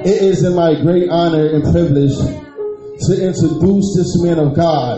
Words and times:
It 0.00 0.22
is 0.22 0.44
in 0.44 0.56
my 0.56 0.80
great 0.80 1.10
honor 1.10 1.44
and 1.52 1.60
privilege 1.60 2.16
to 2.16 3.12
introduce 3.20 3.84
this 3.92 4.16
man 4.24 4.40
of 4.40 4.56
God. 4.56 4.96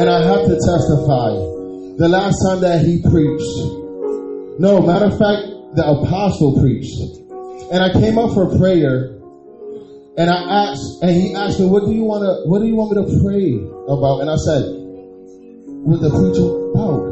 And 0.00 0.08
I 0.08 0.24
have 0.24 0.48
to 0.48 0.56
testify 0.56 1.36
the 2.00 2.08
last 2.08 2.40
time 2.48 2.64
that 2.64 2.80
he 2.80 3.04
preached. 3.04 3.56
No, 4.56 4.80
matter 4.80 5.12
of 5.12 5.20
fact, 5.20 5.76
the 5.76 5.84
apostle 5.84 6.56
preached. 6.64 6.96
And 7.68 7.84
I 7.84 7.92
came 7.92 8.16
up 8.16 8.32
for 8.32 8.56
prayer 8.56 9.20
and 10.16 10.32
I 10.32 10.72
asked, 10.72 11.04
and 11.04 11.12
he 11.12 11.36
asked 11.36 11.60
me, 11.60 11.68
what 11.68 11.84
do 11.84 11.92
you 11.92 12.08
want 12.08 12.24
to, 12.24 12.48
what 12.48 12.60
do 12.60 12.66
you 12.68 12.72
want 12.72 12.96
me 12.96 13.04
to 13.04 13.08
pray 13.20 13.52
about? 13.84 14.24
And 14.24 14.32
I 14.32 14.40
said, 14.40 14.64
with 15.84 16.00
the 16.00 16.08
preacher 16.08 16.72
about. 16.72 17.04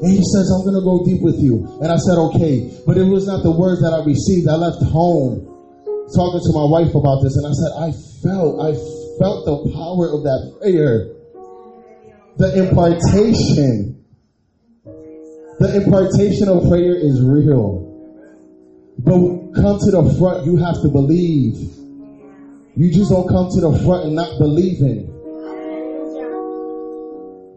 And 0.00 0.08
he 0.08 0.24
says, 0.24 0.48
I'm 0.56 0.64
going 0.64 0.80
to 0.80 0.84
go 0.84 1.04
deep 1.04 1.20
with 1.20 1.36
you. 1.36 1.68
And 1.84 1.92
I 1.92 2.00
said, 2.00 2.16
okay. 2.32 2.64
But 2.88 2.96
it 2.96 3.04
was 3.04 3.28
not 3.28 3.44
the 3.44 3.52
words 3.52 3.84
that 3.84 3.92
I 3.92 4.00
received. 4.08 4.48
I 4.48 4.56
left 4.56 4.80
home 4.88 5.55
talking 6.14 6.40
to 6.40 6.52
my 6.54 6.66
wife 6.66 6.94
about 6.94 7.22
this. 7.22 7.34
And 7.36 7.46
I 7.46 7.54
said, 7.54 7.72
I 7.74 7.90
felt, 8.22 8.52
I 8.62 8.70
felt 9.18 9.38
the 9.46 9.56
power 9.74 10.12
of 10.14 10.22
that 10.22 10.40
prayer. 10.60 11.12
The 12.36 12.48
impartation. 12.62 14.04
The 15.58 15.82
impartation 15.82 16.48
of 16.48 16.68
prayer 16.68 16.94
is 16.94 17.22
real. 17.22 17.86
But 18.98 19.52
come 19.56 19.78
to 19.78 19.90
the 19.90 20.14
front, 20.18 20.46
you 20.46 20.56
have 20.56 20.80
to 20.82 20.88
believe. 20.88 21.56
You 22.76 22.92
just 22.92 23.10
don't 23.10 23.28
come 23.28 23.48
to 23.50 23.60
the 23.60 23.72
front 23.84 24.06
and 24.06 24.14
not 24.14 24.38
believing 24.38 25.08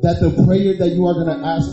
that 0.01 0.19
the 0.21 0.31
prayer 0.47 0.77
that 0.79 0.95
you 0.95 1.05
are 1.05 1.13
going 1.13 1.27
to 1.27 1.45
ask 1.45 1.67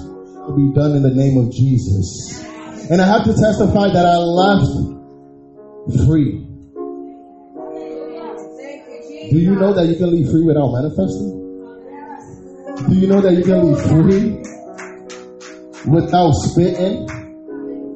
will 0.46 0.56
be 0.56 0.74
done 0.74 0.96
in 0.96 1.02
the 1.02 1.14
name 1.14 1.38
of 1.38 1.52
Jesus. 1.52 2.42
And 2.90 3.00
I 3.00 3.06
have 3.06 3.24
to 3.24 3.34
testify 3.34 3.88
that 3.90 4.06
I 4.06 4.16
left 4.18 6.06
free. 6.06 6.45
Do 9.30 9.38
you 9.38 9.56
know 9.56 9.72
that 9.72 9.86
you 9.86 9.96
can 9.96 10.12
leave 10.12 10.30
free 10.30 10.45
without 10.45 10.70
manifesting? 10.70 11.34
Do 12.88 12.95
you 12.95 13.09
know 13.09 13.20
that 13.20 13.34
you 13.34 13.42
can 13.42 13.66
leave 13.66 13.82
free 13.90 14.38
without 15.90 16.30
spitting? 16.32 17.10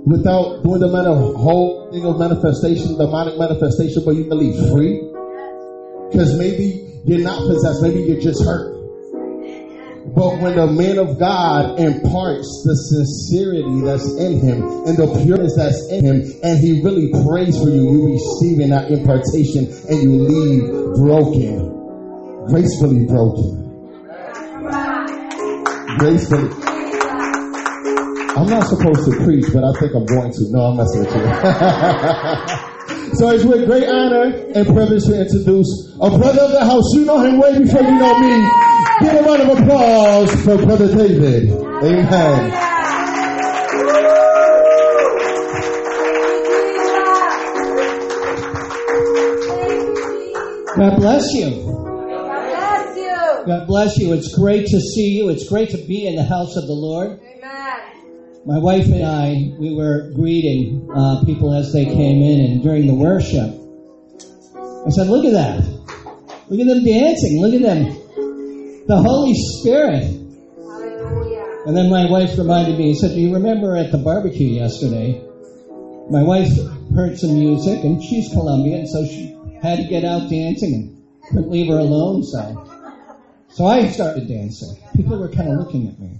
Without 0.06 0.64
doing 0.64 0.80
the 0.80 0.88
whole 1.36 1.92
thing 1.92 2.04
of 2.04 2.18
manifestation, 2.18 2.98
demonic 2.98 3.38
manifestation, 3.38 4.02
but 4.04 4.16
you 4.16 4.24
can 4.24 4.38
leave 4.38 4.58
free? 4.72 5.06
Because 6.10 6.36
maybe 6.36 6.98
you're 7.04 7.22
not 7.22 7.38
possessed, 7.46 7.82
maybe 7.82 8.00
you're 8.02 8.20
just 8.20 8.42
hurt. 8.42 8.69
But 10.14 10.42
when 10.42 10.56
the 10.56 10.66
man 10.66 10.98
of 10.98 11.18
God 11.20 11.78
imparts 11.78 12.48
the 12.66 12.74
sincerity 12.74 13.80
that's 13.86 14.10
in 14.18 14.40
him 14.42 14.62
and 14.82 14.98
the 14.98 15.06
pureness 15.22 15.54
that's 15.54 15.86
in 15.86 16.02
him, 16.04 16.26
and 16.42 16.58
he 16.58 16.82
really 16.82 17.14
prays 17.22 17.54
for 17.54 17.70
you, 17.70 17.86
you 17.86 18.18
receiving 18.18 18.70
that 18.74 18.90
impartation 18.90 19.70
and 19.86 20.02
you 20.02 20.18
leave 20.26 20.66
broken, 20.98 21.62
gracefully 22.50 23.06
broken. 23.06 23.54
Gracefully. 26.02 26.50
I'm 28.34 28.50
not 28.50 28.66
supposed 28.66 29.06
to 29.06 29.14
preach, 29.22 29.46
but 29.54 29.62
I 29.62 29.72
think 29.78 29.94
I'm 29.94 30.06
going 30.06 30.32
to. 30.34 30.42
No, 30.50 30.74
I'm 30.74 30.76
messing 30.76 31.06
with 31.06 31.14
you. 31.14 31.22
so 33.14 33.30
it's 33.30 33.44
with 33.44 33.66
great 33.66 33.86
honor 33.86 34.34
and 34.58 34.66
privilege 34.66 35.06
to 35.06 35.22
introduce 35.22 35.70
a 36.02 36.10
brother 36.10 36.42
of 36.42 36.52
the 36.52 36.64
house. 36.66 36.94
You 36.98 37.04
know 37.06 37.22
him 37.22 37.38
way 37.38 37.58
before 37.62 37.82
you 37.82 37.94
know 37.94 38.18
me. 38.18 38.69
Give 39.00 39.14
a 39.14 39.22
round 39.22 39.42
of 39.42 39.58
applause 39.58 40.44
for 40.44 40.56
Brother 40.58 40.94
David. 40.94 41.50
Amen. 41.50 42.70
God 50.76 50.96
bless 50.96 51.32
you. 51.34 51.50
God 53.46 53.66
bless 53.66 53.98
you. 53.98 54.12
It's 54.12 54.34
great 54.34 54.66
to 54.68 54.80
see 54.80 55.10
you. 55.16 55.28
It's 55.28 55.48
great 55.48 55.70
to 55.70 55.78
be 55.78 56.06
in 56.06 56.16
the 56.16 56.24
house 56.24 56.56
of 56.56 56.66
the 56.66 56.72
Lord. 56.72 57.20
Amen. 57.20 58.46
My 58.46 58.58
wife 58.58 58.86
and 58.86 59.04
I, 59.04 59.52
we 59.58 59.74
were 59.74 60.10
greeting 60.14 60.88
uh, 60.94 61.24
people 61.26 61.52
as 61.54 61.72
they 61.72 61.84
came 61.84 62.22
in, 62.22 62.40
and 62.40 62.62
during 62.62 62.86
the 62.86 62.94
worship, 62.94 63.50
I 64.86 64.90
said, 64.90 65.08
"Look 65.08 65.26
at 65.26 65.32
that! 65.32 65.64
Look 66.48 66.60
at 66.60 66.66
them 66.66 66.84
dancing! 66.84 67.40
Look 67.40 67.54
at 67.54 67.62
them! 67.62 67.99
The 68.86 68.96
Holy 68.96 69.34
Spirit!" 69.34 70.04
Hallelujah. 70.56 71.62
And 71.66 71.76
then 71.76 71.90
my 71.90 72.10
wife 72.10 72.36
reminded 72.38 72.78
me. 72.78 72.88
He 72.88 72.94
said, 72.94 73.14
"Do 73.14 73.20
you 73.20 73.34
remember 73.34 73.76
at 73.76 73.92
the 73.92 73.98
barbecue 73.98 74.48
yesterday? 74.48 75.22
My 76.10 76.22
wife 76.22 76.50
heard 76.94 77.18
some 77.18 77.34
music, 77.34 77.84
and 77.84 78.02
she's 78.02 78.28
Colombian, 78.30 78.86
so 78.86 79.04
she 79.06 79.36
had 79.62 79.78
to 79.78 79.84
get 79.84 80.04
out 80.04 80.28
dancing 80.28 80.74
and 80.74 81.02
couldn't 81.28 81.50
leave 81.50 81.68
her 81.68 81.78
alone. 81.78 82.24
So, 82.24 82.68
so 83.50 83.66
I 83.66 83.88
started 83.88 84.26
dancing. 84.26 84.76
People 84.96 85.18
were 85.18 85.28
kind 85.28 85.52
of 85.52 85.58
looking 85.58 85.88
at 85.88 85.98
me. 85.98 86.18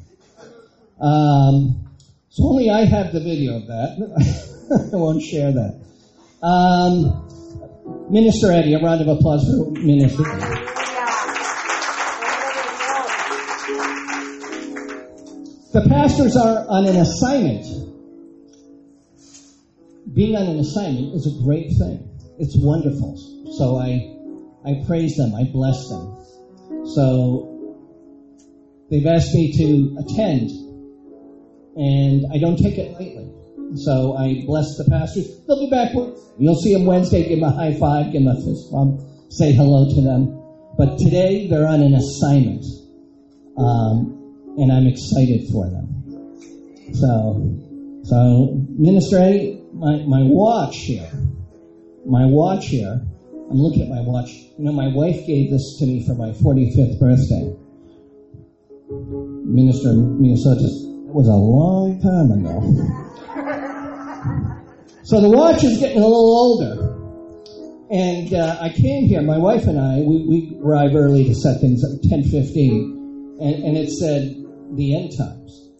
Um, 1.01 1.89
so 2.29 2.45
only 2.45 2.71
I 2.71 2.85
have 2.85 3.13
the 3.13 3.21
video 3.21 3.57
of 3.57 3.67
that. 3.67 4.91
I 4.93 4.97
won't 4.97 5.23
share 5.23 5.53
that. 5.53 5.81
Um, 6.43 7.27
Minister 8.11 8.53
Eddie, 8.53 8.75
a 8.75 8.79
round 8.79 9.01
of 9.01 9.09
applause 9.09 9.45
for 9.45 9.71
Minister. 9.73 10.23
The 15.73 15.87
pastors 15.89 16.37
are 16.37 16.67
on 16.69 16.87
an 16.87 16.97
assignment. 16.97 17.65
Being 20.13 20.35
on 20.35 20.47
an 20.49 20.59
assignment 20.59 21.15
is 21.15 21.27
a 21.31 21.45
great 21.45 21.71
thing. 21.79 22.11
It's 22.41 22.57
wonderful. 22.59 23.15
So 23.57 23.79
I, 23.79 24.19
I 24.67 24.85
praise 24.87 25.15
them. 25.15 25.33
I 25.33 25.45
bless 25.53 25.79
them. 25.89 26.17
So 26.97 27.47
they've 28.91 29.07
asked 29.07 29.33
me 29.33 29.53
to 29.59 29.97
attend, 30.03 30.51
and 31.77 32.27
I 32.35 32.39
don't 32.39 32.57
take 32.57 32.77
it 32.77 32.91
lightly. 32.99 33.31
So 33.77 34.17
I 34.17 34.43
bless 34.47 34.75
the 34.77 34.91
pastors. 34.91 35.31
They'll 35.47 35.61
be 35.61 35.71
back. 35.71 35.93
You'll 36.39 36.59
see 36.59 36.73
them 36.75 36.87
Wednesday. 36.87 37.29
Give 37.29 37.39
them 37.39 37.49
a 37.49 37.55
high 37.55 37.79
five. 37.79 38.11
Give 38.11 38.25
them 38.25 38.35
a 38.35 38.41
fist 38.43 38.73
bump. 38.73 39.03
Say 39.31 39.53
hello 39.53 39.87
to 39.95 40.01
them. 40.03 40.35
But 40.77 40.99
today 40.99 41.47
they're 41.47 41.69
on 41.69 41.83
an 41.83 41.95
assignment, 41.95 42.65
um, 43.57 44.10
and 44.59 44.73
I'm 44.73 44.87
excited 44.87 45.49
for 45.53 45.69
them. 45.69 45.87
So, 46.95 47.59
so 48.05 48.65
Minister 48.79 49.19
Eddie, 49.19 49.63
my, 49.73 50.03
my 50.07 50.23
watch 50.23 50.77
here, 50.77 51.11
my 52.07 52.25
watch 52.25 52.67
here. 52.67 53.01
I'm 53.51 53.57
looking 53.57 53.83
at 53.83 53.89
my 53.89 54.01
watch. 54.01 54.31
You 54.31 54.65
know, 54.65 54.73
my 54.73 54.89
wife 54.95 55.27
gave 55.27 55.51
this 55.51 55.77
to 55.81 55.87
me 55.87 56.07
for 56.07 56.15
my 56.15 56.31
45th 56.31 57.01
birthday. 57.01 57.57
Minister 59.45 59.91
in 59.91 60.21
Minnesota. 60.21 60.67
It 60.67 61.15
was 61.15 61.27
a 61.27 61.35
long 61.35 62.01
time 62.01 62.31
ago. 62.31 63.07
So 65.11 65.21
the 65.21 65.29
watch 65.29 65.65
is 65.65 65.79
getting 65.79 65.99
a 65.99 66.07
little 66.07 66.39
older. 66.39 66.91
And 67.91 68.33
uh, 68.33 68.59
I 68.61 68.69
came 68.69 69.09
here, 69.09 69.21
my 69.23 69.39
wife 69.39 69.67
and 69.67 69.77
I, 69.77 70.03
we, 70.07 70.25
we 70.29 70.57
arrive 70.63 70.95
early 70.95 71.25
to 71.25 71.35
set 71.35 71.61
things 71.61 71.83
up, 71.83 71.99
10.15, 72.07 73.00
and, 73.41 73.65
and 73.65 73.77
it 73.77 73.91
said 73.91 74.37
the 74.77 74.97
end 74.97 75.13
times. 75.17 75.71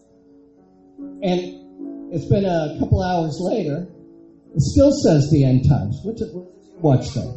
And 1.23 2.13
it's 2.13 2.25
been 2.25 2.45
a 2.45 2.77
couple 2.79 3.01
hours 3.03 3.37
later, 3.39 3.87
it 4.53 4.61
still 4.61 4.91
says 4.91 5.29
the 5.31 5.45
end 5.45 5.63
times. 5.69 5.99
What's 6.03 6.21
it, 6.21 6.33
what's 6.33 6.67
your 6.67 6.79
watch 6.79 7.07
say? 7.07 7.27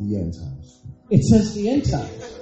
The 0.00 0.16
end 0.16 0.34
times. 0.34 0.82
It 1.10 1.22
says 1.24 1.54
the 1.54 1.70
end 1.70 1.90
times. 1.90 2.38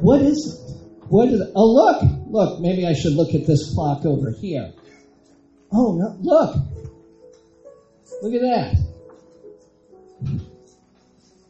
What 0.00 0.22
is 0.22 0.38
it? 0.38 1.08
What 1.08 1.28
is 1.28 1.40
it? 1.40 1.52
Oh, 1.54 1.66
look, 1.66 2.02
look, 2.28 2.60
maybe 2.60 2.86
I 2.86 2.94
should 2.94 3.12
look 3.12 3.34
at 3.34 3.46
this 3.46 3.74
clock 3.74 4.06
over 4.06 4.32
here. 4.40 4.72
Oh, 5.72 5.96
no, 5.96 6.16
look. 6.20 6.56
Look 8.22 8.34
at 8.34 8.40
that. 8.40 8.76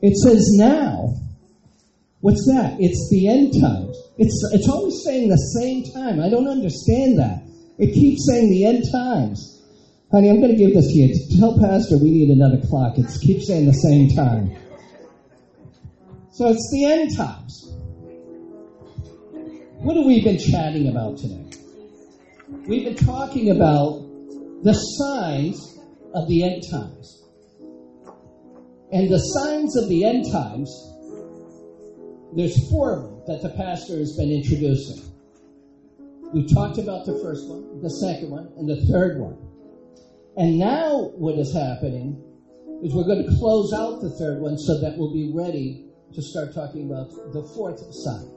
It 0.00 0.16
says 0.16 0.48
now. 0.56 1.14
What's 2.22 2.46
that? 2.46 2.76
It's 2.78 3.08
the 3.10 3.26
end 3.26 3.52
times. 3.60 3.98
It's, 4.16 4.50
it's 4.52 4.68
always 4.68 5.02
saying 5.04 5.28
the 5.28 5.58
same 5.58 5.82
time. 5.92 6.20
I 6.20 6.30
don't 6.30 6.46
understand 6.46 7.18
that. 7.18 7.42
It 7.78 7.94
keeps 7.94 8.28
saying 8.30 8.48
the 8.48 8.64
end 8.64 8.84
times. 8.92 9.60
Honey, 10.12 10.30
I'm 10.30 10.40
going 10.40 10.52
to 10.52 10.56
give 10.56 10.72
this 10.72 10.86
to 10.86 10.92
you. 10.92 11.38
Tell 11.40 11.58
Pastor 11.58 11.98
we 11.98 12.10
need 12.12 12.30
another 12.30 12.62
clock. 12.68 12.96
It 12.96 13.06
keeps 13.20 13.48
saying 13.48 13.66
the 13.66 13.72
same 13.72 14.14
time. 14.14 14.54
So 16.30 16.48
it's 16.48 16.70
the 16.72 16.84
end 16.84 17.16
times. 17.16 17.74
What 19.82 19.96
have 19.96 20.06
we 20.06 20.22
been 20.22 20.38
chatting 20.38 20.88
about 20.90 21.18
today? 21.18 21.44
We've 22.68 22.84
been 22.84 23.04
talking 23.04 23.50
about 23.50 23.98
the 24.62 24.74
signs 24.74 25.58
of 26.14 26.28
the 26.28 26.44
end 26.44 26.62
times. 26.70 27.24
And 28.92 29.10
the 29.10 29.18
signs 29.18 29.76
of 29.76 29.88
the 29.88 30.04
end 30.04 30.30
times, 30.30 30.70
there's 32.34 32.70
four 32.70 32.96
of 32.96 33.02
them 33.02 33.22
that 33.26 33.42
the 33.42 33.50
pastor 33.50 33.98
has 33.98 34.16
been 34.16 34.30
introducing. 34.30 35.02
We 36.32 36.46
talked 36.46 36.78
about 36.78 37.04
the 37.04 37.18
first 37.22 37.48
one, 37.48 37.82
the 37.82 37.90
second 37.90 38.30
one, 38.30 38.52
and 38.56 38.68
the 38.68 38.86
third 38.86 39.18
one. 39.18 39.36
And 40.36 40.58
now 40.58 41.12
what 41.16 41.38
is 41.38 41.52
happening 41.52 42.22
is 42.82 42.94
we're 42.94 43.04
going 43.04 43.24
to 43.24 43.36
close 43.36 43.72
out 43.72 44.00
the 44.00 44.10
third 44.10 44.40
one 44.40 44.56
so 44.56 44.80
that 44.80 44.96
we'll 44.96 45.12
be 45.12 45.30
ready 45.34 45.86
to 46.14 46.22
start 46.22 46.54
talking 46.54 46.90
about 46.90 47.10
the 47.32 47.42
fourth 47.54 47.80
sign. 47.92 48.30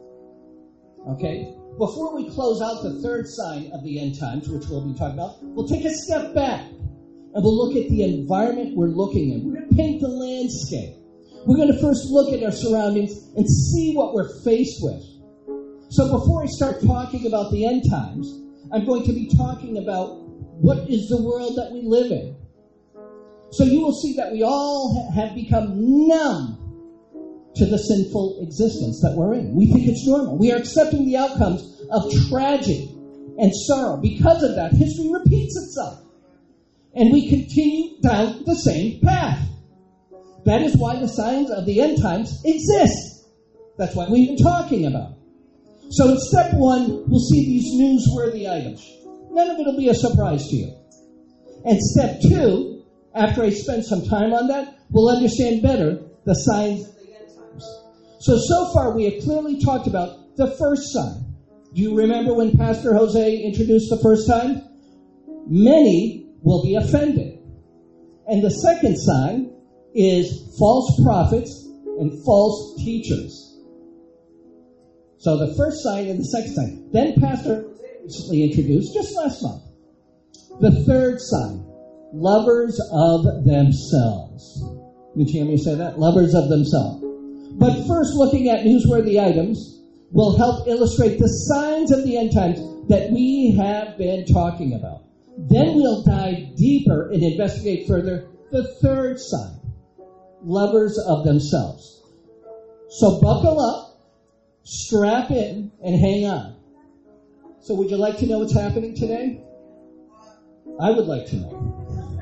Okay? 1.07 1.55
Before 1.77 2.13
we 2.15 2.29
close 2.29 2.61
out 2.61 2.83
the 2.83 3.01
third 3.01 3.27
sign 3.27 3.71
of 3.71 3.83
the 3.83 3.99
end 3.99 4.19
times, 4.19 4.49
which 4.49 4.67
we'll 4.67 4.85
be 4.85 4.97
talking 4.97 5.17
about, 5.17 5.37
we'll 5.41 5.67
take 5.67 5.85
a 5.85 5.93
step 5.93 6.33
back 6.33 6.61
and 6.69 7.43
we'll 7.43 7.55
look 7.55 7.75
at 7.75 7.89
the 7.89 8.03
environment 8.03 8.75
we're 8.75 8.87
looking 8.87 9.31
in. 9.31 9.45
We're 9.45 9.59
going 9.59 9.69
to 9.69 9.75
paint 9.75 10.01
the 10.01 10.07
landscape. 10.07 10.95
We're 11.45 11.57
going 11.57 11.71
to 11.71 11.79
first 11.79 12.09
look 12.09 12.33
at 12.33 12.43
our 12.43 12.51
surroundings 12.51 13.11
and 13.35 13.47
see 13.47 13.93
what 13.93 14.13
we're 14.13 14.41
faced 14.43 14.79
with. 14.81 15.01
So 15.89 16.11
before 16.17 16.43
I 16.43 16.47
start 16.47 16.81
talking 16.83 17.27
about 17.27 17.51
the 17.51 17.65
end 17.65 17.83
times, 17.89 18.27
I'm 18.73 18.85
going 18.85 19.05
to 19.05 19.13
be 19.13 19.29
talking 19.37 19.77
about 19.77 20.25
what 20.59 20.89
is 20.89 21.07
the 21.07 21.21
world 21.21 21.55
that 21.57 21.71
we 21.71 21.81
live 21.83 22.11
in. 22.11 22.35
So 23.51 23.63
you 23.63 23.79
will 23.79 23.93
see 23.93 24.15
that 24.17 24.31
we 24.31 24.41
all 24.43 25.11
have 25.15 25.35
become 25.35 26.07
numb 26.07 26.65
to 27.55 27.65
the 27.65 27.77
sinful 27.77 28.39
existence 28.41 28.99
that 29.01 29.13
we're 29.15 29.35
in. 29.35 29.55
We 29.55 29.71
think 29.71 29.87
it's 29.87 30.05
normal. 30.05 30.37
We 30.37 30.51
are 30.51 30.57
accepting 30.57 31.05
the 31.05 31.17
outcomes 31.17 31.61
of 31.91 32.11
tragedy 32.27 32.89
and 33.37 33.51
sorrow. 33.53 34.01
Because 34.01 34.43
of 34.43 34.55
that, 34.55 34.73
history 34.73 35.09
repeats 35.11 35.55
itself. 35.55 36.01
And 36.95 37.13
we 37.13 37.29
continue 37.29 38.01
down 38.01 38.43
the 38.45 38.55
same 38.55 38.99
path. 39.01 39.47
That 40.45 40.61
is 40.61 40.77
why 40.77 40.99
the 40.99 41.07
signs 41.07 41.49
of 41.49 41.65
the 41.65 41.81
end 41.81 42.01
times 42.01 42.41
exist. 42.45 43.27
That's 43.77 43.95
what 43.95 44.11
we've 44.11 44.27
been 44.27 44.37
talking 44.37 44.85
about. 44.85 45.17
So 45.89 46.09
in 46.09 46.17
step 46.19 46.53
one, 46.53 47.03
we'll 47.09 47.19
see 47.19 47.45
these 47.45 47.73
newsworthy 47.73 48.49
items. 48.49 48.85
None 49.31 49.49
of 49.49 49.59
it 49.59 49.65
will 49.65 49.77
be 49.77 49.89
a 49.89 49.93
surprise 49.93 50.47
to 50.47 50.55
you. 50.55 50.73
And 51.65 51.79
step 51.79 52.21
two, 52.21 52.83
after 53.15 53.43
I 53.43 53.49
spend 53.49 53.85
some 53.85 54.05
time 54.05 54.33
on 54.33 54.47
that, 54.49 54.77
we'll 54.91 55.09
understand 55.09 55.63
better 55.63 55.99
the 56.25 56.33
signs 56.33 56.87
of 56.87 56.95
the 56.95 57.15
end 57.15 57.29
times. 57.35 57.65
So, 58.19 58.37
so 58.37 58.71
far 58.73 58.95
we 58.95 59.05
have 59.05 59.23
clearly 59.23 59.59
talked 59.59 59.87
about 59.87 60.37
the 60.37 60.55
first 60.57 60.93
sign. 60.93 61.25
Do 61.73 61.81
you 61.81 61.97
remember 61.97 62.33
when 62.33 62.55
Pastor 62.55 62.93
Jose 62.93 63.37
introduced 63.43 63.89
the 63.89 63.99
first 64.01 64.27
time? 64.27 64.61
Many 65.47 66.29
will 66.41 66.63
be 66.63 66.75
offended. 66.75 67.39
And 68.27 68.43
the 68.43 68.49
second 68.49 68.97
sign 68.97 69.54
is 69.95 70.55
false 70.59 71.01
prophets 71.03 71.65
and 71.99 72.11
false 72.25 72.75
teachers. 72.83 73.41
So 75.17 75.37
the 75.37 75.55
first 75.55 75.81
sign 75.81 76.07
and 76.07 76.19
the 76.19 76.25
second 76.25 76.53
sign. 76.53 76.89
Then 76.91 77.15
Pastor 77.19 77.65
recently 78.03 78.43
introduced, 78.43 78.93
just 78.93 79.15
last 79.15 79.41
month, 79.41 79.63
the 80.61 80.83
third 80.85 81.19
sign, 81.19 81.65
lovers 82.13 82.79
of 82.91 83.45
themselves. 83.45 84.63
Did 85.17 85.29
you 85.29 85.43
hear 85.43 85.45
me 85.45 85.57
say 85.57 85.75
that? 85.75 85.97
Lovers 85.97 86.35
of 86.35 86.49
themselves. 86.49 87.03
But 87.57 87.87
first, 87.87 88.13
looking 88.13 88.49
at 88.49 88.65
newsworthy 88.65 89.23
items 89.23 89.81
will 90.11 90.37
help 90.37 90.67
illustrate 90.67 91.17
the 91.19 91.27
signs 91.27 91.91
of 91.91 92.03
the 92.03 92.17
end 92.17 92.33
times 92.33 92.59
that 92.89 93.09
we 93.11 93.55
have 93.57 93.97
been 93.97 94.25
talking 94.25 94.73
about. 94.73 95.03
Then 95.37 95.75
we'll 95.75 96.03
dive 96.03 96.55
deeper 96.55 97.09
and 97.11 97.23
investigate 97.23 97.87
further 97.87 98.27
the 98.51 98.63
third 98.81 99.19
sign, 99.19 99.59
lovers 100.45 100.97
of 101.07 101.25
themselves. 101.25 102.01
So 102.89 103.19
buckle 103.19 103.59
up 103.59 103.85
strap 104.65 105.31
in 105.31 105.71
and 105.83 105.99
hang 105.99 106.25
on. 106.25 106.55
So, 107.61 107.73
would 107.75 107.89
you 107.89 107.97
like 107.97 108.17
to 108.17 108.27
know 108.27 108.39
what's 108.39 108.53
happening 108.53 108.95
today? 108.95 109.41
I 110.79 110.91
would 110.91 111.05
like 111.05 111.25
to 111.27 111.35
know. 111.37 112.21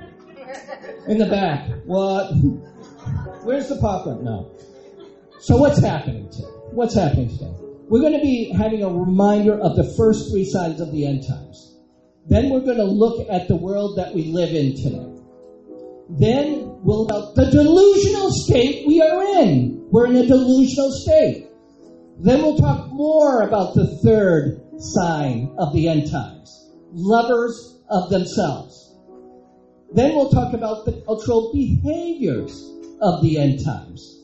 In 1.07 1.17
the 1.17 1.25
back. 1.25 1.69
What? 1.85 2.31
Where's 3.43 3.67
the 3.67 3.77
popcorn? 3.77 4.23
No. 4.23 4.51
So, 5.39 5.57
what's 5.57 5.79
happening 5.79 6.29
today? 6.29 6.47
What's 6.71 6.95
happening 6.95 7.29
today? 7.29 7.53
We're 7.89 7.99
going 7.99 8.13
to 8.13 8.21
be 8.21 8.53
having 8.57 8.83
a 8.83 8.89
reminder 8.89 9.59
of 9.59 9.75
the 9.75 9.93
first 9.97 10.31
three 10.31 10.45
signs 10.45 10.79
of 10.79 10.91
the 10.91 11.05
end 11.05 11.27
times. 11.27 11.77
Then 12.25 12.49
we're 12.49 12.61
going 12.61 12.77
to 12.77 12.85
look 12.85 13.27
at 13.29 13.49
the 13.49 13.57
world 13.57 13.97
that 13.97 14.13
we 14.13 14.31
live 14.31 14.53
in 14.55 14.77
today. 14.77 15.09
Then 16.09 16.72
we'll 16.83 17.05
about 17.05 17.35
the 17.35 17.45
delusional 17.45 18.29
state 18.31 18.85
we 18.85 19.01
are 19.01 19.23
in. 19.41 19.87
We're 19.89 20.07
in 20.07 20.17
a 20.17 20.27
delusional 20.27 20.91
state. 20.91 21.47
Then 22.19 22.41
we'll 22.41 22.57
talk 22.57 22.91
more 22.91 23.41
about 23.41 23.73
the 23.73 23.99
third 24.03 24.61
sign 24.77 25.55
of 25.57 25.73
the 25.73 25.87
end 25.87 26.11
times 26.11 26.49
lovers 26.93 27.81
of 27.89 28.09
themselves. 28.09 28.95
Then 29.93 30.15
we'll 30.15 30.29
talk 30.29 30.53
about 30.53 30.85
the 30.85 31.01
cultural 31.05 31.51
behaviors 31.53 32.53
of 33.01 33.21
the 33.21 33.37
end 33.37 33.63
times. 33.63 34.23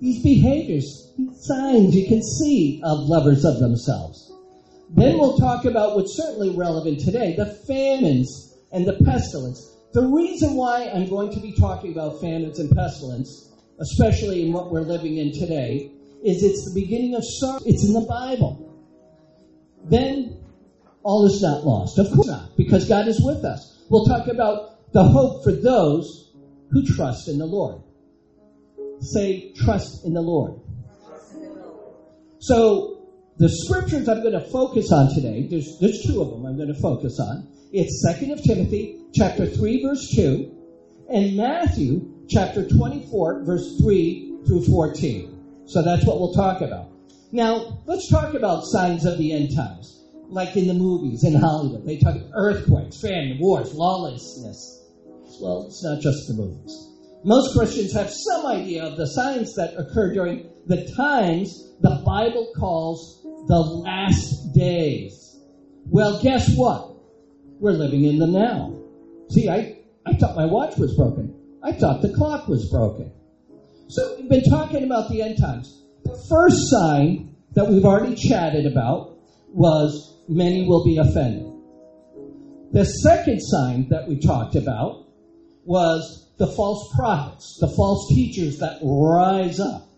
These 0.00 0.22
behaviors, 0.22 1.12
these 1.16 1.46
signs 1.46 1.94
you 1.94 2.06
can 2.06 2.22
see 2.22 2.80
of 2.84 2.98
lovers 3.00 3.44
of 3.44 3.58
themselves. 3.58 4.32
Then 4.90 5.18
we'll 5.18 5.38
talk 5.38 5.64
about 5.64 5.96
what's 5.96 6.16
certainly 6.16 6.50
relevant 6.56 7.00
today 7.00 7.34
the 7.36 7.58
famines 7.66 8.54
and 8.72 8.86
the 8.86 9.02
pestilence. 9.04 9.73
The 9.94 10.02
reason 10.02 10.54
why 10.54 10.90
I'm 10.92 11.08
going 11.08 11.32
to 11.34 11.40
be 11.40 11.52
talking 11.52 11.92
about 11.92 12.20
famines 12.20 12.58
and 12.58 12.68
pestilence, 12.74 13.52
especially 13.78 14.44
in 14.44 14.52
what 14.52 14.72
we're 14.72 14.80
living 14.80 15.18
in 15.18 15.32
today, 15.32 15.92
is 16.24 16.42
it's 16.42 16.64
the 16.64 16.80
beginning 16.80 17.14
of 17.14 17.22
sorrow. 17.24 17.60
It's 17.64 17.86
in 17.86 17.92
the 17.92 18.00
Bible. 18.00 18.60
Then 19.84 20.36
all 21.04 21.24
is 21.26 21.40
not 21.40 21.64
lost. 21.64 22.00
Of 22.00 22.10
course 22.12 22.26
not, 22.26 22.56
because 22.56 22.88
God 22.88 23.06
is 23.06 23.20
with 23.22 23.44
us. 23.44 23.84
We'll 23.88 24.04
talk 24.06 24.26
about 24.26 24.92
the 24.92 25.04
hope 25.04 25.44
for 25.44 25.52
those 25.52 26.32
who 26.72 26.84
trust 26.84 27.28
in 27.28 27.38
the 27.38 27.46
Lord. 27.46 27.80
Say, 29.00 29.52
trust 29.52 30.04
in 30.04 30.12
the 30.12 30.22
Lord. 30.22 30.60
So, 32.40 32.93
the 33.38 33.48
scriptures 33.48 34.08
I'm 34.08 34.22
going 34.22 34.32
to 34.32 34.48
focus 34.50 34.92
on 34.92 35.12
today, 35.14 35.46
there's, 35.50 35.78
there's 35.80 36.02
two 36.06 36.22
of 36.22 36.30
them 36.30 36.46
I'm 36.46 36.56
going 36.56 36.72
to 36.72 36.80
focus 36.80 37.18
on. 37.20 37.48
It's 37.72 38.06
2nd 38.06 38.32
of 38.32 38.42
Timothy, 38.42 39.00
chapter 39.12 39.46
3, 39.46 39.82
verse 39.82 40.08
2, 40.14 40.54
and 41.10 41.36
Matthew, 41.36 42.26
chapter 42.28 42.68
24, 42.68 43.44
verse 43.44 43.80
3 43.82 44.38
through 44.46 44.64
14. 44.66 45.64
So 45.66 45.82
that's 45.82 46.04
what 46.04 46.20
we'll 46.20 46.34
talk 46.34 46.60
about. 46.60 46.90
Now, 47.32 47.82
let's 47.86 48.08
talk 48.08 48.34
about 48.34 48.62
signs 48.64 49.04
of 49.04 49.18
the 49.18 49.32
end 49.32 49.56
times. 49.56 49.90
Like 50.28 50.56
in 50.56 50.68
the 50.68 50.74
movies 50.74 51.24
in 51.24 51.34
Hollywood, 51.34 51.84
they 51.84 51.98
talk 51.98 52.16
earthquakes, 52.34 53.00
famine, 53.00 53.38
wars, 53.40 53.74
lawlessness. 53.74 54.82
Well, 55.40 55.66
it's 55.66 55.82
not 55.82 56.00
just 56.00 56.28
the 56.28 56.34
movies. 56.34 56.90
Most 57.24 57.56
Christians 57.56 57.92
have 57.94 58.10
some 58.10 58.46
idea 58.46 58.84
of 58.84 58.96
the 58.96 59.06
signs 59.06 59.54
that 59.54 59.74
occur 59.76 60.14
during 60.14 60.48
the 60.66 60.92
times 60.96 61.72
the 61.80 62.02
Bible 62.06 62.52
calls 62.56 63.23
the 63.46 63.58
last 63.58 64.52
days. 64.54 65.38
Well, 65.86 66.22
guess 66.22 66.54
what? 66.56 66.96
We're 67.60 67.72
living 67.72 68.04
in 68.04 68.18
them 68.18 68.32
now. 68.32 68.78
See, 69.30 69.48
I, 69.48 69.78
I 70.06 70.14
thought 70.14 70.36
my 70.36 70.46
watch 70.46 70.76
was 70.76 70.96
broken. 70.96 71.34
I 71.62 71.72
thought 71.72 72.02
the 72.02 72.12
clock 72.14 72.48
was 72.48 72.68
broken. 72.70 73.12
So 73.88 74.16
we've 74.16 74.28
been 74.28 74.44
talking 74.44 74.84
about 74.84 75.10
the 75.10 75.22
end 75.22 75.38
times. 75.38 75.82
The 76.04 76.26
first 76.28 76.56
sign 76.68 77.34
that 77.52 77.68
we've 77.68 77.84
already 77.84 78.16
chatted 78.16 78.66
about 78.66 79.18
was 79.48 80.22
many 80.28 80.66
will 80.66 80.84
be 80.84 80.98
offended. 80.98 81.50
The 82.72 82.84
second 82.84 83.40
sign 83.40 83.88
that 83.90 84.08
we 84.08 84.18
talked 84.18 84.56
about 84.56 85.06
was 85.64 86.32
the 86.38 86.48
false 86.48 86.92
prophets, 86.96 87.58
the 87.60 87.68
false 87.68 88.08
teachers 88.08 88.58
that 88.58 88.80
rise 88.82 89.60
up. 89.60 89.88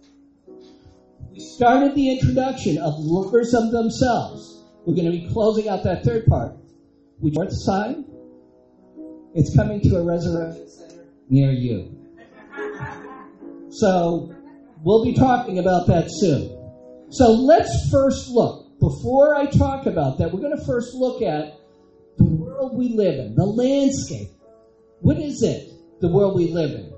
Started 1.38 1.94
the 1.94 2.10
introduction 2.10 2.78
of 2.78 2.94
lovers 2.96 3.52
of 3.52 3.70
themselves. 3.70 4.64
We're 4.86 4.94
going 4.94 5.10
to 5.12 5.18
be 5.18 5.28
closing 5.32 5.68
out 5.68 5.84
that 5.84 6.02
third 6.02 6.24
part. 6.26 6.56
We 7.20 7.32
fourth 7.32 7.52
sign, 7.52 8.06
it's 9.34 9.54
coming 9.54 9.82
to 9.82 9.96
a 9.96 10.02
resurrection 10.02 10.66
center 10.68 11.04
near 11.28 11.50
you. 11.50 11.94
So 13.70 14.34
we'll 14.82 15.04
be 15.04 15.12
talking 15.12 15.58
about 15.58 15.86
that 15.88 16.06
soon. 16.08 16.56
So 17.10 17.32
let's 17.32 17.90
first 17.90 18.30
look, 18.30 18.78
before 18.80 19.34
I 19.34 19.46
talk 19.46 19.84
about 19.84 20.18
that, 20.18 20.32
we're 20.32 20.40
going 20.40 20.56
to 20.56 20.64
first 20.64 20.94
look 20.94 21.20
at 21.20 21.58
the 22.16 22.24
world 22.24 22.78
we 22.78 22.94
live 22.96 23.18
in, 23.18 23.34
the 23.34 23.44
landscape. 23.44 24.30
What 25.00 25.18
is 25.18 25.42
it, 25.42 25.68
the 26.00 26.08
world 26.08 26.34
we 26.34 26.48
live 26.48 26.70
in? 26.70 26.95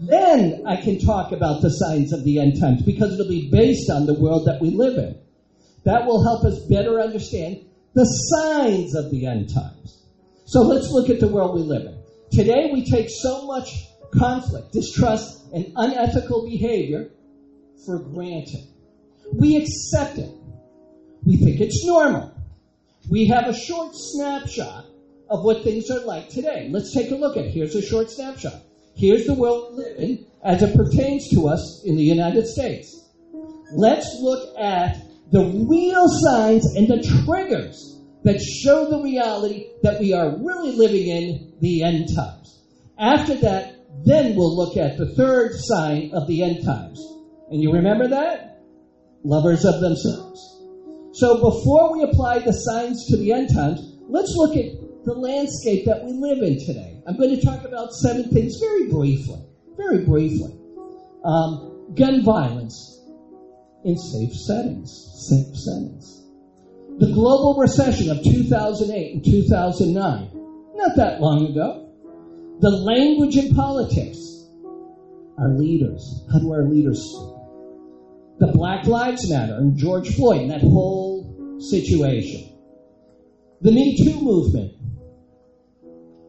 Then 0.00 0.64
I 0.66 0.76
can 0.76 0.98
talk 0.98 1.32
about 1.32 1.62
the 1.62 1.70
signs 1.70 2.12
of 2.12 2.22
the 2.24 2.38
end 2.40 2.60
times 2.60 2.82
because 2.82 3.14
it'll 3.14 3.28
be 3.28 3.50
based 3.50 3.90
on 3.90 4.06
the 4.06 4.14
world 4.14 4.46
that 4.46 4.60
we 4.60 4.70
live 4.70 4.98
in. 4.98 5.18
That 5.84 6.06
will 6.06 6.22
help 6.22 6.44
us 6.44 6.58
better 6.68 7.00
understand 7.00 7.64
the 7.94 8.04
signs 8.04 8.94
of 8.94 9.10
the 9.10 9.26
end 9.26 9.52
times. 9.52 10.04
So 10.44 10.62
let's 10.62 10.90
look 10.90 11.08
at 11.08 11.20
the 11.20 11.28
world 11.28 11.54
we 11.54 11.62
live 11.62 11.86
in. 11.86 11.98
Today 12.30 12.70
we 12.72 12.84
take 12.84 13.08
so 13.10 13.46
much 13.46 13.86
conflict, 14.12 14.72
distrust, 14.72 15.52
and 15.52 15.72
unethical 15.74 16.46
behavior 16.48 17.10
for 17.84 17.98
granted. 17.98 18.66
We 19.32 19.56
accept 19.56 20.18
it. 20.18 20.30
We 21.24 21.36
think 21.36 21.60
it's 21.60 21.84
normal. 21.84 22.34
We 23.10 23.26
have 23.28 23.46
a 23.46 23.54
short 23.54 23.92
snapshot 23.94 24.86
of 25.28 25.44
what 25.44 25.64
things 25.64 25.90
are 25.90 26.04
like 26.04 26.28
today. 26.28 26.68
Let's 26.70 26.92
take 26.92 27.10
a 27.10 27.14
look 27.14 27.36
at 27.36 27.46
it. 27.46 27.50
Here's 27.52 27.74
a 27.74 27.82
short 27.82 28.10
snapshot. 28.10 28.62
Here's 28.98 29.26
the 29.26 29.34
world 29.34 29.80
in 29.96 30.26
as 30.44 30.62
it 30.62 30.76
pertains 30.76 31.28
to 31.30 31.48
us 31.48 31.82
in 31.84 31.96
the 31.96 32.02
United 32.02 32.46
States. 32.46 33.08
Let's 33.72 34.18
look 34.20 34.58
at 34.58 34.96
the 35.30 35.66
real 35.68 36.08
signs 36.08 36.64
and 36.74 36.88
the 36.88 37.02
triggers 37.24 38.00
that 38.24 38.40
show 38.40 38.90
the 38.90 39.02
reality 39.02 39.66
that 39.82 40.00
we 40.00 40.12
are 40.12 40.36
really 40.38 40.72
living 40.72 41.06
in 41.08 41.52
the 41.60 41.82
end 41.82 42.08
times. 42.14 42.60
After 42.98 43.34
that, 43.36 43.76
then 44.04 44.34
we'll 44.34 44.56
look 44.56 44.76
at 44.76 44.98
the 44.98 45.14
third 45.14 45.52
sign 45.54 46.10
of 46.12 46.26
the 46.26 46.42
end 46.42 46.64
times. 46.64 47.00
And 47.50 47.62
you 47.62 47.72
remember 47.72 48.08
that? 48.08 48.62
Lovers 49.22 49.64
of 49.64 49.80
themselves. 49.80 50.40
So 51.12 51.40
before 51.40 51.92
we 51.96 52.02
apply 52.02 52.40
the 52.40 52.52
signs 52.52 53.06
to 53.06 53.16
the 53.16 53.32
end 53.32 53.50
times, 53.54 53.80
let's 54.08 54.32
look 54.36 54.56
at 54.56 54.87
the 55.08 55.14
landscape 55.14 55.86
that 55.86 56.04
we 56.04 56.12
live 56.12 56.42
in 56.42 56.60
today. 56.60 57.00
I'm 57.06 57.16
going 57.16 57.34
to 57.34 57.40
talk 57.40 57.64
about 57.64 57.94
seven 57.94 58.28
things 58.28 58.60
very 58.60 58.90
briefly. 58.90 59.40
Very 59.74 60.04
briefly. 60.04 60.52
Um, 61.24 61.94
gun 61.94 62.22
violence 62.22 62.76
in 63.84 63.96
safe 63.96 64.34
settings. 64.34 64.92
Safe 65.30 65.56
settings. 65.56 66.24
The 66.98 67.10
global 67.14 67.56
recession 67.58 68.10
of 68.10 68.22
2008 68.22 69.14
and 69.14 69.24
2009. 69.24 70.30
Not 70.74 70.96
that 70.96 71.22
long 71.22 71.46
ago. 71.46 71.88
The 72.60 72.70
language 72.70 73.36
in 73.38 73.54
politics. 73.54 74.18
Our 75.38 75.56
leaders. 75.56 76.26
How 76.30 76.40
do 76.40 76.52
our 76.52 76.64
leaders 76.64 77.00
speak? 77.00 77.34
The 78.40 78.52
Black 78.52 78.86
Lives 78.86 79.30
Matter 79.30 79.54
and 79.54 79.78
George 79.78 80.14
Floyd 80.14 80.42
and 80.42 80.50
that 80.50 80.60
whole 80.60 81.58
situation. 81.60 82.52
The 83.62 83.72
Me 83.72 83.96
Too 83.96 84.20
movement. 84.20 84.77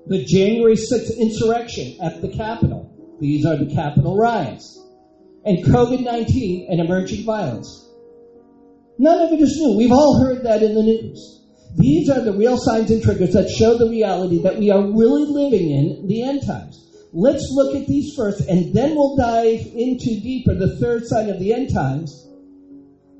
The 0.09 0.25
January 0.25 0.73
6th 0.73 1.19
insurrection 1.19 2.01
at 2.01 2.19
the 2.19 2.29
Capitol. 2.29 3.17
These 3.21 3.45
are 3.45 3.57
the 3.57 3.71
Capitol 3.71 4.17
riots. 4.17 4.75
And 5.45 5.63
COVID 5.63 6.03
19 6.03 6.67
and 6.67 6.81
emerging 6.81 7.25
violence. 7.25 7.87
None 8.97 9.21
of 9.21 9.31
it 9.31 9.39
is 9.39 9.55
new. 9.55 9.77
We've 9.77 9.91
all 9.91 10.19
heard 10.19 10.43
that 10.45 10.63
in 10.63 10.73
the 10.73 10.81
news. 10.81 11.45
These 11.77 12.09
are 12.09 12.21
the 12.21 12.33
real 12.33 12.57
signs 12.57 12.89
and 12.89 13.03
triggers 13.03 13.33
that 13.33 13.51
show 13.51 13.77
the 13.77 13.87
reality 13.87 14.41
that 14.41 14.57
we 14.57 14.71
are 14.71 14.81
really 14.81 15.25
living 15.25 15.69
in 15.69 16.07
the 16.07 16.23
end 16.23 16.41
times. 16.43 16.89
Let's 17.13 17.45
look 17.51 17.75
at 17.75 17.85
these 17.85 18.15
first, 18.15 18.41
and 18.49 18.73
then 18.73 18.95
we'll 18.95 19.15
dive 19.15 19.61
into 19.75 20.19
deeper 20.21 20.55
the 20.55 20.75
third 20.79 21.05
sign 21.05 21.29
of 21.29 21.39
the 21.39 21.53
end 21.53 21.71
times. 21.71 22.27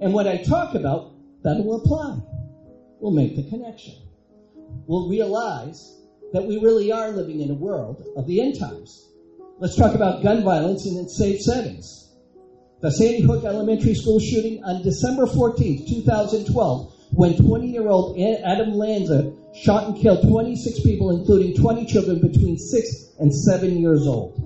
And 0.01 0.11
what 0.11 0.27
I 0.27 0.37
talk 0.37 0.73
about, 0.73 1.13
that 1.43 1.63
will 1.63 1.83
apply. 1.83 2.17
We'll 2.99 3.13
make 3.13 3.35
the 3.35 3.47
connection. 3.47 3.93
We'll 4.87 5.07
realize 5.07 5.98
that 6.33 6.45
we 6.45 6.57
really 6.57 6.91
are 6.91 7.11
living 7.11 7.41
in 7.41 7.51
a 7.51 7.55
world 7.55 8.03
of 8.15 8.27
the 8.27 8.41
end 8.41 8.59
times. 8.59 9.09
Let's 9.59 9.75
talk 9.75 9.95
about 9.95 10.23
gun 10.23 10.43
violence 10.43 10.85
in 10.87 10.97
its 10.97 11.17
safe 11.17 11.41
settings. 11.41 12.09
The 12.81 12.91
Sandy 12.91 13.21
Hook 13.21 13.43
Elementary 13.43 13.93
School 13.93 14.19
shooting 14.19 14.63
on 14.63 14.83
December 14.83 15.27
14, 15.27 15.85
2012, 15.89 16.93
when 17.11 17.35
20 17.35 17.67
year 17.67 17.87
old 17.89 18.17
Adam 18.17 18.71
Lanza 18.71 19.33
shot 19.53 19.87
and 19.87 20.01
killed 20.01 20.21
26 20.27 20.81
people, 20.81 21.11
including 21.11 21.55
20 21.55 21.85
children 21.87 22.21
between 22.21 22.57
6 22.57 22.89
and 23.19 23.33
7 23.33 23.77
years 23.77 24.07
old. 24.07 24.37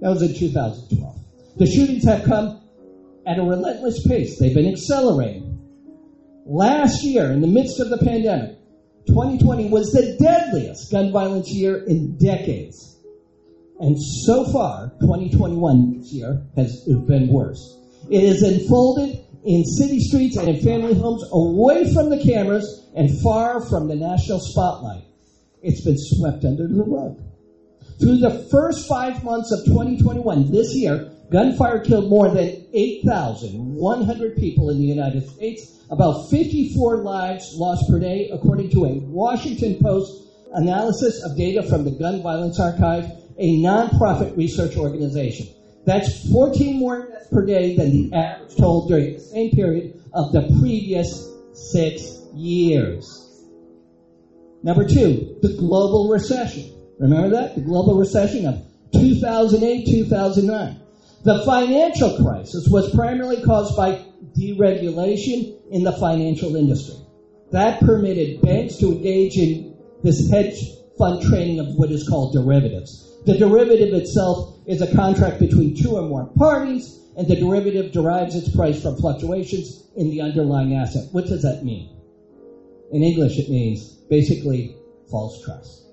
That 0.00 0.10
was 0.10 0.22
in 0.22 0.34
2012. 0.34 1.18
The 1.56 1.66
shootings 1.66 2.04
have 2.04 2.24
come 2.24 2.60
at 3.26 3.38
a 3.38 3.42
relentless 3.42 4.06
pace, 4.06 4.38
they've 4.38 4.54
been 4.54 4.70
accelerating. 4.70 5.58
Last 6.44 7.02
year, 7.02 7.30
in 7.32 7.40
the 7.40 7.46
midst 7.46 7.80
of 7.80 7.88
the 7.88 7.98
pandemic, 7.98 8.58
2020 9.06 9.68
was 9.68 9.92
the 9.92 10.16
deadliest 10.20 10.90
gun 10.90 11.12
violence 11.12 11.50
year 11.50 11.84
in 11.84 12.16
decades. 12.16 12.98
And 13.80 13.96
so 14.00 14.44
far, 14.52 14.92
2021 15.00 16.02
year 16.04 16.42
has 16.56 16.84
been 16.86 17.28
worse. 17.28 17.78
It 18.10 18.22
is 18.22 18.42
unfolded 18.42 19.24
in 19.44 19.64
city 19.64 19.98
streets 19.98 20.36
and 20.36 20.48
in 20.48 20.62
family 20.62 20.94
homes, 20.94 21.24
away 21.32 21.92
from 21.92 22.10
the 22.10 22.22
cameras 22.22 22.86
and 22.94 23.10
far 23.22 23.60
from 23.68 23.88
the 23.88 23.96
national 23.96 24.38
spotlight. 24.40 25.04
It's 25.62 25.84
been 25.84 25.96
swept 25.98 26.44
under 26.44 26.68
the 26.68 26.84
rug. 26.84 27.20
Through 28.00 28.18
the 28.18 28.48
first 28.50 28.88
five 28.88 29.24
months 29.24 29.52
of 29.52 29.64
2021, 29.66 30.50
this 30.50 30.74
year, 30.74 31.11
gunfire 31.32 31.80
killed 31.80 32.10
more 32.10 32.28
than 32.28 32.66
8,100 32.72 34.36
people 34.36 34.70
in 34.70 34.78
the 34.78 34.84
United 34.84 35.28
States, 35.28 35.82
about 35.90 36.30
54 36.30 36.98
lives 36.98 37.54
lost 37.56 37.88
per 37.88 37.98
day, 37.98 38.30
according 38.32 38.70
to 38.70 38.84
a 38.84 38.98
Washington 38.98 39.78
Post 39.80 40.28
analysis 40.52 41.24
of 41.24 41.36
data 41.36 41.62
from 41.62 41.84
the 41.84 41.90
Gun 41.90 42.22
Violence 42.22 42.60
Archive, 42.60 43.06
a 43.38 43.56
nonprofit 43.56 44.36
research 44.36 44.76
organization. 44.76 45.48
That's 45.84 46.30
14 46.30 46.78
more 46.78 47.08
deaths 47.08 47.28
per 47.32 47.44
day 47.44 47.76
than 47.76 47.90
the 47.90 48.14
average 48.14 48.56
toll 48.56 48.86
during 48.86 49.14
the 49.14 49.20
same 49.20 49.50
period 49.50 50.00
of 50.12 50.32
the 50.32 50.56
previous 50.60 51.28
six 51.54 52.20
years. 52.34 53.18
Number 54.62 54.86
two, 54.86 55.38
the 55.42 55.56
global 55.58 56.08
recession. 56.08 56.72
Remember 57.00 57.30
that? 57.30 57.56
The 57.56 57.62
global 57.62 57.98
recession 57.98 58.46
of 58.46 58.62
2008 58.92 59.86
2009. 59.86 60.81
The 61.24 61.44
financial 61.44 62.16
crisis 62.16 62.66
was 62.68 62.92
primarily 62.94 63.42
caused 63.42 63.76
by 63.76 64.04
deregulation 64.36 65.54
in 65.70 65.84
the 65.84 65.92
financial 65.92 66.56
industry. 66.56 66.96
That 67.52 67.80
permitted 67.80 68.40
banks 68.42 68.76
to 68.78 68.88
engage 68.88 69.36
in 69.36 69.76
this 70.02 70.28
hedge 70.30 70.58
fund 70.98 71.22
trading 71.22 71.60
of 71.60 71.76
what 71.76 71.92
is 71.92 72.08
called 72.08 72.32
derivatives. 72.32 73.08
The 73.24 73.38
derivative 73.38 73.94
itself 73.94 74.58
is 74.66 74.82
a 74.82 74.92
contract 74.96 75.38
between 75.38 75.76
two 75.76 75.96
or 75.96 76.02
more 76.02 76.26
parties, 76.36 76.98
and 77.16 77.28
the 77.28 77.36
derivative 77.36 77.92
derives 77.92 78.34
its 78.34 78.54
price 78.54 78.82
from 78.82 78.96
fluctuations 78.96 79.84
in 79.96 80.10
the 80.10 80.22
underlying 80.22 80.74
asset. 80.74 81.04
What 81.12 81.26
does 81.26 81.42
that 81.42 81.64
mean? 81.64 81.88
In 82.90 83.04
English, 83.04 83.38
it 83.38 83.48
means 83.48 83.92
basically 84.10 84.76
false 85.08 85.40
trust. 85.44 85.86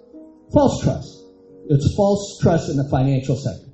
False 0.52 0.82
trust. 0.82 1.24
It's 1.70 1.94
false 1.96 2.40
trust 2.40 2.70
in 2.70 2.78
the 2.78 2.90
financial 2.90 3.36
sector. 3.36 3.69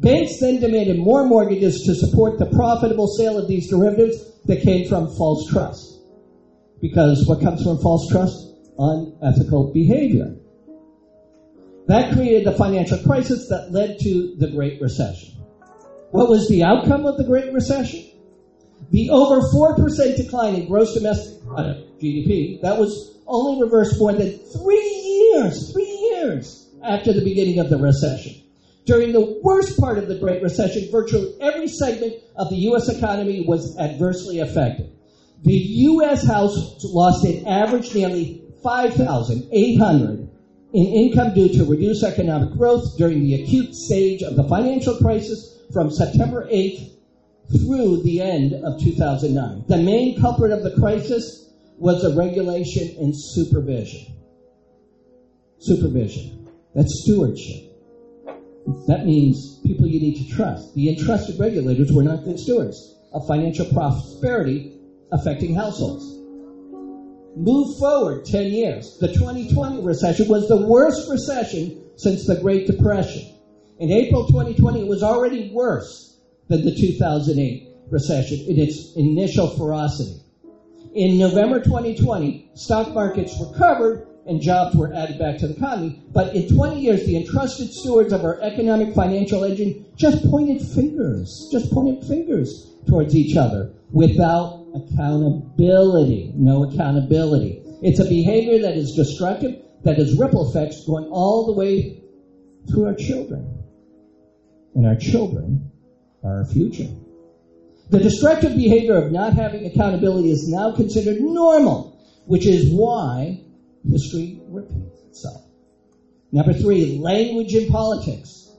Banks 0.00 0.40
then 0.40 0.60
demanded 0.60 0.98
more 0.98 1.26
mortgages 1.26 1.82
to 1.84 1.94
support 1.94 2.38
the 2.38 2.46
profitable 2.46 3.06
sale 3.06 3.36
of 3.36 3.48
these 3.48 3.68
derivatives 3.68 4.16
that 4.46 4.62
came 4.62 4.88
from 4.88 5.14
false 5.14 5.46
trust. 5.50 6.00
Because 6.80 7.26
what 7.28 7.42
comes 7.42 7.62
from 7.62 7.78
false 7.78 8.08
trust? 8.08 8.46
Unethical 8.78 9.72
behavior. 9.74 10.36
That 11.86 12.14
created 12.14 12.46
the 12.46 12.56
financial 12.56 12.98
crisis 12.98 13.48
that 13.50 13.72
led 13.72 13.98
to 14.00 14.36
the 14.38 14.50
Great 14.50 14.80
Recession. 14.80 15.34
What 16.12 16.30
was 16.30 16.48
the 16.48 16.64
outcome 16.64 17.04
of 17.04 17.18
the 17.18 17.24
Great 17.24 17.52
Recession? 17.52 18.06
The 18.90 19.10
over 19.10 19.40
4% 19.40 20.16
decline 20.16 20.54
in 20.54 20.66
gross 20.66 20.94
domestic 20.94 21.42
GDP, 21.44 22.62
that 22.62 22.78
was 22.78 23.18
only 23.26 23.62
reversed 23.62 24.00
more 24.00 24.14
than 24.14 24.30
three 24.30 25.30
years, 25.34 25.72
three 25.72 26.10
years 26.12 26.70
after 26.82 27.12
the 27.12 27.22
beginning 27.22 27.58
of 27.58 27.68
the 27.68 27.76
recession. 27.76 28.40
During 28.90 29.12
the 29.12 29.38
worst 29.44 29.78
part 29.78 29.98
of 29.98 30.08
the 30.08 30.18
Great 30.18 30.42
Recession, 30.42 30.88
virtually 30.90 31.36
every 31.40 31.68
segment 31.68 32.14
of 32.34 32.50
the 32.50 32.56
U.S. 32.56 32.88
economy 32.88 33.44
was 33.46 33.78
adversely 33.78 34.40
affected. 34.40 34.90
The 35.44 35.54
U.S. 35.54 36.26
house 36.26 36.82
lost 36.82 37.24
an 37.24 37.46
average 37.46 37.94
nearly 37.94 38.42
5,800 38.64 40.28
in 40.72 40.86
income 40.86 41.34
due 41.34 41.50
to 41.50 41.70
reduced 41.70 42.02
economic 42.02 42.50
growth 42.58 42.96
during 42.98 43.20
the 43.20 43.40
acute 43.40 43.76
stage 43.76 44.24
of 44.24 44.34
the 44.34 44.48
financial 44.48 44.96
crisis 44.96 45.60
from 45.72 45.92
September 45.92 46.48
8th 46.50 46.90
through 47.48 48.02
the 48.02 48.20
end 48.20 48.54
of 48.54 48.80
2009. 48.80 49.66
The 49.68 49.76
main 49.76 50.20
culprit 50.20 50.50
of 50.50 50.64
the 50.64 50.74
crisis 50.74 51.48
was 51.78 52.02
the 52.02 52.16
regulation 52.16 52.96
and 52.98 53.14
supervision. 53.16 54.16
Supervision. 55.60 56.48
That's 56.74 57.04
stewardship. 57.04 57.69
That 58.86 59.06
means 59.06 59.58
people 59.66 59.86
you 59.86 60.00
need 60.00 60.26
to 60.26 60.34
trust. 60.34 60.74
The 60.74 60.90
entrusted 60.90 61.38
regulators 61.38 61.92
were 61.92 62.02
not 62.02 62.24
good 62.24 62.38
stewards 62.38 62.94
of 63.12 63.26
financial 63.26 63.66
prosperity 63.66 64.78
affecting 65.12 65.54
households. 65.54 66.04
Move 67.36 67.78
forward 67.78 68.24
10 68.24 68.52
years. 68.52 68.98
The 69.00 69.08
2020 69.08 69.82
recession 69.82 70.28
was 70.28 70.48
the 70.48 70.66
worst 70.66 71.08
recession 71.10 71.82
since 71.96 72.26
the 72.26 72.36
Great 72.36 72.66
Depression. 72.66 73.22
In 73.78 73.90
April 73.90 74.26
2020, 74.26 74.82
it 74.82 74.88
was 74.88 75.02
already 75.02 75.50
worse 75.54 76.20
than 76.48 76.64
the 76.64 76.74
2008 76.74 77.68
recession 77.88 78.38
in 78.46 78.58
its 78.58 78.94
initial 78.96 79.48
ferocity. 79.56 80.20
In 80.94 81.18
November 81.18 81.60
2020, 81.60 82.50
stock 82.54 82.92
markets 82.92 83.34
recovered 83.40 84.06
and 84.26 84.40
jobs 84.40 84.76
were 84.76 84.92
added 84.92 85.18
back 85.18 85.38
to 85.38 85.48
the 85.48 85.54
economy. 85.54 86.02
But 86.12 86.34
in 86.34 86.48
20 86.48 86.80
years, 86.80 87.04
the 87.04 87.16
entrusted 87.16 87.72
stewards 87.72 88.12
of 88.12 88.24
our 88.24 88.40
economic 88.40 88.94
financial 88.94 89.44
engine 89.44 89.86
just 89.96 90.24
pointed 90.30 90.60
fingers, 90.62 91.48
just 91.50 91.70
pointed 91.72 92.06
fingers 92.06 92.70
towards 92.86 93.14
each 93.14 93.36
other 93.36 93.72
without 93.92 94.66
accountability. 94.74 96.32
No 96.36 96.64
accountability. 96.64 97.62
It's 97.82 98.00
a 98.00 98.04
behavior 98.04 98.60
that 98.60 98.76
is 98.76 98.92
destructive, 98.94 99.62
that 99.84 99.96
has 99.98 100.18
ripple 100.18 100.48
effects 100.48 100.84
going 100.86 101.06
all 101.06 101.46
the 101.46 101.52
way 101.52 102.02
to 102.72 102.86
our 102.86 102.94
children. 102.94 103.56
and 104.74 104.86
our 104.86 104.94
children 104.94 105.70
are 106.22 106.38
our 106.38 106.44
future. 106.44 106.88
The 107.90 107.98
destructive 107.98 108.54
behavior 108.54 108.94
of 108.94 109.10
not 109.10 109.34
having 109.34 109.66
accountability 109.66 110.30
is 110.30 110.48
now 110.48 110.76
considered 110.76 111.20
normal, 111.20 111.98
which 112.26 112.46
is 112.46 112.72
why 112.72 113.40
history 113.88 114.40
repeats 114.48 115.00
itself. 115.08 115.42
Number 116.32 116.52
three, 116.52 116.98
language 116.98 117.54
in 117.54 117.68
politics. 117.68 118.50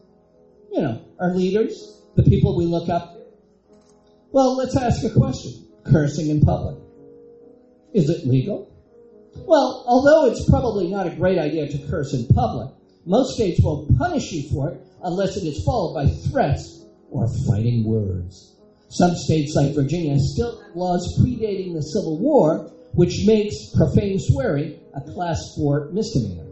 You 0.71 0.81
know, 0.81 1.05
our 1.19 1.33
leaders, 1.35 2.01
the 2.15 2.23
people 2.23 2.57
we 2.57 2.65
look 2.65 2.89
up. 2.89 3.13
to. 3.13 3.21
Well, 4.31 4.57
let's 4.57 4.75
ask 4.75 5.03
a 5.03 5.09
question. 5.09 5.67
Cursing 5.83 6.29
in 6.29 6.41
public. 6.41 6.77
Is 7.93 8.09
it 8.09 8.25
legal? 8.25 8.71
Well, 9.35 9.83
although 9.87 10.31
it's 10.31 10.49
probably 10.49 10.89
not 10.89 11.07
a 11.07 11.15
great 11.15 11.37
idea 11.37 11.67
to 11.67 11.87
curse 11.89 12.13
in 12.13 12.27
public, 12.27 12.69
most 13.05 13.35
states 13.35 13.59
won't 13.61 13.97
punish 13.97 14.31
you 14.31 14.49
for 14.49 14.69
it 14.69 14.81
unless 15.03 15.37
it 15.37 15.45
is 15.45 15.63
followed 15.63 15.93
by 15.93 16.07
threats 16.29 16.85
or 17.09 17.27
fighting 17.47 17.83
words. 17.83 18.55
Some 18.89 19.15
states, 19.15 19.53
like 19.55 19.73
Virginia, 19.73 20.17
still 20.19 20.61
have 20.61 20.75
laws 20.75 21.17
predating 21.19 21.73
the 21.73 21.81
Civil 21.81 22.19
War, 22.19 22.71
which 22.93 23.25
makes 23.25 23.69
profane 23.75 24.19
swearing 24.19 24.79
a 24.93 25.01
class 25.01 25.55
4 25.55 25.89
misdemeanor. 25.91 26.45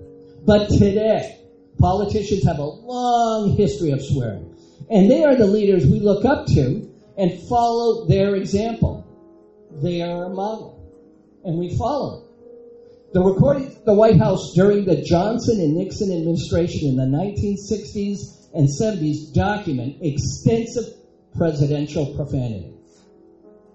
But 0.46 0.70
today, 0.70 1.40
politicians 1.78 2.44
have 2.46 2.60
a 2.60 2.64
long 2.64 3.56
history 3.58 3.92
of 3.92 4.02
swearing, 4.02 4.56
and 4.90 5.10
they 5.10 5.24
are 5.24 5.36
the 5.36 5.48
leaders 5.48 5.86
we 5.86 6.00
look 6.00 6.26
up 6.26 6.46
to 6.48 6.90
and 7.18 7.40
follow 7.50 8.06
their 8.06 8.36
example. 8.36 9.06
They 9.82 10.02
are 10.02 10.26
a 10.26 10.30
model, 10.30 10.80
and 11.44 11.60
we 11.60 11.78
follow 11.78 12.20
it. 12.20 12.26
The 13.12 13.22
recording 13.22 13.68
of 13.68 13.86
the 13.86 13.94
White 13.94 14.18
House 14.18 14.54
during 14.56 14.86
the 14.86 15.02
Johnson 15.02 15.60
and 15.60 15.76
Nixon 15.76 16.12
administration 16.12 16.90
in 16.90 16.96
the 16.96 17.06
1960s 17.06 18.54
and 18.54 18.68
70s 18.68 19.34
document 19.34 19.98
extensive 20.02 20.96
presidential 21.36 22.16
profanity. 22.16 22.79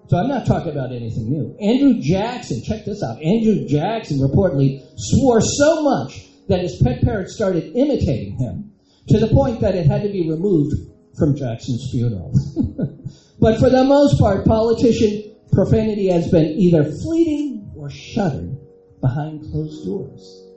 So 0.07 0.17
I'm 0.17 0.27
not 0.27 0.45
talking 0.45 0.71
about 0.71 0.91
anything 0.91 1.29
new. 1.29 1.55
Andrew 1.59 1.99
Jackson, 1.99 2.61
check 2.63 2.85
this 2.85 3.01
out. 3.01 3.21
Andrew 3.21 3.67
Jackson 3.67 4.19
reportedly 4.19 4.81
swore 4.97 5.41
so 5.41 5.83
much 5.83 6.27
that 6.47 6.61
his 6.61 6.79
pet 6.83 7.01
parrot 7.01 7.29
started 7.29 7.75
imitating 7.75 8.37
him 8.37 8.71
to 9.07 9.19
the 9.19 9.27
point 9.27 9.61
that 9.61 9.75
it 9.75 9.87
had 9.87 10.03
to 10.03 10.09
be 10.09 10.29
removed 10.29 10.75
from 11.17 11.35
Jackson's 11.35 11.89
funeral. 11.91 12.31
but 13.39 13.59
for 13.59 13.69
the 13.69 13.83
most 13.83 14.19
part, 14.19 14.45
politician 14.45 15.35
profanity 15.51 16.09
has 16.09 16.29
been 16.29 16.45
either 16.45 16.83
fleeting 16.83 17.71
or 17.75 17.89
shuttered 17.89 18.57
behind 19.01 19.41
closed 19.51 19.85
doors 19.85 20.51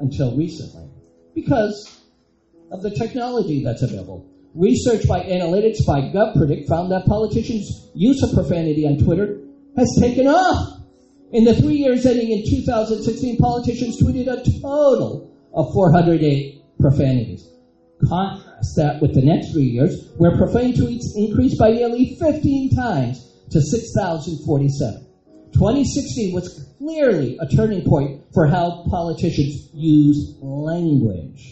until 0.00 0.36
recently 0.36 0.88
because 1.34 2.00
of 2.70 2.82
the 2.82 2.90
technology 2.90 3.62
that's 3.62 3.82
available. 3.82 4.31
Research 4.54 5.08
by 5.08 5.20
Analytics 5.20 5.86
by 5.86 6.12
GovPredict 6.12 6.68
found 6.68 6.92
that 6.92 7.06
politicians' 7.06 7.88
use 7.94 8.22
of 8.22 8.34
profanity 8.34 8.86
on 8.86 8.98
Twitter 8.98 9.40
has 9.76 9.96
taken 9.98 10.26
off. 10.26 10.82
In 11.32 11.44
the 11.44 11.54
three 11.54 11.76
years 11.76 12.04
ending 12.04 12.30
in 12.30 12.44
2016, 12.44 13.38
politicians 13.38 14.02
tweeted 14.02 14.28
a 14.28 14.44
total 14.60 15.32
of 15.54 15.72
408 15.72 16.62
profanities. 16.78 17.48
Contrast 18.06 18.76
that 18.76 19.00
with 19.00 19.14
the 19.14 19.22
next 19.22 19.52
three 19.52 19.64
years, 19.64 20.12
where 20.18 20.36
profane 20.36 20.74
tweets 20.74 21.16
increased 21.16 21.58
by 21.58 21.70
nearly 21.70 22.16
15 22.20 22.76
times 22.76 23.32
to 23.50 23.60
6,047. 23.60 25.06
2016 25.54 26.34
was 26.34 26.74
clearly 26.76 27.38
a 27.40 27.46
turning 27.46 27.84
point 27.86 28.22
for 28.34 28.46
how 28.46 28.84
politicians 28.90 29.70
use 29.72 30.36
language. 30.42 31.51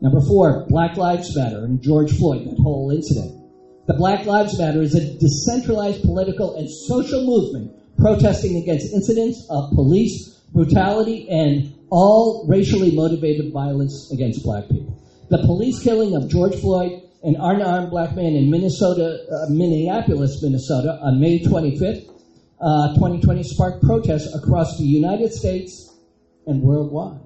Number 0.00 0.20
four, 0.20 0.66
Black 0.68 0.96
Lives 0.96 1.34
Matter 1.36 1.64
and 1.64 1.82
George 1.82 2.12
Floyd, 2.16 2.46
that 2.46 2.58
whole 2.60 2.90
incident. 2.90 3.42
The 3.86 3.94
Black 3.94 4.26
Lives 4.26 4.58
Matter 4.58 4.82
is 4.82 4.94
a 4.94 5.18
decentralized 5.18 6.02
political 6.02 6.56
and 6.56 6.68
social 6.70 7.24
movement 7.24 7.72
protesting 7.96 8.56
against 8.62 8.92
incidents 8.92 9.46
of 9.48 9.70
police 9.70 10.40
brutality 10.52 11.28
and 11.30 11.72
all 11.90 12.46
racially 12.48 12.94
motivated 12.94 13.52
violence 13.52 14.10
against 14.12 14.42
black 14.42 14.68
people. 14.68 15.02
The 15.30 15.38
police 15.38 15.82
killing 15.82 16.14
of 16.14 16.28
George 16.28 16.56
Floyd, 16.60 17.02
an 17.22 17.36
unarmed 17.38 17.90
black 17.90 18.14
man 18.14 18.34
in 18.34 18.50
Minnesota, 18.50 19.24
uh, 19.30 19.50
Minneapolis, 19.50 20.42
Minnesota, 20.42 20.98
on 21.02 21.20
May 21.20 21.40
25th, 21.40 22.08
uh, 22.60 22.94
2020 22.94 23.42
sparked 23.42 23.82
protests 23.82 24.34
across 24.34 24.78
the 24.78 24.84
United 24.84 25.32
States 25.32 25.94
and 26.46 26.62
worldwide. 26.62 27.25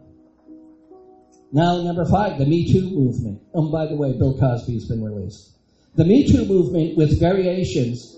Now, 1.53 1.83
number 1.83 2.05
five, 2.05 2.39
the 2.39 2.47
Me 2.47 2.73
Too 2.73 2.91
movement. 2.91 3.43
Oh, 3.55 3.73
by 3.73 3.87
the 3.87 3.97
way, 3.97 4.17
Bill 4.17 4.39
Cosby's 4.39 4.89
been 4.89 5.03
released. 5.03 5.57
The 5.97 6.05
Me 6.05 6.27
Too 6.27 6.45
movement, 6.47 6.97
with 6.97 7.19
variations 7.19 8.17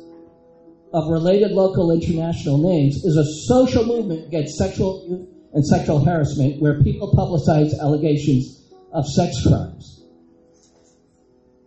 of 0.92 1.10
related 1.10 1.52
local 1.52 1.90
international 1.90 2.58
names, 2.58 2.96
is 3.04 3.16
a 3.16 3.24
social 3.46 3.86
movement 3.86 4.26
against 4.26 4.56
sexual 4.56 5.28
and 5.54 5.66
sexual 5.66 6.04
harassment 6.04 6.60
where 6.60 6.82
people 6.82 7.12
publicize 7.12 7.78
allegations 7.80 8.70
of 8.92 9.06
sex 9.06 9.42
crimes. 9.46 10.04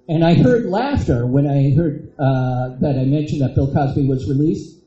And 0.08 0.24
I 0.24 0.36
heard 0.36 0.68
laughter 0.68 1.26
when 1.26 1.48
I 1.48 1.74
heard 1.76 2.14
uh, 2.20 2.78
that 2.82 2.96
I 3.00 3.06
mentioned 3.06 3.42
that 3.42 3.56
Bill 3.56 3.74
Cosby 3.74 4.08
was 4.08 4.30
released. 4.30 4.80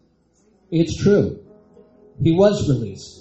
It's 0.71 0.97
true. 0.97 1.45
He 2.23 2.33
was 2.33 2.69
released. 2.69 3.18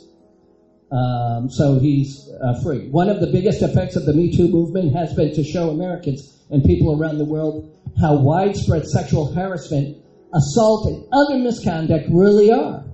Um, 0.92 1.50
so 1.50 1.80
he's 1.80 2.30
uh, 2.42 2.62
free. 2.64 2.88
One 2.90 3.10
of 3.10 3.20
the 3.20 3.28
biggest 3.28 3.62
effects 3.62 3.96
of 3.96 4.06
the 4.06 4.14
Me 4.14 4.36
Too 4.36 4.48
movement 4.48 4.96
has 4.96 5.14
been 5.14 5.34
to 5.36 5.44
show 5.44 5.70
Americans 5.70 6.46
and 6.50 6.64
people 6.64 6.98
around 6.98 7.18
the 7.18 7.26
world 7.26 7.74
how 8.00 8.16
widespread 8.16 8.86
sexual 8.86 9.34
harassment, 9.34 9.98
assault, 10.34 10.88
and 10.88 11.06
other 11.12 11.38
misconduct 11.40 12.06
really 12.10 12.52
are. 12.52 12.86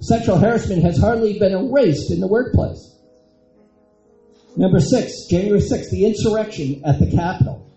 Sexual 0.00 0.38
harassment 0.38 0.82
has 0.84 0.98
hardly 0.98 1.38
been 1.38 1.52
erased 1.52 2.12
in 2.12 2.20
the 2.20 2.28
workplace. 2.28 2.94
Number 4.56 4.78
six, 4.78 5.26
January 5.28 5.60
6th, 5.60 5.90
the 5.90 6.04
insurrection 6.04 6.82
at 6.86 7.00
the 7.00 7.10
Capitol, 7.10 7.68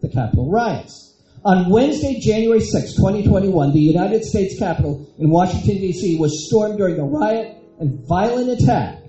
the 0.00 0.08
Capitol 0.08 0.50
riots. 0.50 1.20
On 1.44 1.70
Wednesday, 1.70 2.20
January 2.20 2.60
6, 2.60 2.94
2021, 2.94 3.72
the 3.72 3.80
United 3.80 4.24
States 4.24 4.58
Capitol 4.58 5.12
in 5.18 5.28
Washington, 5.28 5.78
D.C. 5.78 6.16
was 6.18 6.46
stormed 6.46 6.78
during 6.78 6.98
a 6.98 7.04
riot 7.04 7.58
and 7.80 8.06
violent 8.06 8.48
attack 8.48 9.01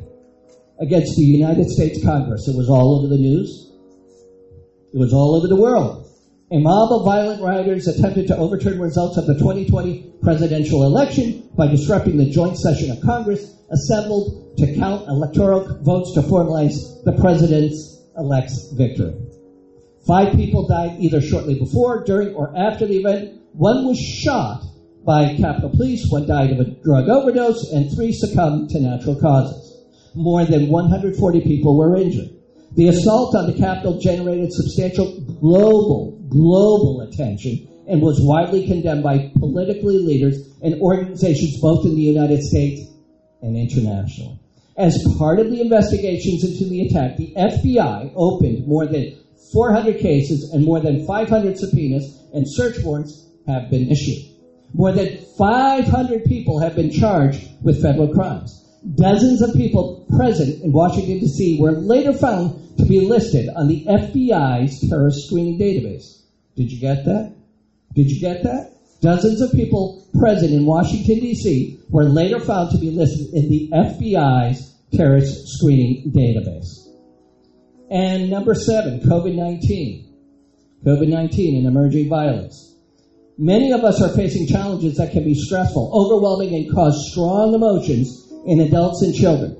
against 0.83 1.15
the 1.15 1.23
United 1.23 1.69
States 1.69 2.03
Congress. 2.03 2.47
It 2.47 2.57
was 2.57 2.69
all 2.69 2.99
over 2.99 3.07
the 3.07 3.17
news. 3.17 3.71
It 4.93 4.99
was 4.99 5.13
all 5.13 5.35
over 5.35 5.47
the 5.47 5.55
world. 5.55 6.05
A 6.51 6.59
mob 6.59 6.91
of 6.91 7.05
violent 7.05 7.41
rioters 7.41 7.87
attempted 7.87 8.27
to 8.27 8.37
overturn 8.37 8.79
results 8.79 9.17
of 9.17 9.25
the 9.25 9.33
2020 9.35 10.19
presidential 10.21 10.83
election 10.83 11.49
by 11.55 11.67
disrupting 11.67 12.17
the 12.17 12.29
joint 12.29 12.57
session 12.57 12.91
of 12.91 13.01
Congress 13.01 13.55
assembled 13.71 14.57
to 14.57 14.75
count 14.75 15.07
electoral 15.07 15.79
votes 15.81 16.13
to 16.13 16.21
formalize 16.21 16.75
the 17.05 17.17
president's 17.19 18.03
elect's 18.17 18.73
victory. 18.77 19.15
Five 20.05 20.35
people 20.35 20.67
died 20.67 20.99
either 20.99 21.21
shortly 21.21 21.57
before, 21.57 22.03
during, 22.03 22.35
or 22.35 22.55
after 22.55 22.85
the 22.85 22.97
event. 22.97 23.41
One 23.53 23.87
was 23.87 23.97
shot 23.97 24.63
by 25.05 25.35
Capitol 25.37 25.69
Police, 25.69 26.05
one 26.09 26.27
died 26.27 26.51
of 26.51 26.59
a 26.59 26.71
drug 26.83 27.07
overdose, 27.07 27.71
and 27.71 27.89
three 27.95 28.11
succumbed 28.11 28.69
to 28.71 28.81
natural 28.81 29.15
causes. 29.19 29.72
More 30.15 30.45
than 30.45 30.69
140 30.69 31.41
people 31.41 31.77
were 31.77 31.95
injured. 31.95 32.29
The 32.75 32.89
assault 32.89 33.35
on 33.35 33.47
the 33.47 33.57
Capitol 33.57 33.99
generated 33.99 34.51
substantial 34.51 35.19
global, 35.21 36.19
global 36.29 37.01
attention 37.01 37.67
and 37.87 38.01
was 38.01 38.19
widely 38.21 38.65
condemned 38.67 39.03
by 39.03 39.31
politically 39.37 39.99
leaders 39.99 40.53
and 40.61 40.81
organizations 40.81 41.59
both 41.61 41.85
in 41.85 41.95
the 41.95 42.01
United 42.01 42.41
States 42.41 42.81
and 43.41 43.57
internationally. 43.57 44.39
As 44.77 45.03
part 45.19 45.39
of 45.39 45.51
the 45.51 45.61
investigations 45.61 46.43
into 46.43 46.65
the 46.69 46.87
attack, 46.87 47.17
the 47.17 47.33
FBI 47.35 48.13
opened 48.15 48.67
more 48.67 48.87
than 48.87 49.17
400 49.51 49.99
cases 49.99 50.51
and 50.53 50.65
more 50.65 50.79
than 50.79 51.05
500 51.05 51.57
subpoenas 51.57 52.23
and 52.33 52.45
search 52.47 52.83
warrants 52.83 53.27
have 53.45 53.69
been 53.69 53.91
issued. 53.91 54.23
More 54.73 54.91
than 54.91 55.19
500 55.37 56.25
people 56.25 56.59
have 56.59 56.75
been 56.75 56.91
charged 56.91 57.47
with 57.61 57.81
federal 57.81 58.11
crimes. 58.11 58.62
Dozens 58.83 59.41
of 59.41 59.53
people 59.53 60.05
present 60.17 60.61
in 60.61 60.73
Washington, 60.73 61.19
D.C. 61.19 61.57
were 61.59 61.71
later 61.71 62.11
found 62.11 62.77
to 62.77 62.85
be 62.85 63.07
listed 63.07 63.47
on 63.55 63.69
the 63.69 63.85
FBI's 63.85 64.89
terrorist 64.89 65.25
screening 65.25 65.57
database. 65.57 66.23
Did 66.57 66.69
you 66.69 66.81
get 66.81 67.05
that? 67.05 67.33
Did 67.93 68.11
you 68.11 68.19
get 68.19 68.43
that? 68.43 68.71
Dozens 68.99 69.41
of 69.41 69.51
people 69.51 70.05
present 70.19 70.51
in 70.51 70.65
Washington, 70.65 71.19
D.C. 71.19 71.79
were 71.89 72.03
later 72.03 72.41
found 72.41 72.71
to 72.71 72.77
be 72.77 72.91
listed 72.91 73.33
in 73.33 73.49
the 73.49 73.69
FBI's 73.73 74.75
terrorist 74.93 75.47
screening 75.47 76.11
database. 76.11 76.87
And 77.89 78.29
number 78.29 78.53
seven, 78.53 78.99
COVID 78.99 79.35
19. 79.35 80.09
COVID 80.85 81.07
19 81.07 81.57
and 81.57 81.67
emerging 81.67 82.09
violence. 82.09 82.75
Many 83.37 83.71
of 83.71 83.83
us 83.83 84.01
are 84.01 84.09
facing 84.09 84.47
challenges 84.47 84.97
that 84.97 85.11
can 85.11 85.23
be 85.23 85.35
stressful, 85.35 85.91
overwhelming, 85.93 86.53
and 86.53 86.71
cause 86.73 87.09
strong 87.11 87.53
emotions 87.53 88.22
in 88.45 88.59
adults 88.61 89.01
and 89.01 89.13
children. 89.13 89.57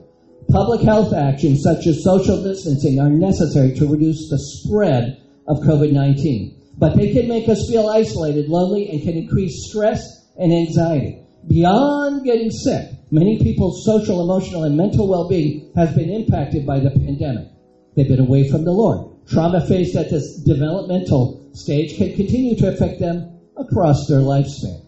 Public 0.50 0.82
health 0.82 1.14
actions 1.14 1.62
such 1.64 1.88
as 1.88 2.04
social 2.04 2.44
distancing 2.44 3.00
are 3.00 3.10
necessary 3.10 3.74
to 3.76 3.88
reduce 3.88 4.30
the 4.30 4.40
spread 4.40 5.22
of 5.48 5.60
COVID-19. 5.60 6.56
But 6.78 6.96
they 6.96 7.14
can 7.14 7.28
make 7.28 7.48
us 7.50 7.68
feel 7.70 7.88
isolated, 7.88 8.50
lonely, 8.50 8.90
and 8.90 9.02
can 9.02 9.16
increase 9.16 9.70
stress 9.70 10.02
and 10.38 10.52
anxiety. 10.52 11.20
Beyond 11.48 12.24
getting 12.24 12.52
sick, 12.52 12.90
many 13.12 13.38
people's 13.40 13.86
social, 13.86 14.22
emotional, 14.22 14.64
and 14.64 14.78
mental 14.78 15.08
well-being 15.08 15.72
has 15.76 15.94
been 15.94 16.10
impacted 16.10 16.66
by 16.66 16.80
the 16.80 16.92
pandemic. 16.92 17.50
They've 17.96 18.08
been 18.08 18.20
away 18.20 18.50
from 18.50 18.64
the 18.64 18.72
Lord. 18.72 19.10
Trauma 19.28 19.66
faced 19.66 19.96
at 19.96 20.10
this 20.10 20.42
developmental 20.46 21.50
stage 21.54 21.98
can 21.98 22.16
continue 22.16 22.56
to 22.56 22.74
affect 22.74 23.00
them 23.00 23.40
across 23.56 24.08
their 24.08 24.20
lifespan. 24.20 24.82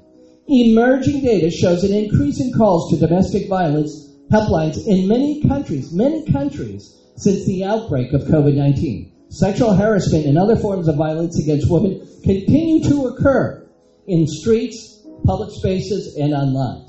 Emerging 0.48 1.22
data 1.22 1.50
shows 1.50 1.84
an 1.84 1.92
increase 1.92 2.40
in 2.40 2.54
calls 2.54 2.92
to 2.92 2.98
domestic 2.98 3.50
violence 3.50 4.14
helplines 4.32 4.78
in 4.86 5.08
many 5.08 5.42
countries, 5.42 5.92
many 5.92 6.24
countries 6.32 6.96
since 7.16 7.48
the 7.48 7.64
outbreak 7.66 8.14
of 8.14 8.22
COVID-19. 8.26 9.10
Sexual 9.30 9.74
harassment 9.74 10.28
and 10.28 10.38
other 10.38 10.56
forms 10.56 10.88
of 10.88 10.98
violence 10.98 11.42
against 11.42 11.72
women 11.72 12.00
continue 12.24 12.84
to 12.84 13.08
occur 13.08 13.68
in 14.06 14.28
streets, 14.28 15.04
public 15.24 15.50
spaces, 15.52 16.16
and 16.16 16.32
online. 16.32 16.86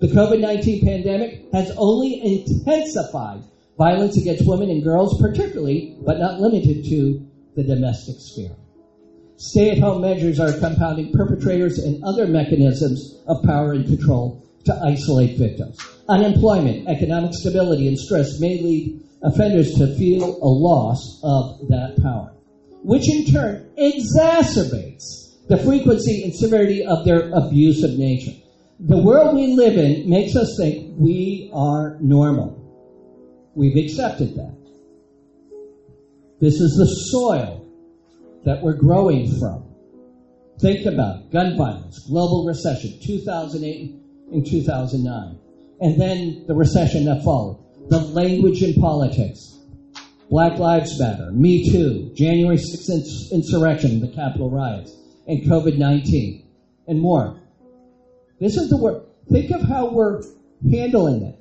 The 0.00 0.08
COVID-19 0.08 0.84
pandemic 0.84 1.50
has 1.52 1.72
only 1.78 2.20
intensified 2.22 3.42
violence 3.78 4.18
against 4.18 4.46
women 4.46 4.68
and 4.68 4.82
girls, 4.82 5.18
particularly, 5.18 5.96
but 6.04 6.18
not 6.18 6.40
limited 6.40 6.84
to, 6.90 7.26
the 7.56 7.64
domestic 7.64 8.16
sphere. 8.18 8.54
Stay 9.38 9.70
at 9.70 9.78
home 9.78 10.02
measures 10.02 10.40
are 10.40 10.52
compounding 10.58 11.12
perpetrators 11.12 11.78
and 11.78 12.02
other 12.02 12.26
mechanisms 12.26 13.22
of 13.28 13.40
power 13.44 13.72
and 13.72 13.86
control 13.86 14.44
to 14.64 14.74
isolate 14.84 15.38
victims. 15.38 15.78
Unemployment, 16.08 16.88
economic 16.88 17.32
stability, 17.32 17.86
and 17.86 17.96
stress 17.96 18.40
may 18.40 18.60
lead 18.60 19.00
offenders 19.22 19.74
to 19.74 19.94
feel 19.96 20.24
a 20.42 20.48
loss 20.48 21.20
of 21.22 21.68
that 21.68 21.96
power, 22.02 22.34
which 22.82 23.08
in 23.08 23.26
turn 23.26 23.70
exacerbates 23.78 25.46
the 25.46 25.56
frequency 25.58 26.24
and 26.24 26.34
severity 26.34 26.84
of 26.84 27.04
their 27.04 27.30
abusive 27.30 27.96
nature. 27.96 28.36
The 28.80 28.98
world 28.98 29.36
we 29.36 29.54
live 29.54 29.76
in 29.76 30.10
makes 30.10 30.34
us 30.34 30.56
think 30.58 30.94
we 30.98 31.48
are 31.54 31.96
normal. 32.00 32.56
We've 33.54 33.84
accepted 33.84 34.34
that. 34.34 34.56
This 36.40 36.60
is 36.60 36.76
the 36.76 36.86
soil 36.86 37.57
that 38.48 38.62
we're 38.62 38.72
growing 38.72 39.38
from. 39.38 39.62
Think 40.58 40.86
about 40.86 41.30
gun 41.30 41.58
violence, 41.58 41.98
global 42.08 42.46
recession, 42.46 42.98
2008 43.04 43.94
and 44.32 44.46
2009, 44.46 45.38
and 45.82 46.00
then 46.00 46.44
the 46.48 46.54
recession 46.54 47.04
that 47.04 47.22
followed. 47.22 47.62
The 47.90 47.98
language 47.98 48.62
in 48.62 48.72
politics, 48.80 49.54
Black 50.30 50.58
Lives 50.58 50.98
Matter, 50.98 51.30
Me 51.30 51.70
Too, 51.70 52.10
January 52.14 52.56
6th 52.56 53.32
insurrection, 53.32 54.00
the 54.00 54.08
Capitol 54.14 54.50
riots, 54.50 54.96
and 55.26 55.42
COVID 55.42 55.76
19, 55.76 56.48
and 56.86 57.00
more. 57.00 57.38
This 58.40 58.56
is 58.56 58.70
the 58.70 58.78
word. 58.78 59.02
Think 59.30 59.50
of 59.50 59.60
how 59.60 59.92
we're 59.92 60.22
handling 60.72 61.22
it. 61.22 61.38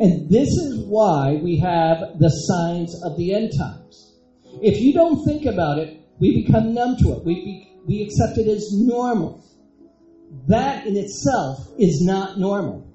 And 0.00 0.30
this 0.30 0.48
is 0.48 0.86
why 0.86 1.38
we 1.42 1.58
have 1.58 2.18
the 2.18 2.30
signs 2.30 2.98
of 3.04 3.18
the 3.18 3.34
end 3.34 3.52
times. 3.58 4.14
If 4.62 4.80
you 4.80 4.94
don't 4.94 5.22
think 5.26 5.44
about 5.44 5.78
it, 5.78 6.00
we 6.18 6.44
become 6.44 6.74
numb 6.74 6.96
to 6.98 7.12
it. 7.12 7.24
We, 7.24 7.34
be, 7.34 7.70
we 7.86 8.02
accept 8.02 8.38
it 8.38 8.48
as 8.48 8.70
normal. 8.72 9.44
That 10.48 10.86
in 10.86 10.96
itself 10.96 11.58
is 11.78 12.02
not 12.02 12.38
normal. 12.38 12.86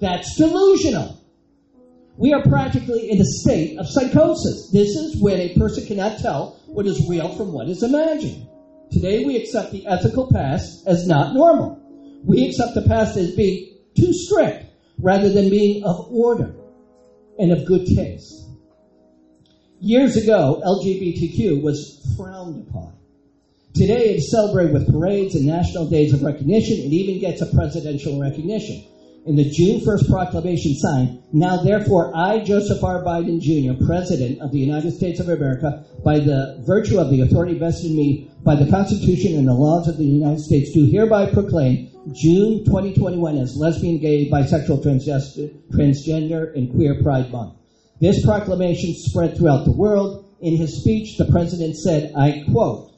That's 0.00 0.36
delusional. 0.36 1.22
We 2.16 2.32
are 2.32 2.42
practically 2.42 3.10
in 3.10 3.20
a 3.20 3.24
state 3.24 3.78
of 3.78 3.88
psychosis. 3.88 4.70
This 4.72 4.88
is 4.88 5.20
when 5.20 5.38
a 5.38 5.54
person 5.54 5.86
cannot 5.86 6.18
tell 6.18 6.60
what 6.66 6.86
is 6.86 7.06
real 7.08 7.34
from 7.36 7.52
what 7.52 7.68
is 7.68 7.82
imagined. 7.82 8.48
Today 8.90 9.24
we 9.24 9.36
accept 9.36 9.72
the 9.72 9.86
ethical 9.86 10.30
past 10.32 10.86
as 10.86 11.06
not 11.06 11.34
normal. 11.34 11.82
We 12.24 12.46
accept 12.46 12.74
the 12.74 12.82
past 12.82 13.16
as 13.16 13.34
being 13.34 13.76
too 13.94 14.12
strict 14.12 14.64
rather 14.98 15.28
than 15.28 15.50
being 15.50 15.84
of 15.84 16.08
order 16.10 16.54
and 17.38 17.52
of 17.52 17.66
good 17.66 17.86
taste. 17.86 18.45
Years 19.86 20.16
ago, 20.16 20.60
LGBTQ 20.66 21.62
was 21.62 22.02
frowned 22.16 22.66
upon. 22.66 22.92
Today, 23.72 24.10
it 24.10 24.16
is 24.16 24.32
celebrated 24.32 24.72
with 24.72 24.92
parades 24.92 25.36
and 25.36 25.46
national 25.46 25.88
days 25.88 26.12
of 26.12 26.24
recognition. 26.24 26.78
It 26.78 26.92
even 26.92 27.20
gets 27.20 27.40
a 27.40 27.54
presidential 27.54 28.20
recognition. 28.20 28.82
In 29.26 29.36
the 29.36 29.48
June 29.48 29.78
1st 29.78 30.08
proclamation 30.10 30.74
signed, 30.74 31.22
now 31.32 31.62
therefore 31.62 32.10
I, 32.12 32.40
Joseph 32.40 32.82
R. 32.82 33.04
Biden 33.04 33.38
Jr., 33.38 33.78
President 33.86 34.40
of 34.40 34.50
the 34.50 34.58
United 34.58 34.90
States 34.90 35.20
of 35.20 35.28
America, 35.28 35.84
by 36.02 36.18
the 36.18 36.64
virtue 36.66 36.98
of 36.98 37.08
the 37.08 37.20
authority 37.20 37.56
vested 37.56 37.92
in 37.92 37.96
me 37.96 38.28
by 38.42 38.56
the 38.56 38.68
Constitution 38.68 39.38
and 39.38 39.46
the 39.46 39.54
laws 39.54 39.86
of 39.86 39.98
the 39.98 40.04
United 40.04 40.40
States, 40.40 40.72
do 40.74 40.84
hereby 40.90 41.26
proclaim 41.26 41.86
June 42.12 42.64
2021 42.64 43.38
as 43.38 43.56
Lesbian, 43.56 44.00
Gay, 44.00 44.28
Bisexual, 44.28 44.82
Transgender, 45.70 46.56
and 46.56 46.72
Queer 46.72 47.00
Pride 47.04 47.30
Month. 47.30 47.52
This 48.00 48.24
proclamation 48.24 48.94
spread 48.94 49.36
throughout 49.36 49.64
the 49.64 49.72
world. 49.72 50.24
In 50.40 50.56
his 50.56 50.80
speech, 50.80 51.16
the 51.16 51.24
president 51.26 51.76
said, 51.76 52.12
I 52.14 52.44
quote, 52.52 52.92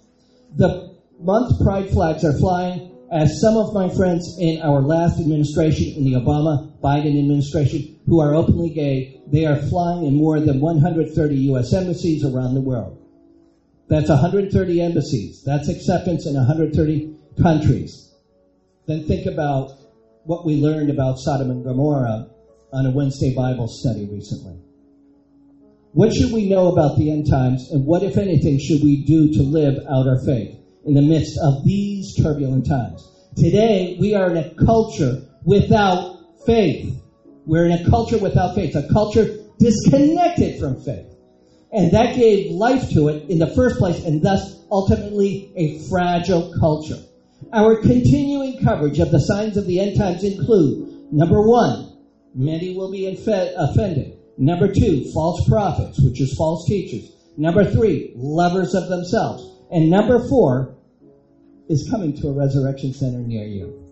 The 0.57 0.97
month 1.21 1.63
pride 1.63 1.91
flags 1.91 2.25
are 2.25 2.37
flying 2.39 2.89
as 3.11 3.41
some 3.41 3.57
of 3.57 3.73
my 3.73 3.89
friends 3.89 4.37
in 4.39 4.61
our 4.61 4.83
last 4.83 5.19
administration, 5.19 5.95
in 5.97 6.05
the 6.05 6.13
Obama 6.13 6.79
Biden 6.81 7.19
administration, 7.19 7.99
who 8.07 8.21
are 8.21 8.35
openly 8.35 8.71
gay, 8.71 9.23
they 9.27 9.47
are 9.47 9.57
flying 9.57 10.05
in 10.05 10.15
more 10.15 10.41
than 10.41 10.61
130 10.61 11.35
U.S. 11.53 11.73
embassies 11.73 12.25
around 12.25 12.55
the 12.55 12.61
world. 12.61 12.99
That's 13.89 14.11
130 14.11 14.83
embassies. 14.83 15.43
That's 15.45 15.69
acceptance 15.69 16.27
in 16.27 16.35
130 16.35 17.17
countries. 17.41 18.15
Then 18.87 19.05
think 19.05 19.27
about 19.27 19.71
what 20.25 20.45
we 20.45 20.57
learned 20.57 20.91
about 20.91 21.19
Sodom 21.19 21.51
and 21.51 21.65
Gomorrah 21.65 22.29
on 22.73 22.87
a 22.87 22.91
Wednesday 22.91 23.35
Bible 23.35 23.69
study 23.69 24.07
recently. 24.11 24.68
What 25.99 26.15
should 26.15 26.33
we 26.33 26.49
know 26.49 26.69
about 26.71 26.97
the 26.97 27.11
end 27.11 27.29
times, 27.29 27.71
and 27.73 27.85
what, 27.85 28.05
if 28.05 28.19
anything, 28.19 28.61
should 28.61 28.85
we 28.85 29.05
do 29.05 29.33
to 29.33 29.43
live 29.43 29.85
out 29.85 30.07
our 30.07 30.21
faith 30.25 30.57
in 30.85 30.95
the 30.95 31.03
midst 31.03 31.37
of 31.43 31.65
these 31.65 32.15
turbulent 32.15 32.67
times? 32.67 33.05
Today, 33.35 33.97
we 33.99 34.15
are 34.15 34.31
in 34.31 34.37
a 34.37 34.55
culture 34.65 35.25
without 35.45 36.21
faith. 36.47 37.03
We're 37.47 37.65
in 37.65 37.73
a 37.73 37.91
culture 37.91 38.17
without 38.17 38.55
faith, 38.55 38.77
a 38.77 38.87
culture 38.93 39.27
disconnected 39.59 40.61
from 40.61 40.77
faith. 40.77 41.13
And 41.73 41.91
that 41.91 42.15
gave 42.15 42.53
life 42.53 42.91
to 42.91 43.09
it 43.09 43.29
in 43.29 43.41
the 43.41 43.49
first 43.49 43.79
place, 43.79 44.05
and 44.05 44.23
thus 44.23 44.55
ultimately 44.71 45.51
a 45.57 45.81
fragile 45.91 46.53
culture. 46.61 47.03
Our 47.53 47.81
continuing 47.83 48.59
coverage 48.59 49.01
of 49.01 49.11
the 49.11 49.19
signs 49.19 49.57
of 49.57 49.67
the 49.67 49.81
end 49.81 49.97
times 49.97 50.23
include 50.23 51.13
number 51.13 51.41
one, 51.41 51.91
many 52.37 52.77
will 52.77 52.93
be 52.93 53.01
infe- 53.01 53.53
offended. 53.57 54.18
Number 54.39 54.73
two, 54.73 55.11
false 55.13 55.49
prophets, 55.49 55.99
which 56.01 56.21
is 56.21 56.33
false 56.37 56.65
teachers. 56.69 57.11
Number 57.37 57.65
three, 57.65 58.13
lovers 58.15 58.73
of 58.73 58.89
themselves. 58.89 59.45
And 59.73 59.91
number 59.91 60.29
four 60.29 60.77
is 61.69 61.89
coming 61.91 62.17
to 62.21 62.29
a 62.29 62.33
resurrection 62.33 62.95
center 62.95 63.19
near 63.19 63.45
you. 63.45 63.85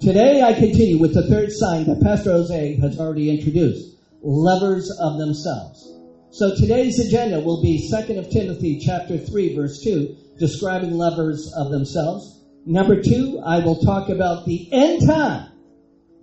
Today 0.00 0.40
I 0.40 0.52
continue 0.52 0.98
with 0.98 1.14
the 1.14 1.26
third 1.26 1.50
sign 1.50 1.84
that 1.86 2.00
Pastor 2.00 2.30
Jose 2.30 2.76
has 2.76 3.00
already 3.00 3.28
introduced. 3.28 3.96
Lovers 4.22 4.88
of 5.00 5.18
themselves. 5.18 5.98
So 6.30 6.54
today's 6.54 7.00
agenda 7.00 7.40
will 7.40 7.60
be 7.60 7.90
2nd 7.92 8.18
of 8.18 8.30
Timothy 8.30 8.78
chapter 8.78 9.18
3 9.18 9.56
verse 9.56 9.82
2, 9.82 10.16
describing 10.38 10.92
lovers 10.92 11.52
of 11.56 11.72
themselves. 11.72 12.40
Number 12.66 13.02
two, 13.02 13.40
I 13.44 13.58
will 13.60 13.80
talk 13.80 14.10
about 14.10 14.46
the 14.46 14.68
end 14.72 15.08
time 15.08 15.50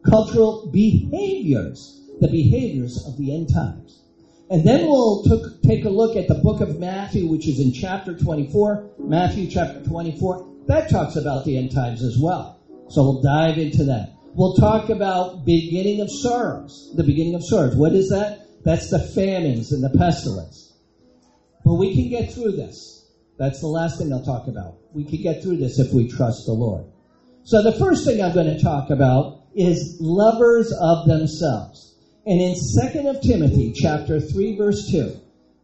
cultural 0.10 0.70
behaviors 0.72 2.03
the 2.22 2.28
behaviors 2.28 3.06
of 3.08 3.18
the 3.18 3.34
end 3.34 3.54
times. 3.54 4.04
And 4.50 4.64
then 4.64 4.86
we'll 4.88 5.24
took, 5.24 5.62
take 5.62 5.86
a 5.86 5.90
look 5.90 6.16
at 6.16 6.28
the 6.28 6.36
book 6.36 6.62
of 6.62 6.80
Matthew, 6.80 7.28
which 7.28 7.48
is 7.48 7.60
in 7.60 7.74
chapter 7.74 8.18
24. 8.18 8.92
Matthew 9.00 9.50
chapter 9.50 9.82
24. 9.84 10.48
That 10.68 10.90
talks 10.90 11.16
about 11.16 11.46
the 11.46 11.58
end 11.58 11.72
times 11.72 12.04
as 12.04 12.18
well. 12.18 12.60
So 12.90 13.04
we'll 13.04 13.22
dive 13.22 13.58
into 13.58 13.86
that. 13.86 14.14
We'll 14.36 14.56
talk 14.56 14.90
about 14.90 15.46
beginning 15.46 16.02
of 16.02 16.10
sorrows. 16.12 16.94
The 16.96 17.04
beginning 17.04 17.36
of 17.36 17.44
sorrows. 17.44 17.76
What 17.76 17.94
is 17.94 18.10
that? 18.10 18.48
That's 18.64 18.90
the 18.90 19.00
famines 19.00 19.72
and 19.72 19.84
the 19.84 19.98
pestilence. 19.98 20.74
But 21.66 21.76
we 21.76 21.94
can 21.96 22.10
get 22.10 22.34
through 22.34 22.54
this. 22.54 23.10
That's 23.38 23.60
the 23.60 23.68
last 23.68 23.98
thing 23.98 24.14
I'll 24.14 24.24
talk 24.24 24.48
about. 24.48 24.78
We 24.94 25.04
can 25.04 25.22
get 25.22 25.44
through 25.44 25.58
this 25.58 25.80
if 25.80 25.94
we 25.94 26.08
trust 26.08 26.46
the 26.46 26.54
Lord. 26.54 26.86
So 27.44 27.62
the 27.62 27.74
first 27.74 28.06
thing 28.06 28.22
I'm 28.22 28.34
going 28.34 28.56
to 28.56 28.62
talk 28.62 28.90
about 28.90 29.42
is 29.56 29.98
lovers 30.00 30.72
of 30.80 31.08
themselves. 31.08 31.93
And 32.26 32.40
in 32.40 32.56
2nd 32.56 33.10
of 33.10 33.22
Timothy 33.22 33.74
chapter 33.76 34.20
3 34.20 34.58
verse 34.58 34.90
2, 34.92 35.20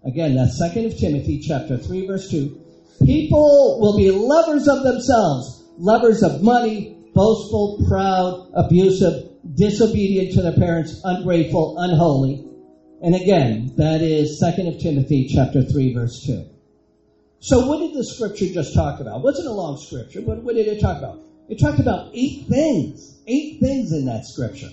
again, 0.05 0.35
that's 0.35 0.61
2nd 0.61 0.87
of 0.87 0.97
Timothy 0.97 1.39
chapter 1.39 1.77
3 1.77 2.05
verse 2.05 2.29
2, 2.29 2.59
people 3.05 3.79
will 3.79 3.95
be 3.95 4.11
lovers 4.11 4.67
of 4.67 4.83
themselves, 4.83 5.63
lovers 5.77 6.21
of 6.21 6.43
money, 6.43 6.97
boastful, 7.15 7.85
proud, 7.87 8.51
abusive, 8.53 9.29
disobedient 9.55 10.33
to 10.33 10.41
their 10.41 10.53
parents, 10.53 10.99
ungrateful, 11.05 11.77
unholy. 11.79 12.45
And 13.01 13.15
again, 13.15 13.73
that 13.77 14.01
is 14.01 14.43
2nd 14.43 14.75
of 14.75 14.81
Timothy 14.81 15.29
chapter 15.33 15.63
3 15.63 15.93
verse 15.93 16.25
2. 16.25 16.45
So, 17.39 17.67
what 17.67 17.79
did 17.79 17.93
the 17.93 18.03
scripture 18.03 18.53
just 18.53 18.75
talk 18.75 18.99
about? 18.99 19.19
It 19.19 19.23
wasn't 19.23 19.47
a 19.47 19.53
long 19.53 19.77
scripture, 19.77 20.21
but 20.21 20.43
what 20.43 20.55
did 20.55 20.67
it 20.67 20.81
talk 20.81 20.97
about? 20.97 21.21
It 21.47 21.57
talked 21.57 21.79
about 21.79 22.11
eight 22.13 22.47
things. 22.49 23.21
Eight 23.27 23.61
things 23.61 23.93
in 23.93 24.05
that 24.05 24.25
scripture. 24.25 24.69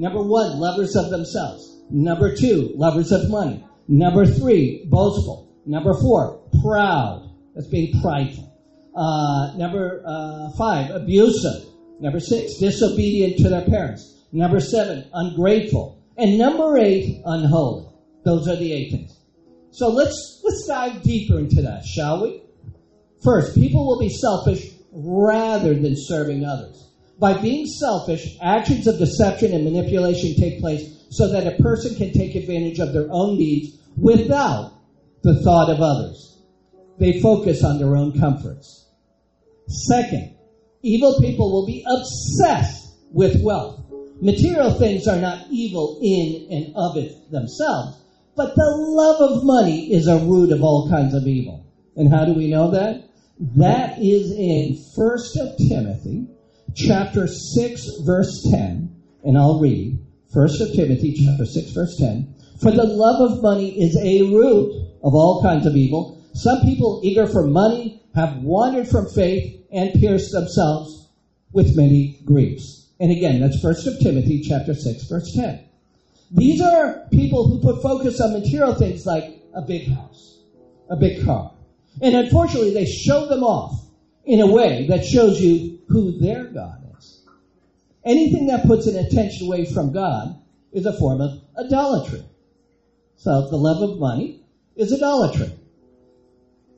Number 0.00 0.22
one, 0.22 0.58
lovers 0.58 0.96
of 0.96 1.10
themselves. 1.10 1.84
Number 1.90 2.34
two, 2.34 2.72
lovers 2.74 3.12
of 3.12 3.28
money. 3.28 3.62
Number 3.86 4.24
three, 4.24 4.86
boastful. 4.88 5.52
Number 5.66 5.92
four, 5.92 6.40
proud. 6.62 7.30
That's 7.54 7.68
being 7.68 8.00
prideful. 8.00 8.50
Uh, 8.96 9.52
number 9.58 10.02
uh, 10.06 10.52
five, 10.56 10.90
abusive. 10.90 11.66
Number 12.00 12.18
six, 12.18 12.56
disobedient 12.56 13.36
to 13.40 13.50
their 13.50 13.66
parents. 13.66 14.24
Number 14.32 14.58
seven, 14.58 15.04
ungrateful. 15.12 16.02
And 16.16 16.38
number 16.38 16.78
eight, 16.78 17.20
unholy. 17.26 17.92
Those 18.24 18.48
are 18.48 18.56
the 18.56 18.72
eight 18.72 18.92
things. 18.92 19.20
So 19.70 19.88
let's 19.88 20.40
let's 20.42 20.64
dive 20.66 21.02
deeper 21.02 21.38
into 21.38 21.60
that, 21.60 21.84
shall 21.84 22.22
we? 22.22 22.42
First, 23.22 23.54
people 23.54 23.86
will 23.86 24.00
be 24.00 24.08
selfish 24.08 24.66
rather 24.92 25.74
than 25.74 25.94
serving 25.94 26.46
others. 26.46 26.89
By 27.20 27.34
being 27.34 27.66
selfish, 27.66 28.38
actions 28.40 28.86
of 28.86 28.96
deception 28.98 29.52
and 29.52 29.64
manipulation 29.64 30.34
take 30.36 30.58
place 30.58 31.04
so 31.10 31.28
that 31.28 31.46
a 31.46 31.62
person 31.62 31.94
can 31.94 32.12
take 32.12 32.34
advantage 32.34 32.78
of 32.78 32.94
their 32.94 33.08
own 33.10 33.36
needs 33.36 33.76
without 33.98 34.72
the 35.22 35.42
thought 35.42 35.68
of 35.68 35.82
others. 35.82 36.38
They 36.98 37.20
focus 37.20 37.62
on 37.62 37.78
their 37.78 37.94
own 37.94 38.18
comforts. 38.18 38.86
Second, 39.68 40.34
evil 40.82 41.18
people 41.20 41.52
will 41.52 41.66
be 41.66 41.84
obsessed 41.86 42.94
with 43.12 43.42
wealth. 43.42 43.84
Material 44.22 44.72
things 44.78 45.06
are 45.06 45.20
not 45.20 45.46
evil 45.50 45.98
in 46.02 46.46
and 46.50 46.74
of 46.74 46.96
it 46.96 47.30
themselves, 47.30 47.98
but 48.34 48.54
the 48.54 48.76
love 48.76 49.20
of 49.20 49.44
money 49.44 49.92
is 49.92 50.06
a 50.06 50.24
root 50.24 50.52
of 50.52 50.62
all 50.62 50.88
kinds 50.88 51.12
of 51.12 51.26
evil. 51.26 51.66
And 51.96 52.10
how 52.10 52.24
do 52.24 52.32
we 52.32 52.50
know 52.50 52.70
that? 52.70 53.04
That 53.56 53.98
is 53.98 54.32
in 54.32 54.78
1 54.94 55.18
Timothy 55.68 56.28
chapter 56.74 57.26
6 57.26 57.86
verse 58.04 58.46
10, 58.50 58.94
and 59.24 59.38
I'll 59.38 59.60
read 59.60 59.98
1 60.32 60.48
Timothy 60.74 61.14
chapter 61.24 61.46
6 61.46 61.70
verse 61.72 61.96
10. 61.96 62.34
For 62.60 62.70
the 62.70 62.84
love 62.84 63.32
of 63.32 63.42
money 63.42 63.80
is 63.80 63.96
a 63.96 64.22
root 64.32 64.72
of 65.02 65.14
all 65.14 65.42
kinds 65.42 65.66
of 65.66 65.76
evil. 65.76 66.22
Some 66.34 66.60
people 66.60 67.00
eager 67.02 67.26
for 67.26 67.46
money 67.46 68.02
have 68.14 68.36
wandered 68.38 68.88
from 68.88 69.08
faith 69.08 69.66
and 69.72 69.98
pierced 69.98 70.32
themselves 70.32 71.08
with 71.52 71.76
many 71.76 72.20
griefs. 72.24 72.88
And 73.00 73.10
again, 73.10 73.40
that's 73.40 73.62
1 73.62 73.98
Timothy 74.02 74.42
chapter 74.42 74.74
6 74.74 75.04
verse 75.04 75.32
10. 75.34 75.64
These 76.32 76.60
are 76.60 77.06
people 77.10 77.48
who 77.48 77.60
put 77.60 77.82
focus 77.82 78.20
on 78.20 78.32
material 78.32 78.74
things 78.74 79.04
like 79.04 79.24
a 79.54 79.62
big 79.62 79.88
house, 79.88 80.38
a 80.88 80.96
big 80.96 81.24
car. 81.24 81.52
And 82.00 82.14
unfortunately, 82.14 82.72
they 82.72 82.86
show 82.86 83.26
them 83.26 83.42
off 83.42 83.84
in 84.24 84.40
a 84.40 84.46
way 84.46 84.86
that 84.88 85.04
shows 85.04 85.40
you 85.40 85.79
who 85.90 86.18
their 86.18 86.44
God 86.44 86.82
is. 86.96 87.24
Anything 88.04 88.46
that 88.46 88.66
puts 88.66 88.86
an 88.86 88.96
attention 88.96 89.46
away 89.46 89.66
from 89.66 89.92
God 89.92 90.40
is 90.72 90.86
a 90.86 90.96
form 90.96 91.20
of 91.20 91.42
idolatry. 91.58 92.24
So 93.16 93.50
the 93.50 93.56
love 93.56 93.82
of 93.82 93.98
money 93.98 94.44
is 94.76 94.92
idolatry. 94.92 95.52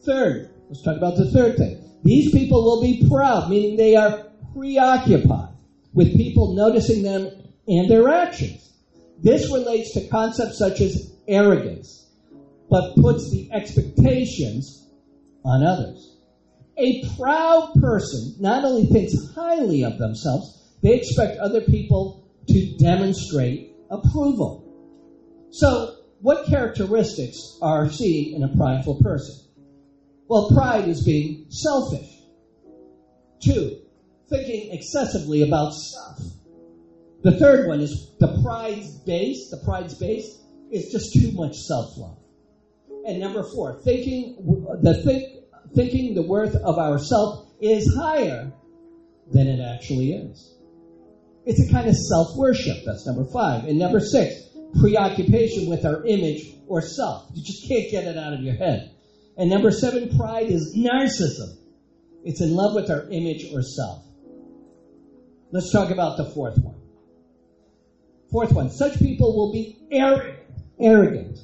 Third, 0.05 0.51
let's 0.69 0.83
talk 0.83 0.97
about 0.97 1.17
the 1.17 1.31
third 1.31 1.57
thing. 1.57 1.79
These 2.03 2.33
people 2.33 2.65
will 2.65 2.83
be 2.83 3.07
proud, 3.09 3.49
meaning 3.49 3.77
they 3.77 3.95
are 3.95 4.27
preoccupied 4.55 5.51
with 5.93 6.17
people 6.17 6.55
noticing 6.55 7.03
them 7.03 7.31
and 7.69 7.89
their 7.89 8.09
actions. 8.09 8.73
This 9.21 9.53
relates 9.53 9.93
to 9.93 10.09
concepts 10.09 10.59
such 10.59 10.81
as 10.81 11.13
arrogance, 11.29 12.09
but 12.69 12.97
puts 12.97 13.31
the 13.31 13.53
expectations 13.53 14.89
on 15.45 15.63
others. 15.63 16.12
A 16.83 17.09
proud 17.17 17.75
person 17.81 18.35
not 18.41 18.65
only 18.65 18.87
thinks 18.87 19.15
highly 19.37 19.85
of 19.85 19.99
themselves, 19.99 20.61
they 20.83 20.95
expect 20.95 21.39
other 21.39 21.61
people 21.61 22.29
to 22.49 22.77
demonstrate 22.77 23.77
approval. 23.89 24.65
So, 25.51 25.95
what 26.21 26.47
characteristics 26.47 27.57
are 27.63 27.89
seen 27.89 28.35
in 28.35 28.43
a 28.43 28.57
prideful 28.57 29.01
person? 29.01 29.37
Well, 30.27 30.51
pride 30.53 30.89
is 30.89 31.05
being 31.05 31.47
selfish. 31.51 32.09
Two, 33.41 33.79
thinking 34.29 34.73
excessively 34.73 35.43
about 35.43 35.75
self. 35.75 36.21
The 37.23 37.39
third 37.39 37.69
one 37.69 37.81
is 37.81 38.11
the 38.19 38.41
pride's 38.43 38.91
base. 39.07 39.51
The 39.51 39.59
pride's 39.65 39.95
base 39.95 40.37
is 40.73 40.91
just 40.91 41.13
too 41.13 41.31
much 41.31 41.57
self 41.59 41.97
love. 41.97 42.19
And 43.07 43.21
number 43.21 43.45
four, 43.45 43.81
thinking 43.85 44.35
the 44.83 45.01
think, 45.05 45.42
thinking 45.75 46.15
the 46.15 46.23
worth 46.23 46.55
of 46.55 46.79
ourself 46.79 47.49
is 47.61 47.95
higher 47.95 48.53
than 49.31 49.47
it 49.47 49.61
actually 49.61 50.13
is. 50.13 50.55
It's 51.45 51.69
a 51.69 51.73
kind 51.73 51.89
of 51.89 51.97
self 51.97 52.37
worship. 52.37 52.79
That's 52.85 53.07
number 53.07 53.25
five. 53.33 53.65
And 53.65 53.79
number 53.79 54.01
six, 54.01 54.35
preoccupation 54.81 55.69
with 55.69 55.85
our 55.85 56.05
image 56.05 56.55
or 56.69 56.81
self. 56.83 57.31
You 57.35 57.43
just 57.45 57.69
can't 57.69 57.91
get 57.91 58.05
it 58.05 58.17
out 58.17 58.33
of 58.33 58.41
your 58.41 58.55
head. 58.55 58.95
And 59.37 59.51
number 59.51 59.71
seven, 59.71 60.17
pride 60.17 60.47
is 60.51 60.77
narcissism. 60.77 61.57
It's 62.25 62.41
in 62.41 62.55
love 62.55 62.75
with 62.75 62.91
our 62.91 63.09
image 63.11 63.47
or 63.53 63.63
self. 63.63 64.05
Let's 65.51 65.73
talk 65.73 65.91
about 65.91 66.17
the 66.17 66.31
fourth 66.31 66.59
one. 66.59 66.81
Fourth 68.31 68.53
one, 68.53 68.71
such 68.71 68.99
people 68.99 69.37
will 69.37 69.53
be 69.53 69.79
arrogant. 69.91 70.39
arrogant. 70.81 71.39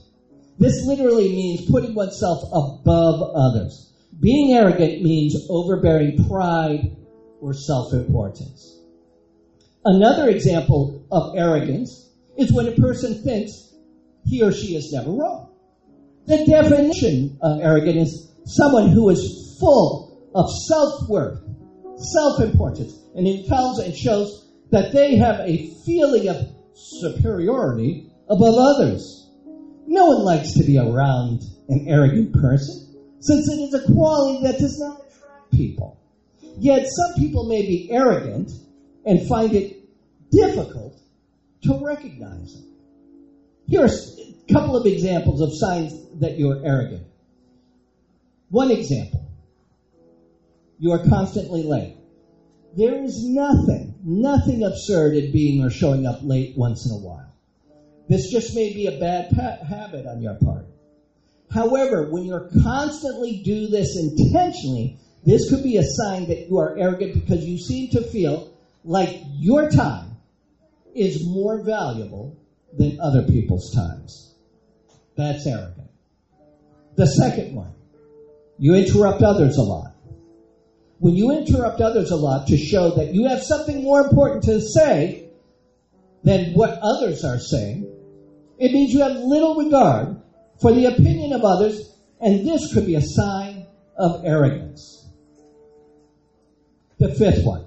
This 0.59 0.85
literally 0.85 1.29
means 1.29 1.71
putting 1.71 1.95
oneself 1.95 2.45
above 2.53 3.31
others. 3.35 3.88
Being 4.20 4.52
arrogant 4.52 5.02
means 5.02 5.37
overbearing 5.48 6.28
pride 6.28 6.96
or 7.40 7.54
self 7.54 7.92
importance. 7.92 8.81
Another 9.85 10.28
example 10.28 11.07
of 11.11 11.37
arrogance 11.37 12.11
is 12.37 12.52
when 12.52 12.66
a 12.66 12.72
person 12.72 13.22
thinks 13.22 13.52
he 14.24 14.42
or 14.42 14.52
she 14.52 14.74
is 14.74 14.92
never 14.92 15.11
wrong. 15.11 15.54
The 16.26 16.44
definition 16.44 17.38
of 17.40 17.61
arrogant 17.61 17.96
is 17.96 18.33
someone 18.44 18.90
who 18.90 19.09
is 19.11 19.57
full 19.61 20.31
of 20.35 20.50
self 20.66 21.09
worth, 21.09 21.40
self 21.96 22.40
importance, 22.40 22.92
and 23.14 23.26
it 23.26 23.46
tells 23.46 23.78
and 23.78 23.94
shows 23.94 24.50
that 24.70 24.92
they 24.92 25.16
have 25.16 25.40
a 25.40 25.70
feeling 25.87 26.28
of 26.28 26.48
superiority 26.74 28.11
above 28.28 28.54
others. 28.57 29.31
No 29.87 30.07
one 30.07 30.24
likes 30.24 30.52
to 30.54 30.64
be 30.64 30.76
around 30.76 31.42
an 31.68 31.87
arrogant 31.88 32.35
person, 32.35 32.88
since 33.20 33.48
it 33.48 33.61
is 33.61 33.74
a 33.74 33.92
quality 33.92 34.42
that 34.44 34.59
does 34.59 34.78
not 34.81 35.00
attract 35.00 35.52
people. 35.52 35.98
Yet 36.59 36.87
some 36.87 37.22
people 37.22 37.48
may 37.48 37.62
be 37.62 37.88
arrogant 37.90 38.50
and 39.04 39.26
find 39.28 39.54
it 39.54 40.31
difficult 40.31 41.00
to 41.62 41.81
recognize 41.85 42.54
it. 42.54 42.64
Here 43.66 43.83
are 43.83 43.87
a 43.87 44.52
couple 44.52 44.76
of 44.76 44.87
examples 44.87 45.40
of 45.42 45.50
signs 45.52 45.92
that 46.20 46.38
you're 46.38 46.64
arrogant. 46.64 47.07
One 48.50 48.70
example 48.70 49.28
you 50.78 50.92
are 50.92 51.02
constantly 51.02 51.64
late. 51.64 51.96
There 52.76 53.02
is 53.02 53.24
nothing, 53.26 53.94
nothing 54.04 54.62
absurd 54.62 55.16
in 55.16 55.33
being 55.33 55.64
or 55.64 55.70
showing 55.70 56.07
up 56.07 56.20
late 56.22 56.52
once 56.57 56.87
in 56.87 56.92
a 56.92 57.00
while. 57.00 57.35
This 58.09 58.31
just 58.31 58.54
may 58.54 58.72
be 58.72 58.87
a 58.87 58.98
bad 58.98 59.31
pa- 59.31 59.64
habit 59.64 60.07
on 60.07 60.22
your 60.22 60.37
part. 60.37 60.67
However, 61.51 62.11
when 62.11 62.25
you're 62.25 62.51
constantly 62.63 63.41
do 63.45 63.69
this 63.69 63.97
intentionally, 63.97 64.99
this 65.25 65.49
could 65.51 65.63
be 65.63 65.77
a 65.77 65.83
sign 65.83 66.29
that 66.29 66.49
you 66.49 66.59
are 66.59 66.77
arrogant 66.77 67.15
because 67.15 67.45
you 67.45 67.59
seem 67.59 67.91
to 67.91 68.03
feel 68.03 68.53
like 68.85 69.23
your 69.39 69.71
time 69.71 70.17
is 70.95 71.27
more 71.27 71.63
valuable 71.63 72.37
than 72.77 73.01
other 73.01 73.23
people's 73.23 73.73
times. 73.75 74.35
That's 75.17 75.47
arrogant. 75.47 75.91
The 76.97 77.07
second 77.07 77.55
one, 77.55 77.73
you 78.59 78.75
interrupt 78.75 79.23
others 79.23 79.57
a 79.57 79.63
lot 79.63 79.95
when 80.99 81.15
you 81.15 81.31
interrupt 81.31 81.81
others 81.81 82.11
a 82.11 82.17
lot 82.17 82.49
to 82.49 82.57
show 82.57 82.97
that 82.97 83.15
you 83.15 83.29
have 83.29 83.43
something 83.43 83.83
more 83.83 84.01
important 84.01 84.45
to 84.45 84.61
say 84.61 85.31
than 86.25 86.53
what 86.55 86.79
others 86.83 87.25
are 87.25 87.39
saying, 87.39 87.87
it 88.59 88.73
means 88.73 88.93
you 88.93 89.01
have 89.01 89.17
little 89.17 89.55
regard 89.55 90.17
for 90.61 90.73
the 90.73 90.87
opinion 90.87 91.33
of 91.33 91.44
others, 91.44 91.97
and 92.21 92.47
this 92.47 92.73
could 92.73 92.87
be 92.87 92.97
a 92.97 93.03
sign 93.03 93.66
of 93.97 94.25
arrogance. 94.25 95.09
The 96.99 97.14
fifth 97.14 97.44
one. 97.44 97.64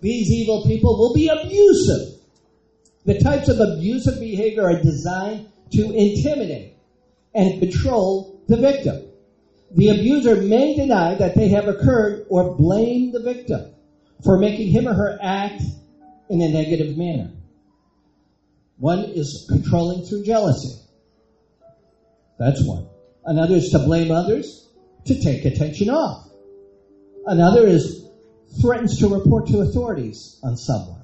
These 0.00 0.30
evil 0.32 0.64
people 0.66 0.98
will 0.98 1.14
be 1.14 1.28
abusive. 1.28 2.18
The 3.04 3.18
types 3.20 3.48
of 3.48 3.60
abusive 3.60 4.18
behavior 4.18 4.64
are 4.64 4.82
designed 4.82 5.48
to 5.72 5.92
intimidate 5.92 6.74
and 7.34 7.60
control 7.60 8.40
the 8.48 8.56
victim 8.56 9.10
the 9.72 9.88
abuser 9.90 10.42
may 10.42 10.74
deny 10.74 11.14
that 11.14 11.36
they 11.36 11.48
have 11.48 11.68
occurred 11.68 12.26
or 12.28 12.56
blame 12.56 13.12
the 13.12 13.22
victim 13.22 13.72
for 14.24 14.38
making 14.38 14.68
him 14.68 14.88
or 14.88 14.94
her 14.94 15.18
act 15.20 15.62
in 16.28 16.40
a 16.40 16.48
negative 16.48 16.96
manner. 16.96 17.30
One 18.78 19.00
is 19.00 19.46
controlling 19.48 20.04
through 20.04 20.24
jealousy. 20.24 20.80
That's 22.40 22.66
one. 22.66 22.88
Another 23.26 23.56
is 23.56 23.68
to 23.72 23.80
blame 23.80 24.10
others 24.10 24.66
to 25.04 25.20
take 25.20 25.44
attention 25.44 25.90
off. 25.90 26.26
Another 27.26 27.66
is 27.66 28.08
threatens 28.62 28.98
to 29.00 29.08
report 29.08 29.46
to 29.48 29.60
authorities 29.60 30.40
on 30.42 30.56
someone, 30.56 31.02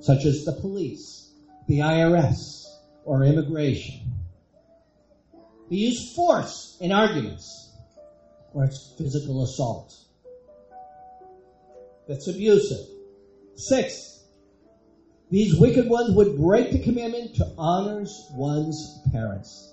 such 0.00 0.24
as 0.24 0.44
the 0.44 0.52
police, 0.52 1.34
the 1.66 1.80
IRS, 1.80 2.66
or 3.04 3.24
immigration. 3.24 4.12
They 5.68 5.76
use 5.76 6.14
force 6.14 6.78
in 6.80 6.92
arguments, 6.92 7.72
or 8.54 8.64
it's 8.64 8.94
physical 8.96 9.42
assault. 9.42 9.92
That's 12.06 12.28
abusive. 12.28 12.86
Six, 13.56 14.22
these 15.32 15.58
wicked 15.58 15.88
ones 15.88 16.14
would 16.14 16.36
break 16.36 16.70
the 16.70 16.78
commandment 16.84 17.34
to 17.36 17.52
honor 17.58 18.06
one's 18.30 19.00
parents. 19.10 19.72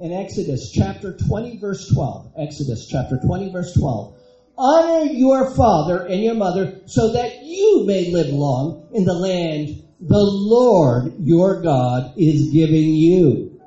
In 0.00 0.12
Exodus 0.12 0.72
chapter 0.72 1.14
20, 1.14 1.58
verse 1.58 1.92
12, 1.92 2.32
Exodus 2.38 2.86
chapter 2.86 3.18
20, 3.18 3.52
verse 3.52 3.74
12, 3.74 4.16
honor 4.56 5.12
your 5.12 5.54
father 5.54 6.06
and 6.06 6.22
your 6.22 6.36
mother 6.36 6.80
so 6.86 7.12
that 7.12 7.44
you 7.44 7.84
may 7.84 8.10
live 8.10 8.32
long 8.32 8.88
in 8.94 9.04
the 9.04 9.12
land 9.12 9.84
the 10.00 10.18
Lord 10.18 11.16
your 11.18 11.60
God 11.60 12.14
is 12.16 12.50
giving 12.50 12.94
you. 12.94 13.60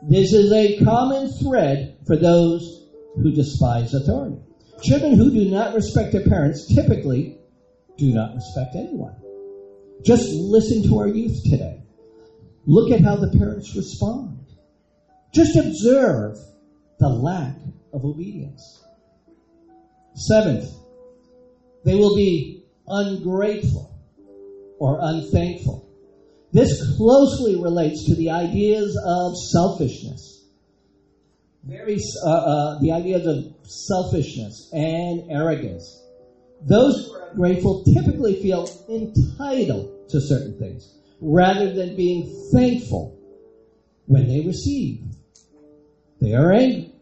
This 0.00 0.32
is 0.32 0.52
a 0.52 0.78
common 0.84 1.28
thread 1.28 1.96
for 2.06 2.16
those 2.16 2.86
who 3.16 3.32
despise 3.32 3.92
authority. 3.92 4.36
Children 4.84 5.14
who 5.14 5.32
do 5.32 5.50
not 5.50 5.74
respect 5.74 6.12
their 6.12 6.24
parents 6.24 6.72
typically 6.72 7.36
do 7.98 8.12
not 8.12 8.36
respect 8.36 8.76
anyone. 8.76 9.16
Just 10.04 10.30
listen 10.30 10.84
to 10.84 10.98
our 11.00 11.08
youth 11.08 11.42
today. 11.50 11.82
Look 12.64 12.92
at 12.92 13.00
how 13.00 13.16
the 13.16 13.36
parents 13.36 13.74
respond. 13.74 14.39
Just 15.32 15.56
observe 15.56 16.36
the 16.98 17.08
lack 17.08 17.56
of 17.92 18.04
obedience. 18.04 18.84
Seventh, 20.14 20.68
they 21.84 21.94
will 21.94 22.16
be 22.16 22.64
ungrateful 22.86 23.94
or 24.78 24.98
unthankful. 25.00 25.88
This 26.52 26.96
closely 26.96 27.56
relates 27.56 28.06
to 28.06 28.16
the 28.16 28.30
ideas 28.30 29.00
of 29.06 29.36
selfishness. 29.52 30.44
Very, 31.62 31.98
uh, 32.24 32.28
uh, 32.28 32.80
the 32.80 32.90
ideas 32.92 33.26
of 33.26 33.54
selfishness 33.70 34.68
and 34.72 35.30
arrogance. 35.30 36.02
Those 36.62 37.06
who 37.06 37.14
are 37.14 37.34
grateful 37.34 37.84
typically 37.84 38.42
feel 38.42 38.68
entitled 38.88 40.08
to 40.10 40.20
certain 40.20 40.58
things 40.58 40.92
rather 41.20 41.72
than 41.72 41.96
being 41.96 42.48
thankful 42.52 43.16
when 44.06 44.26
they 44.26 44.40
receive. 44.40 45.02
They 46.20 46.34
are 46.34 46.52
angry 46.52 46.92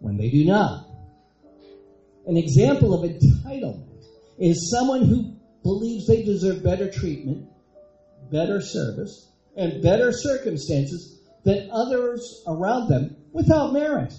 when 0.00 0.16
they 0.16 0.30
do 0.30 0.44
not. 0.44 0.86
An 2.26 2.36
example 2.36 2.94
of 2.94 3.10
entitlement 3.10 4.04
is 4.38 4.70
someone 4.70 5.02
who 5.02 5.34
believes 5.62 6.06
they 6.06 6.22
deserve 6.22 6.62
better 6.62 6.90
treatment, 6.90 7.46
better 8.30 8.60
service, 8.60 9.28
and 9.56 9.82
better 9.82 10.10
circumstances 10.12 11.20
than 11.44 11.68
others 11.70 12.42
around 12.46 12.88
them 12.88 13.16
without 13.32 13.72
merit. 13.72 14.12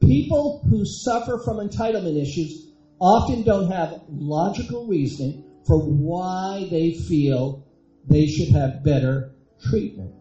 People 0.00 0.62
who 0.68 0.84
suffer 0.84 1.38
from 1.44 1.58
entitlement 1.58 2.20
issues 2.20 2.70
often 3.00 3.44
don't 3.44 3.70
have 3.70 4.02
logical 4.08 4.86
reasoning 4.86 5.44
for 5.66 5.78
why 5.78 6.66
they 6.70 6.92
feel 6.92 7.62
they 8.08 8.26
should 8.26 8.48
have 8.48 8.82
better 8.82 9.30
treatment. 9.60 10.14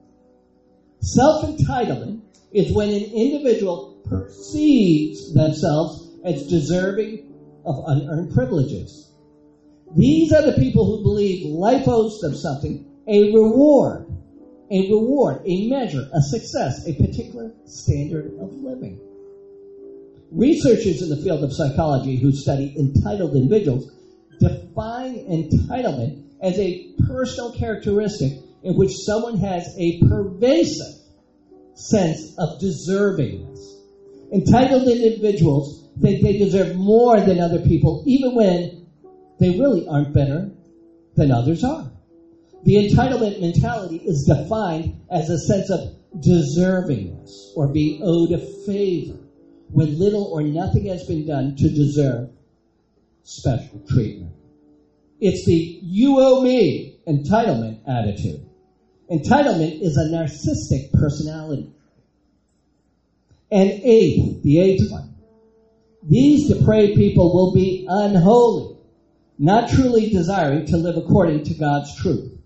Self 1.01 1.43
entitlement 1.43 2.21
is 2.51 2.73
when 2.73 2.89
an 2.89 3.03
individual 3.03 4.01
perceives 4.05 5.33
themselves 5.33 6.09
as 6.23 6.47
deserving 6.47 7.31
of 7.65 7.83
unearned 7.87 8.33
privileges. 8.33 9.11
These 9.95 10.31
are 10.31 10.41
the 10.41 10.53
people 10.53 10.85
who 10.85 11.03
believe 11.03 11.45
life 11.45 11.87
owes 11.87 12.19
them 12.19 12.35
something, 12.35 12.85
a 13.07 13.33
reward, 13.33 14.05
a 14.71 14.91
reward, 14.91 15.41
a 15.45 15.67
measure, 15.67 16.07
a 16.13 16.21
success, 16.21 16.87
a 16.87 16.93
particular 16.93 17.51
standard 17.65 18.39
of 18.39 18.53
living. 18.53 18.99
Researchers 20.31 21.01
in 21.01 21.09
the 21.09 21.17
field 21.17 21.43
of 21.43 21.53
psychology 21.53 22.17
who 22.17 22.31
study 22.31 22.75
entitled 22.77 23.35
individuals 23.35 23.91
define 24.39 25.15
entitlement 25.15 26.23
as 26.39 26.57
a 26.59 26.93
personal 27.07 27.51
characteristic 27.53 28.33
in 28.61 28.75
which 28.75 28.95
someone 28.95 29.37
has 29.37 29.73
a 29.77 29.99
pervasive 30.07 30.98
sense 31.79 32.35
of 32.37 32.59
deservingness. 32.59 33.59
Entitled 34.31 34.87
individuals 34.87 35.87
think 35.99 36.21
they 36.21 36.37
deserve 36.37 36.75
more 36.75 37.19
than 37.21 37.39
other 37.39 37.59
people, 37.59 38.03
even 38.05 38.35
when 38.35 38.87
they 39.39 39.51
really 39.51 39.87
aren't 39.87 40.13
better 40.13 40.51
than 41.15 41.31
others 41.31 41.63
are. 41.63 41.91
The 42.63 42.75
entitlement 42.75 43.39
mentality 43.39 43.97
is 43.97 44.25
defined 44.27 45.05
as 45.09 45.29
a 45.29 45.37
sense 45.37 45.69
of 45.69 45.95
deservingness 46.17 47.53
or 47.55 47.71
being 47.71 48.01
owed 48.03 48.33
a 48.33 48.39
favor 48.65 49.17
when 49.71 49.97
little 49.97 50.25
or 50.25 50.43
nothing 50.43 50.85
has 50.87 51.05
been 51.05 51.25
done 51.25 51.55
to 51.55 51.69
deserve 51.69 52.29
special 53.23 53.79
treatment. 53.87 54.33
It's 55.21 55.45
the 55.45 55.79
you 55.81 56.19
owe 56.19 56.41
me 56.41 56.99
entitlement 57.07 57.81
attitude. 57.87 58.48
Entitlement 59.11 59.81
is 59.81 59.97
a 59.97 60.09
narcissistic 60.09 60.91
personality. 60.93 61.73
And 63.51 63.69
eighth, 63.69 64.43
the 64.43 64.59
eighth 64.59 64.91
one, 64.91 65.15
these 66.03 66.47
depraved 66.47 66.97
people 66.97 67.33
will 67.33 67.53
be 67.53 67.87
unholy, 67.89 68.77
not 69.39 69.69
truly 69.69 70.09
desiring 70.09 70.67
to 70.67 70.77
live 70.77 70.97
according 70.97 71.45
to 71.45 71.55
God's 71.55 71.95
truth. 71.95 72.37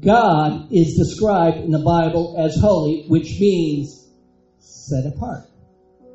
God 0.00 0.72
is 0.72 0.96
described 0.96 1.58
in 1.58 1.70
the 1.70 1.82
Bible 1.82 2.36
as 2.38 2.56
holy, 2.60 3.06
which 3.08 3.40
means 3.40 4.08
set 4.58 5.06
apart. 5.06 5.44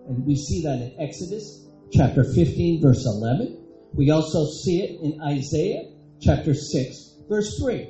And 0.08 0.26
we 0.26 0.36
see 0.36 0.64
that 0.64 0.80
in 0.80 0.96
Exodus 0.98 1.68
chapter 1.92 2.24
15, 2.24 2.82
verse 2.82 3.06
11. 3.06 3.58
We 3.94 4.12
also 4.12 4.46
see 4.46 4.82
it 4.82 5.02
in 5.02 5.22
Isaiah 5.22 5.92
chapter 6.22 6.54
6, 6.54 7.16
verse 7.28 7.60
3. 7.60 7.90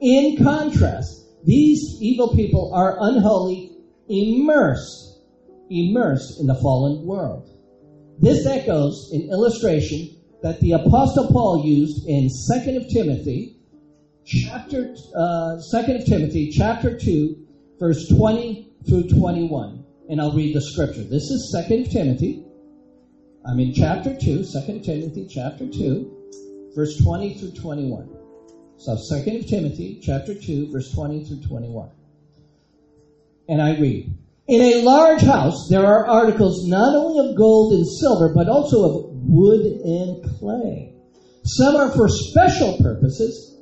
In 0.00 0.36
contrast, 0.44 1.24
these 1.44 1.96
evil 2.00 2.34
people 2.34 2.72
are 2.74 2.98
unholy, 3.00 3.72
immersed, 4.08 5.20
immersed 5.70 6.38
in 6.40 6.46
the 6.46 6.54
fallen 6.56 7.06
world. 7.06 7.48
This 8.18 8.46
echoes 8.46 9.10
an 9.12 9.28
illustration 9.30 10.16
that 10.42 10.60
the 10.60 10.72
apostle 10.72 11.28
Paul 11.28 11.64
used 11.64 12.06
in 12.06 12.28
2nd 12.28 12.76
of 12.76 12.88
Timothy, 12.88 13.56
chapter, 14.24 14.94
uh, 15.16 15.58
2nd 15.72 16.00
of 16.00 16.04
Timothy, 16.04 16.50
chapter 16.50 16.98
2, 16.98 17.46
verse 17.78 18.08
20 18.08 18.72
through 18.86 19.08
21. 19.08 19.84
And 20.08 20.20
I'll 20.20 20.34
read 20.34 20.54
the 20.54 20.60
scripture. 20.60 21.04
This 21.04 21.30
is 21.30 21.54
2nd 21.56 21.86
of 21.86 21.92
Timothy. 21.92 22.44
I'm 23.46 23.60
in 23.60 23.72
chapter 23.72 24.14
2, 24.14 24.40
2nd 24.40 24.84
Timothy, 24.84 25.26
chapter 25.28 25.66
2, 25.68 26.72
verse 26.74 26.98
20 27.02 27.34
through 27.38 27.52
21. 27.52 28.15
So 28.78 28.96
2nd 29.10 29.40
of 29.40 29.46
Timothy, 29.48 30.00
chapter 30.02 30.34
2, 30.34 30.70
verse 30.70 30.92
20 30.92 31.24
through 31.24 31.42
21. 31.48 31.90
And 33.48 33.62
I 33.62 33.78
read, 33.78 34.12
In 34.48 34.60
a 34.60 34.82
large 34.82 35.22
house 35.22 35.68
there 35.70 35.86
are 35.86 36.06
articles 36.06 36.68
not 36.68 36.94
only 36.94 37.26
of 37.26 37.36
gold 37.36 37.72
and 37.72 37.86
silver, 37.86 38.32
but 38.34 38.48
also 38.48 38.84
of 38.84 39.12
wood 39.12 39.64
and 39.64 40.38
clay. 40.38 40.92
Some 41.44 41.76
are 41.76 41.90
for 41.92 42.08
special 42.08 42.76
purposes, 42.78 43.58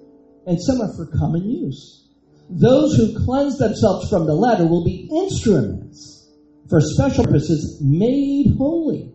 and 0.47 0.61
some 0.61 0.81
are 0.81 0.95
for 0.97 1.07
common 1.07 1.49
use. 1.49 2.09
Those 2.51 2.97
who 2.97 3.25
cleanse 3.25 3.59
themselves 3.59 4.09
from 4.09 4.27
the 4.27 4.35
latter 4.35 4.67
will 4.67 4.85
be 4.85 5.09
instruments 5.11 6.29
for 6.69 6.81
special 6.81 7.25
purposes 7.25 7.79
made 7.83 8.55
holy, 8.59 9.13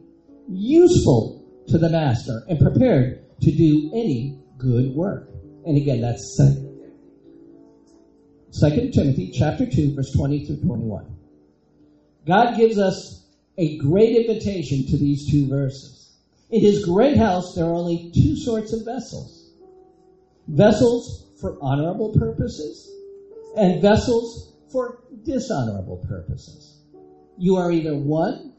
useful 0.48 1.46
to 1.68 1.78
the 1.78 1.90
master, 1.90 2.44
and 2.48 2.60
prepared 2.60 3.26
to 3.42 3.52
do 3.52 3.92
any 3.94 4.40
good 4.58 4.96
work. 4.96 5.30
And 5.66 5.78
again, 5.78 6.02
that's 6.02 6.40
Second 8.52 8.94
Timothy 8.94 9.32
chapter 9.32 9.66
2, 9.70 9.96
verse 9.96 10.12
20 10.16 10.46
through 10.46 10.62
21. 10.62 11.16
God 12.26 12.58
gives 12.58 12.80
us 12.80 13.26
a 13.58 13.78
great 13.78 14.16
invitation 14.16 14.86
to 14.88 14.98
these 14.98 15.30
two 15.30 15.48
verses. 15.48 16.18
In 16.50 16.62
his 16.62 16.86
great 16.86 17.18
house, 17.18 17.54
there 17.56 17.66
are 17.66 17.74
only 17.74 18.12
two 18.14 18.36
sorts 18.36 18.74
of 18.74 18.86
vessels. 18.86 19.52
Vessels 20.48 21.26
for 21.40 21.58
honorable 21.62 22.14
purposes 22.18 22.92
and 23.56 23.82
vessels 23.82 24.54
for 24.72 25.04
dishonorable 25.24 25.98
purposes. 26.08 26.82
You 27.38 27.58
are 27.58 27.72
either 27.72 27.96
one 27.96 28.54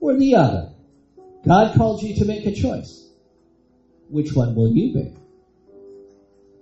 or 0.00 0.16
the 0.16 0.34
other. 0.34 0.72
God 1.44 1.74
calls 1.76 2.02
you 2.02 2.16
to 2.16 2.24
make 2.24 2.46
a 2.46 2.52
choice. 2.52 3.10
Which 4.08 4.34
one 4.34 4.54
will 4.54 4.68
you 4.68 4.92
be? 4.92 5.14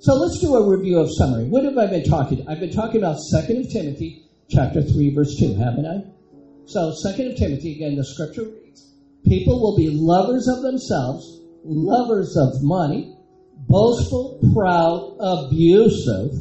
So 0.05 0.17
let's 0.17 0.39
do 0.39 0.55
a 0.55 0.69
review 0.69 1.01
of 1.01 1.09
summary. 1.17 1.45
What 1.49 1.65
have 1.65 1.79
I 1.79 1.87
been 1.87 2.05
talking? 2.05 2.47
I've 2.47 2.61
been 2.61 2.75
talking 2.75 2.99
about 2.99 3.17
2 3.33 3.65
Timothy 3.73 4.29
chapter 4.51 4.83
3 4.83 5.15
verse 5.15 5.35
2, 5.41 5.55
haven't 5.55 5.87
I? 5.87 6.05
So, 6.67 6.93
Second 7.03 7.33
of 7.33 7.39
Timothy, 7.39 7.77
again, 7.77 7.97
the 7.97 8.05
scripture 8.05 8.45
reads, 8.45 8.93
People 9.25 9.63
will 9.63 9.79
be 9.79 9.89
lovers 9.89 10.47
of 10.47 10.61
themselves, 10.61 11.41
lovers 11.65 12.37
of 12.37 12.53
money, 12.61 13.17
boastful, 13.67 14.41
proud, 14.53 15.17
abusive, 15.21 16.33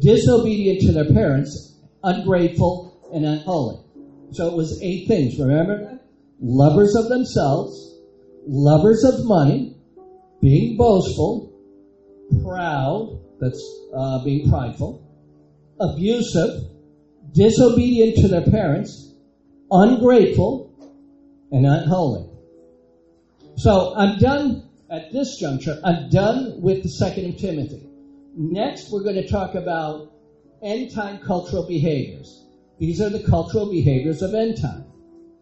disobedient 0.00 0.80
to 0.80 0.92
their 0.92 1.14
parents, 1.14 1.78
ungrateful, 2.02 3.08
and 3.14 3.24
unholy. 3.24 3.84
So 4.32 4.48
it 4.48 4.56
was 4.56 4.82
eight 4.82 5.06
things. 5.06 5.38
Remember? 5.38 6.00
Lovers 6.40 6.96
of 6.96 7.08
themselves, 7.08 8.00
lovers 8.48 9.04
of 9.04 9.24
money, 9.24 9.76
being 10.42 10.76
boastful, 10.76 11.55
proud, 12.42 13.20
that's 13.40 13.62
uh, 13.94 14.22
being 14.24 14.48
prideful, 14.48 15.02
abusive, 15.80 16.68
disobedient 17.32 18.16
to 18.16 18.28
their 18.28 18.44
parents, 18.44 19.14
ungrateful, 19.70 20.70
and 21.52 21.66
unholy. 21.66 22.28
So 23.56 23.94
I'm 23.94 24.18
done 24.18 24.68
at 24.90 25.12
this 25.12 25.38
juncture. 25.38 25.78
I'm 25.82 26.08
done 26.10 26.60
with 26.60 26.82
the 26.82 26.88
second 26.88 27.26
of 27.26 27.36
Timothy. 27.36 27.88
Next, 28.36 28.90
we're 28.92 29.02
going 29.02 29.16
to 29.16 29.26
talk 29.26 29.54
about 29.54 30.12
end 30.62 30.90
time 30.92 31.18
cultural 31.18 31.66
behaviors. 31.66 32.44
These 32.78 33.00
are 33.00 33.08
the 33.08 33.22
cultural 33.22 33.70
behaviors 33.70 34.22
of 34.22 34.34
end 34.34 34.60
time. 34.60 34.84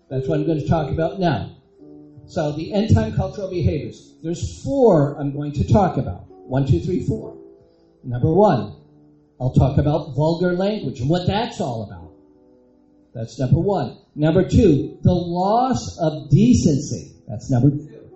That's 0.08 0.28
what 0.28 0.38
I'm 0.38 0.46
going 0.46 0.60
to 0.60 0.68
talk 0.68 0.90
about 0.90 1.18
now. 1.18 1.56
So 2.26 2.52
the 2.52 2.72
end 2.72 2.94
time 2.94 3.12
cultural 3.14 3.50
behaviors. 3.50 4.14
There's 4.22 4.62
four 4.62 5.18
I'm 5.18 5.32
going 5.32 5.52
to 5.52 5.64
talk 5.64 5.96
about. 5.96 6.26
One, 6.46 6.66
two, 6.66 6.80
three, 6.80 7.06
four. 7.06 7.36
Number 8.02 8.32
one, 8.32 8.76
I'll 9.40 9.54
talk 9.54 9.78
about 9.78 10.14
vulgar 10.14 10.52
language 10.52 11.00
and 11.00 11.08
what 11.08 11.26
that's 11.26 11.60
all 11.60 11.84
about. 11.90 12.12
That's 13.14 13.38
number 13.38 13.60
one. 13.60 13.98
Number 14.14 14.48
two, 14.48 14.98
the 15.02 15.12
loss 15.12 15.98
of 16.00 16.30
decency. 16.30 17.14
That's 17.28 17.50
number 17.50 17.70
two. 17.70 18.10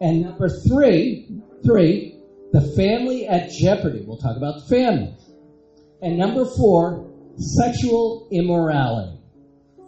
And 0.00 0.22
number 0.22 0.48
three, 0.48 1.42
three, 1.64 2.18
the 2.52 2.72
family 2.76 3.26
at 3.26 3.50
jeopardy. 3.50 4.04
We'll 4.06 4.18
talk 4.18 4.36
about 4.36 4.62
the 4.62 4.74
family. 4.74 5.14
And 6.00 6.16
number 6.16 6.46
four, 6.56 7.10
sexual 7.36 8.28
immorality. 8.30 9.20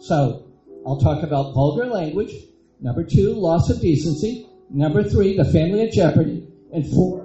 So 0.00 0.46
I'll 0.86 1.00
talk 1.00 1.22
about 1.22 1.54
vulgar 1.54 1.86
language. 1.86 2.32
Number 2.80 3.04
two, 3.04 3.34
loss 3.34 3.70
of 3.70 3.80
decency. 3.80 4.46
Number 4.68 5.02
three, 5.02 5.36
the 5.36 5.44
family 5.44 5.82
at 5.82 5.92
jeopardy. 5.92 6.48
And 6.72 6.84
four, 6.92 7.21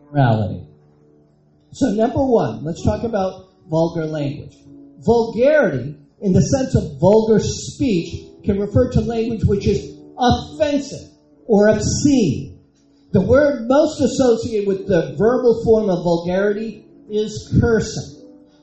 immorality. 0.00 0.66
So 1.72 1.90
number 1.90 2.24
one, 2.24 2.64
let's 2.64 2.84
talk 2.84 3.04
about 3.04 3.50
vulgar 3.68 4.06
language. 4.06 4.54
Vulgarity, 5.04 5.96
in 6.20 6.32
the 6.32 6.40
sense 6.40 6.74
of 6.74 6.98
vulgar 7.00 7.38
speech, 7.40 8.24
can 8.44 8.58
refer 8.58 8.90
to 8.92 9.00
language 9.00 9.42
which 9.44 9.66
is 9.66 9.98
offensive 10.18 11.10
or 11.46 11.68
obscene. 11.68 12.58
The 13.12 13.20
word 13.20 13.68
most 13.68 14.00
associated 14.00 14.68
with 14.68 14.86
the 14.86 15.14
verbal 15.18 15.62
form 15.64 15.90
of 15.90 16.02
vulgarity 16.02 16.86
is 17.10 17.56
cursing. 17.60 18.16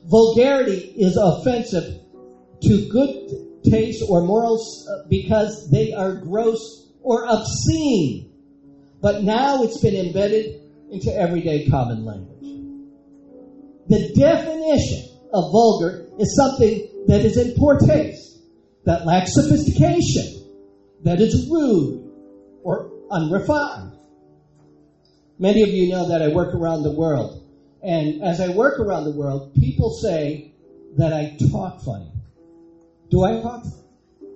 Vulgarity 0.04 0.94
is 0.96 1.16
offensive 1.16 2.00
to 2.62 2.88
good 2.88 3.62
taste 3.64 4.04
or 4.08 4.22
morals 4.22 4.86
uh, 4.88 5.08
because 5.08 5.70
they 5.70 5.92
are 5.92 6.16
gross 6.16 6.92
or 7.02 7.26
obscene. 7.26 8.33
But 9.04 9.22
now 9.22 9.64
it's 9.64 9.82
been 9.82 9.96
embedded 9.96 10.62
into 10.90 11.14
everyday 11.14 11.66
common 11.66 12.06
language. 12.06 12.40
The 13.86 14.14
definition 14.16 15.10
of 15.30 15.52
vulgar 15.52 16.06
is 16.18 16.34
something 16.34 17.04
that 17.08 17.22
is 17.22 17.36
in 17.36 17.52
poor 17.54 17.76
taste, 17.76 18.38
that 18.86 19.04
lacks 19.04 19.34
sophistication, 19.34 20.24
that 21.02 21.20
is 21.20 21.50
rude 21.50 22.12
or 22.62 22.92
unrefined. 23.10 23.92
Many 25.38 25.60
of 25.64 25.68
you 25.68 25.90
know 25.90 26.08
that 26.08 26.22
I 26.22 26.28
work 26.28 26.54
around 26.54 26.82
the 26.84 26.96
world. 26.96 27.44
And 27.82 28.22
as 28.22 28.40
I 28.40 28.56
work 28.56 28.80
around 28.80 29.04
the 29.04 29.18
world, 29.18 29.52
people 29.52 29.90
say 29.90 30.54
that 30.96 31.12
I 31.12 31.36
talk 31.52 31.82
funny. 31.84 32.10
Do 33.10 33.22
I 33.22 33.42
talk 33.42 33.64
funny? 33.64 34.30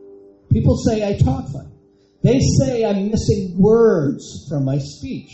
People 0.52 0.76
say 0.76 1.08
I 1.08 1.14
talk 1.16 1.46
funny. 1.54 1.77
They 2.22 2.40
say 2.40 2.84
I'm 2.84 3.10
missing 3.10 3.54
words 3.58 4.46
from 4.48 4.64
my 4.64 4.78
speech. 4.78 5.30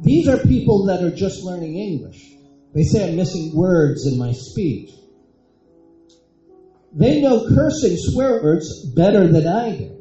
These 0.00 0.28
are 0.28 0.38
people 0.38 0.86
that 0.86 1.02
are 1.02 1.14
just 1.14 1.44
learning 1.44 1.76
English. 1.76 2.32
They 2.74 2.82
say 2.82 3.08
I'm 3.08 3.16
missing 3.16 3.52
words 3.54 4.06
in 4.06 4.18
my 4.18 4.32
speech. 4.32 4.90
They 6.94 7.20
know 7.20 7.46
cursing 7.48 7.96
swear 7.96 8.42
words 8.42 8.92
better 8.94 9.26
than 9.28 9.46
I 9.46 9.76
do. 9.76 9.98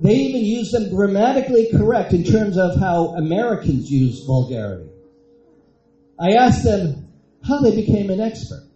They 0.00 0.14
even 0.14 0.44
use 0.44 0.70
them 0.70 0.90
grammatically 0.90 1.68
correct 1.72 2.12
in 2.12 2.24
terms 2.24 2.56
of 2.56 2.78
how 2.78 3.16
Americans 3.16 3.90
use 3.90 4.24
vulgarity. 4.26 4.90
I 6.18 6.32
asked 6.32 6.64
them 6.64 7.08
how 7.46 7.60
they 7.60 7.74
became 7.74 8.10
an 8.10 8.20
expert. 8.20 8.66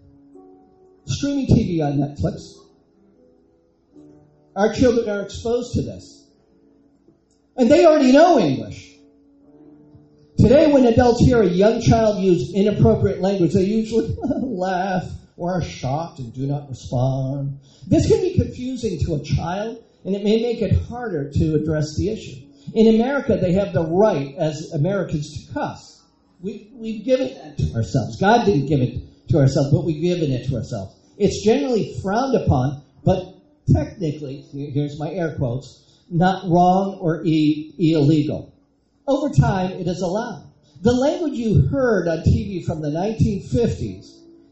Streaming 1.07 1.47
TV 1.47 1.82
on 1.82 1.99
Netflix. 1.99 2.63
Our 4.57 4.72
children 4.72 5.09
are 5.09 5.22
exposed 5.22 5.74
to 5.74 5.82
this. 5.82 6.28
And 7.57 7.70
they 7.70 7.84
already 7.84 8.12
know 8.12 8.38
English. 8.38 8.92
Today, 10.38 10.70
when 10.72 10.84
adults 10.86 11.24
hear 11.24 11.42
a 11.42 11.48
young 11.48 11.80
child 11.80 12.22
use 12.22 12.52
inappropriate 12.55 13.20
language, 13.20 13.52
they 13.55 13.64
usually 13.64 14.16
laugh 14.42 15.05
or 15.36 15.55
are 15.55 15.62
shocked 15.62 16.18
and 16.18 16.32
do 16.32 16.46
not 16.46 16.68
respond. 16.68 17.59
This 17.86 18.09
can 18.09 18.20
be 18.20 18.34
confusing 18.34 18.98
to 19.07 19.14
a 19.14 19.22
child, 19.22 19.82
and 20.05 20.14
it 20.14 20.22
may 20.22 20.42
make 20.42 20.62
it 20.62 20.72
harder 20.86 21.30
to 21.30 21.55
address 21.55 21.96
the 21.96 22.11
issue. 22.11 22.46
In 22.74 22.94
America, 22.94 23.36
they 23.40 23.52
have 23.52 23.72
the 23.72 23.84
right 23.84 24.34
as 24.36 24.72
Americans 24.72 25.46
to 25.46 25.55
cuss. 25.55 26.02
We, 26.40 26.70
we've 26.74 27.05
given 27.05 27.34
that 27.34 27.59
to 27.59 27.74
ourselves. 27.74 28.20
God 28.20 28.44
didn't 28.44 28.66
give 28.66 28.80
it 28.80 29.28
to 29.28 29.38
ourselves, 29.38 29.70
but 29.72 29.84
we've 29.84 30.02
given 30.02 30.30
it 30.30 30.48
to 30.48 30.57
ourselves. 30.57 30.94
It's 31.16 31.44
generally 31.44 31.96
frowned 32.02 32.36
upon, 32.36 32.82
but 33.05 33.34
technically, 33.72 34.44
here's 34.52 34.98
my 34.98 35.10
air 35.10 35.34
quotes, 35.36 36.04
not 36.10 36.44
wrong 36.48 36.98
or 37.00 37.24
e- 37.24 37.74
illegal. 37.78 38.52
Over 39.06 39.30
time, 39.30 39.72
it 39.72 39.86
is 39.86 40.00
allowed. 40.00 40.50
The 40.82 40.92
language 40.92 41.34
you 41.34 41.62
heard 41.68 42.08
on 42.08 42.18
TV 42.18 42.64
from 42.64 42.80
the 42.80 42.90
1950s 42.90 44.04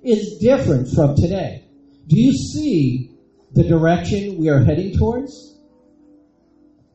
is 0.03 0.39
different 0.41 0.89
from 0.89 1.15
today. 1.17 1.65
Do 2.07 2.21
you 2.21 2.33
see 2.33 3.11
the 3.53 3.65
direction 3.65 4.39
we 4.39 4.49
are 4.49 4.61
heading 4.61 4.97
towards? 4.97 5.57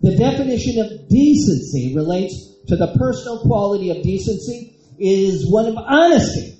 The 0.01 0.15
definition 0.15 0.79
of 0.79 1.07
decency 1.07 1.95
relates 1.95 2.53
to 2.67 2.75
the 2.75 2.93
personal 2.97 3.39
quality 3.41 3.89
of 3.89 4.03
decency 4.03 4.73
is 4.99 5.49
one 5.49 5.67
of 5.67 5.77
honesty, 5.77 6.57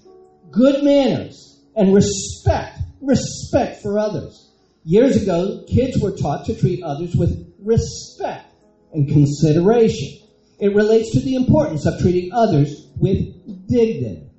good 0.52 0.84
manners, 0.84 1.62
and 1.76 1.94
respect, 1.94 2.80
respect 3.02 3.82
for 3.82 4.00
others. 4.00 4.47
Years 4.88 5.22
ago, 5.22 5.66
kids 5.68 6.02
were 6.02 6.16
taught 6.16 6.46
to 6.46 6.56
treat 6.56 6.82
others 6.82 7.14
with 7.14 7.54
respect 7.62 8.54
and 8.94 9.10
consideration. 9.10 10.26
It 10.62 10.74
relates 10.74 11.12
to 11.12 11.20
the 11.20 11.36
importance 11.36 11.86
of 11.86 12.00
treating 12.00 12.32
others 12.32 12.88
with 12.96 13.68
dignity. 13.68 14.30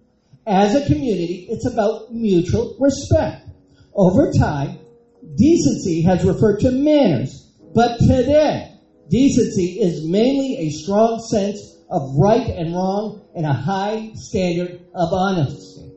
As 0.47 0.75
a 0.75 0.87
community, 0.87 1.49
it's 1.51 1.71
about 1.71 2.15
mutual 2.15 2.79
respect. 2.81 3.47
Over 3.95 4.33
time, 4.33 4.79
decency 5.37 6.01
has 6.01 6.25
referred 6.25 6.61
to 6.61 6.71
manners, 6.71 7.47
but 7.75 7.99
today, 7.99 8.73
decency 9.11 9.79
is 9.83 10.09
mainly 10.09 10.57
a 10.61 10.71
strong 10.71 11.21
sense 11.29 11.77
of 11.91 12.17
right 12.17 12.49
and 12.49 12.73
wrong 12.73 13.21
and 13.37 13.45
a 13.45 13.53
high 13.53 14.13
standard 14.15 14.81
of 14.95 15.13
honesty. 15.13 15.93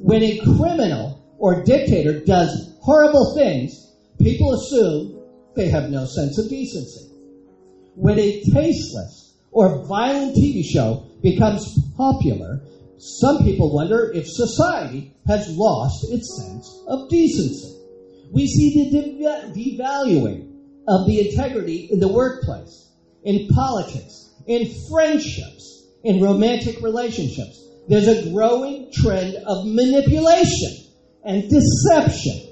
When 0.00 0.22
a 0.22 0.38
criminal 0.40 1.34
or 1.38 1.64
dictator 1.64 2.22
does 2.22 2.69
horrible 2.80 3.34
things, 3.34 3.94
people 4.18 4.54
assume 4.54 5.22
they 5.54 5.68
have 5.68 5.90
no 5.90 6.06
sense 6.06 6.38
of 6.38 6.48
decency. 6.48 7.06
When 7.94 8.18
a 8.18 8.42
tasteless 8.52 9.34
or 9.50 9.84
violent 9.86 10.36
TV 10.36 10.64
show 10.64 11.06
becomes 11.22 11.66
popular, 11.96 12.62
some 12.98 13.38
people 13.44 13.74
wonder 13.74 14.12
if 14.14 14.26
society 14.28 15.14
has 15.26 15.48
lost 15.56 16.06
its 16.10 16.36
sense 16.36 16.82
of 16.86 17.08
decency. 17.08 17.76
We 18.32 18.46
see 18.46 18.90
the 18.90 19.52
devaluing 19.54 20.50
of 20.86 21.06
the 21.06 21.28
integrity 21.28 21.88
in 21.90 21.98
the 21.98 22.08
workplace, 22.08 22.90
in 23.24 23.48
politics, 23.48 24.34
in 24.46 24.72
friendships, 24.90 25.86
in 26.04 26.22
romantic 26.22 26.80
relationships. 26.80 27.62
There's 27.88 28.08
a 28.08 28.30
growing 28.30 28.90
trend 28.92 29.34
of 29.46 29.66
manipulation 29.66 30.76
and 31.24 31.50
deception, 31.50 32.49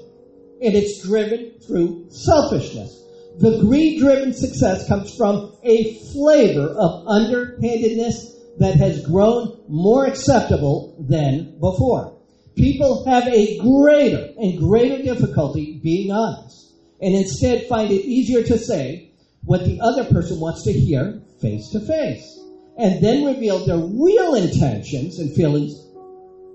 and 0.61 0.75
it's 0.75 1.01
driven 1.03 1.51
through 1.65 2.07
selfishness. 2.09 3.03
The 3.39 3.59
greed 3.61 3.99
driven 3.99 4.33
success 4.33 4.87
comes 4.87 5.15
from 5.15 5.53
a 5.63 5.93
flavor 6.11 6.67
of 6.67 7.07
underhandedness 7.07 8.35
that 8.59 8.75
has 8.75 9.05
grown 9.05 9.61
more 9.69 10.05
acceptable 10.05 10.97
than 10.99 11.57
before. 11.59 12.17
People 12.55 13.05
have 13.05 13.25
a 13.27 13.57
greater 13.59 14.33
and 14.37 14.59
greater 14.59 15.01
difficulty 15.01 15.79
being 15.81 16.11
honest, 16.11 16.73
and 17.01 17.15
instead 17.15 17.67
find 17.67 17.89
it 17.91 18.03
easier 18.03 18.43
to 18.43 18.57
say 18.57 19.11
what 19.45 19.63
the 19.63 19.79
other 19.79 20.03
person 20.05 20.41
wants 20.41 20.63
to 20.63 20.73
hear 20.73 21.21
face 21.41 21.69
to 21.69 21.79
face, 21.79 22.37
and 22.77 23.01
then 23.01 23.23
reveal 23.23 23.65
their 23.65 23.77
real 23.77 24.35
intentions 24.35 25.19
and 25.19 25.33
feelings 25.33 25.81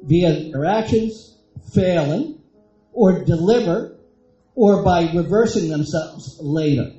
via 0.02 0.52
their 0.52 0.66
actions, 0.66 1.38
failing, 1.72 2.38
or 2.92 3.24
deliver, 3.24 3.93
or 4.54 4.84
by 4.84 5.10
reversing 5.14 5.68
themselves 5.68 6.38
later. 6.40 6.92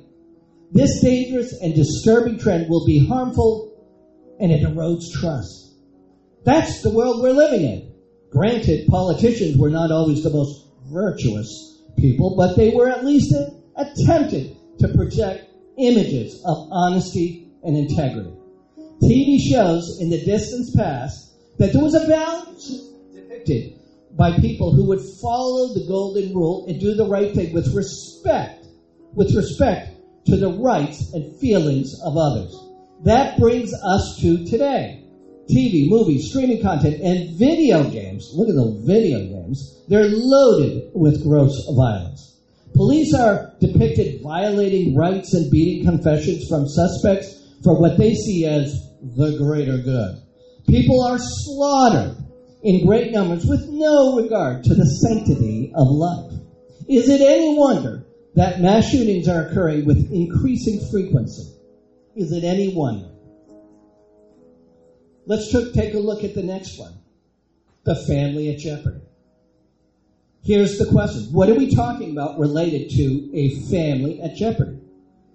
This 0.72 1.00
dangerous 1.00 1.58
and 1.62 1.74
disturbing 1.74 2.38
trend 2.38 2.68
will 2.68 2.84
be 2.84 3.06
harmful 3.06 3.72
and 4.38 4.52
it 4.52 4.62
erodes 4.62 5.10
trust. 5.12 5.74
That's 6.44 6.82
the 6.82 6.94
world 6.94 7.22
we're 7.22 7.32
living 7.32 7.62
in. 7.62 7.92
Granted, 8.30 8.86
politicians 8.88 9.56
were 9.56 9.70
not 9.70 9.90
always 9.90 10.22
the 10.22 10.30
most 10.30 10.66
virtuous 10.92 11.80
people, 11.96 12.34
but 12.36 12.56
they 12.56 12.70
were 12.70 12.88
at 12.88 13.04
least 13.04 13.34
attempted 13.74 14.56
to 14.78 14.88
project 14.88 15.46
images 15.78 16.42
of 16.44 16.68
honesty 16.70 17.48
and 17.62 17.76
integrity. 17.76 18.32
TV 19.02 19.38
shows 19.38 19.98
in 20.00 20.10
the 20.10 20.24
distant 20.24 20.66
past 20.76 21.32
that 21.58 21.72
there 21.72 21.82
was 21.82 21.94
a 21.94 22.06
balance 22.06 22.82
depicted 23.14 23.75
by 24.16 24.38
people 24.38 24.72
who 24.72 24.88
would 24.88 25.00
follow 25.20 25.74
the 25.74 25.84
golden 25.86 26.34
rule 26.34 26.64
and 26.68 26.80
do 26.80 26.94
the 26.94 27.08
right 27.08 27.34
thing 27.34 27.52
with 27.52 27.74
respect, 27.74 28.66
with 29.14 29.34
respect 29.34 29.96
to 30.26 30.36
the 30.36 30.58
rights 30.58 31.12
and 31.12 31.38
feelings 31.38 31.94
of 32.02 32.16
others. 32.16 32.54
That 33.04 33.38
brings 33.38 33.72
us 33.74 34.18
to 34.20 34.46
today. 34.46 35.02
TV, 35.50 35.88
movies, 35.88 36.30
streaming 36.30 36.60
content, 36.60 37.00
and 37.00 37.38
video 37.38 37.88
games. 37.88 38.32
Look 38.34 38.48
at 38.48 38.56
the 38.56 38.82
video 38.84 39.18
games. 39.18 39.84
They're 39.86 40.08
loaded 40.08 40.90
with 40.94 41.22
gross 41.22 41.54
violence. 41.76 42.40
Police 42.74 43.14
are 43.14 43.52
depicted 43.60 44.22
violating 44.22 44.96
rights 44.96 45.34
and 45.34 45.50
beating 45.50 45.86
confessions 45.86 46.48
from 46.48 46.66
suspects 46.66 47.32
for 47.62 47.80
what 47.80 47.96
they 47.96 48.14
see 48.14 48.44
as 48.44 48.74
the 49.02 49.36
greater 49.38 49.78
good. 49.78 50.22
People 50.66 51.02
are 51.04 51.18
slaughtered 51.18 52.25
in 52.62 52.86
great 52.86 53.12
numbers 53.12 53.44
with 53.44 53.68
no 53.68 54.16
regard 54.16 54.64
to 54.64 54.74
the 54.74 54.84
sanctity 54.84 55.72
of 55.74 55.88
life. 55.88 56.32
Is 56.88 57.08
it 57.08 57.20
any 57.20 57.56
wonder 57.56 58.04
that 58.34 58.60
mass 58.60 58.88
shootings 58.88 59.28
are 59.28 59.46
occurring 59.46 59.86
with 59.86 60.12
increasing 60.12 60.80
frequency? 60.90 61.52
Is 62.14 62.32
it 62.32 62.44
any 62.44 62.74
wonder? 62.74 63.10
Let's 65.26 65.50
take 65.72 65.94
a 65.94 65.98
look 65.98 66.22
at 66.22 66.34
the 66.34 66.42
next 66.42 66.78
one 66.78 66.94
the 67.84 67.94
family 67.94 68.50
at 68.50 68.58
jeopardy. 68.58 69.00
Here's 70.42 70.78
the 70.78 70.86
question 70.86 71.32
What 71.32 71.48
are 71.48 71.54
we 71.54 71.74
talking 71.74 72.12
about 72.12 72.38
related 72.38 72.90
to 72.90 73.30
a 73.32 73.50
family 73.66 74.20
at 74.20 74.36
jeopardy? 74.36 74.80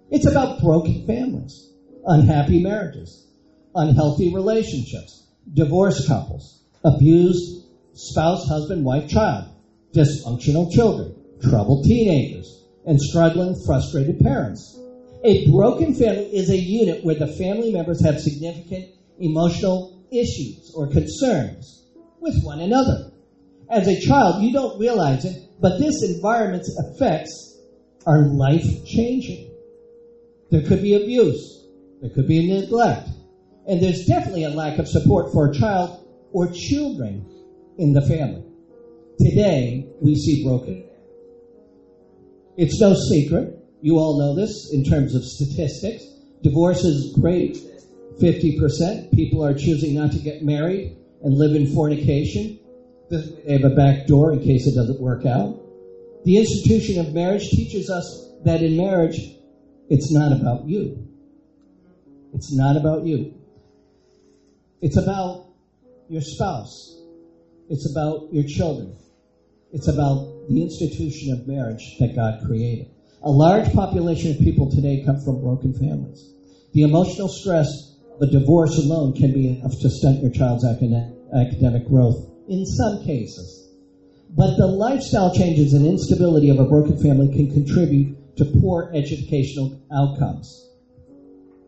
It's 0.09 0.25
about 0.25 0.61
broken 0.61 1.05
families, 1.07 1.69
unhappy 2.05 2.61
marriages, 2.61 3.25
unhealthy 3.73 4.33
relationships, 4.33 5.27
divorced 5.53 6.07
couples, 6.07 6.60
abused 6.83 7.65
spouse, 7.93 8.47
husband, 8.47 8.83
wife, 8.83 9.09
child, 9.09 9.45
dysfunctional 9.93 10.71
children, 10.71 11.15
troubled 11.41 11.85
teenagers, 11.85 12.65
and 12.85 12.99
struggling, 12.99 13.55
frustrated 13.65 14.19
parents. 14.19 14.79
A 15.23 15.49
broken 15.51 15.93
family 15.93 16.35
is 16.35 16.49
a 16.49 16.57
unit 16.57 17.03
where 17.03 17.15
the 17.15 17.27
family 17.27 17.71
members 17.71 18.03
have 18.03 18.19
significant 18.19 18.85
emotional 19.19 20.03
issues 20.11 20.71
or 20.75 20.87
concerns 20.87 21.85
with 22.19 22.41
one 22.43 22.59
another. 22.59 23.11
As 23.69 23.87
a 23.87 23.99
child, 23.99 24.43
you 24.43 24.51
don't 24.51 24.79
realize 24.79 25.23
it, 25.25 25.49
but 25.59 25.77
this 25.77 26.03
environment's 26.03 26.75
effects 26.77 27.59
are 28.05 28.27
life 28.27 28.83
changing. 28.85 29.51
There 30.49 30.63
could 30.63 30.81
be 30.81 30.95
abuse, 30.95 31.65
there 32.01 32.09
could 32.09 32.27
be 32.27 32.51
neglect, 32.51 33.07
and 33.67 33.81
there's 33.81 34.05
definitely 34.05 34.43
a 34.43 34.49
lack 34.49 34.79
of 34.79 34.87
support 34.87 35.31
for 35.31 35.49
a 35.49 35.53
child 35.53 36.01
or 36.33 36.51
children 36.51 37.25
in 37.77 37.93
the 37.93 38.01
family. 38.01 38.43
Today, 39.19 39.87
we 40.01 40.15
see 40.15 40.43
broken. 40.43 40.83
It's 42.57 42.79
no 42.79 42.93
secret. 42.93 43.57
You 43.81 43.97
all 43.97 44.19
know 44.19 44.35
this 44.35 44.71
in 44.73 44.83
terms 44.83 45.15
of 45.15 45.23
statistics. 45.23 46.03
Divorce 46.43 46.83
is 46.83 47.13
great 47.19 47.57
50%. 48.21 49.11
People 49.13 49.43
are 49.43 49.53
choosing 49.53 49.95
not 49.95 50.11
to 50.11 50.19
get 50.19 50.43
married 50.43 50.97
and 51.23 51.33
live 51.33 51.55
in 51.55 51.73
fornication. 51.73 52.59
They 53.09 53.53
have 53.53 53.63
a 53.63 53.75
back 53.75 54.07
door 54.07 54.33
in 54.33 54.39
case 54.39 54.67
it 54.67 54.75
doesn't 54.75 54.99
work 54.99 55.25
out. 55.25 55.59
The 56.23 56.37
institution 56.37 56.99
of 56.99 57.13
marriage 57.13 57.49
teaches 57.49 57.89
us 57.89 58.31
that 58.45 58.61
in 58.61 58.77
marriage, 58.77 59.19
it's 59.89 60.11
not 60.11 60.31
about 60.31 60.67
you. 60.67 61.07
It's 62.33 62.55
not 62.55 62.77
about 62.77 63.05
you. 63.05 63.33
It's 64.81 64.97
about 64.97 65.50
your 66.11 66.21
spouse. 66.21 66.99
It's 67.69 67.89
about 67.89 68.33
your 68.33 68.43
children. 68.43 68.97
It's 69.71 69.87
about 69.87 70.49
the 70.49 70.61
institution 70.61 71.31
of 71.31 71.47
marriage 71.47 71.97
that 71.99 72.13
God 72.13 72.43
created. 72.45 72.87
A 73.23 73.31
large 73.31 73.71
population 73.71 74.31
of 74.31 74.39
people 74.39 74.69
today 74.69 75.03
come 75.05 75.21
from 75.21 75.39
broken 75.39 75.73
families. 75.73 76.33
The 76.73 76.81
emotional 76.81 77.29
stress 77.29 77.95
of 78.13 78.21
a 78.21 78.29
divorce 78.29 78.77
alone 78.77 79.13
can 79.13 79.31
be 79.31 79.47
enough 79.47 79.79
to 79.79 79.89
stunt 79.89 80.21
your 80.21 80.31
child's 80.31 80.65
academic 80.65 81.87
growth 81.87 82.29
in 82.49 82.65
some 82.65 83.05
cases. 83.05 83.69
But 84.31 84.57
the 84.57 84.67
lifestyle 84.67 85.33
changes 85.33 85.73
and 85.73 85.85
instability 85.85 86.49
of 86.49 86.59
a 86.59 86.65
broken 86.65 87.01
family 87.01 87.33
can 87.33 87.53
contribute 87.53 88.35
to 88.35 88.45
poor 88.59 88.91
educational 88.93 89.79
outcomes. 89.93 90.70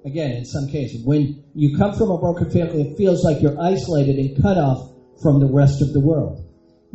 Again, 0.05 0.31
in 0.31 0.45
some 0.45 0.67
cases, 0.67 1.05
when 1.05 1.43
you 1.55 1.77
come 1.77 1.93
from 1.93 2.11
a 2.11 2.17
broken 2.17 2.49
family, 2.49 2.81
it 2.81 2.97
feels 2.97 3.23
like 3.23 3.41
you're 3.41 3.59
isolated 3.59 4.17
and 4.17 4.41
cut 4.41 4.57
off 4.57 4.91
from 5.21 5.39
the 5.39 5.51
rest 5.51 5.81
of 5.81 5.93
the 5.93 6.01
world. 6.01 6.43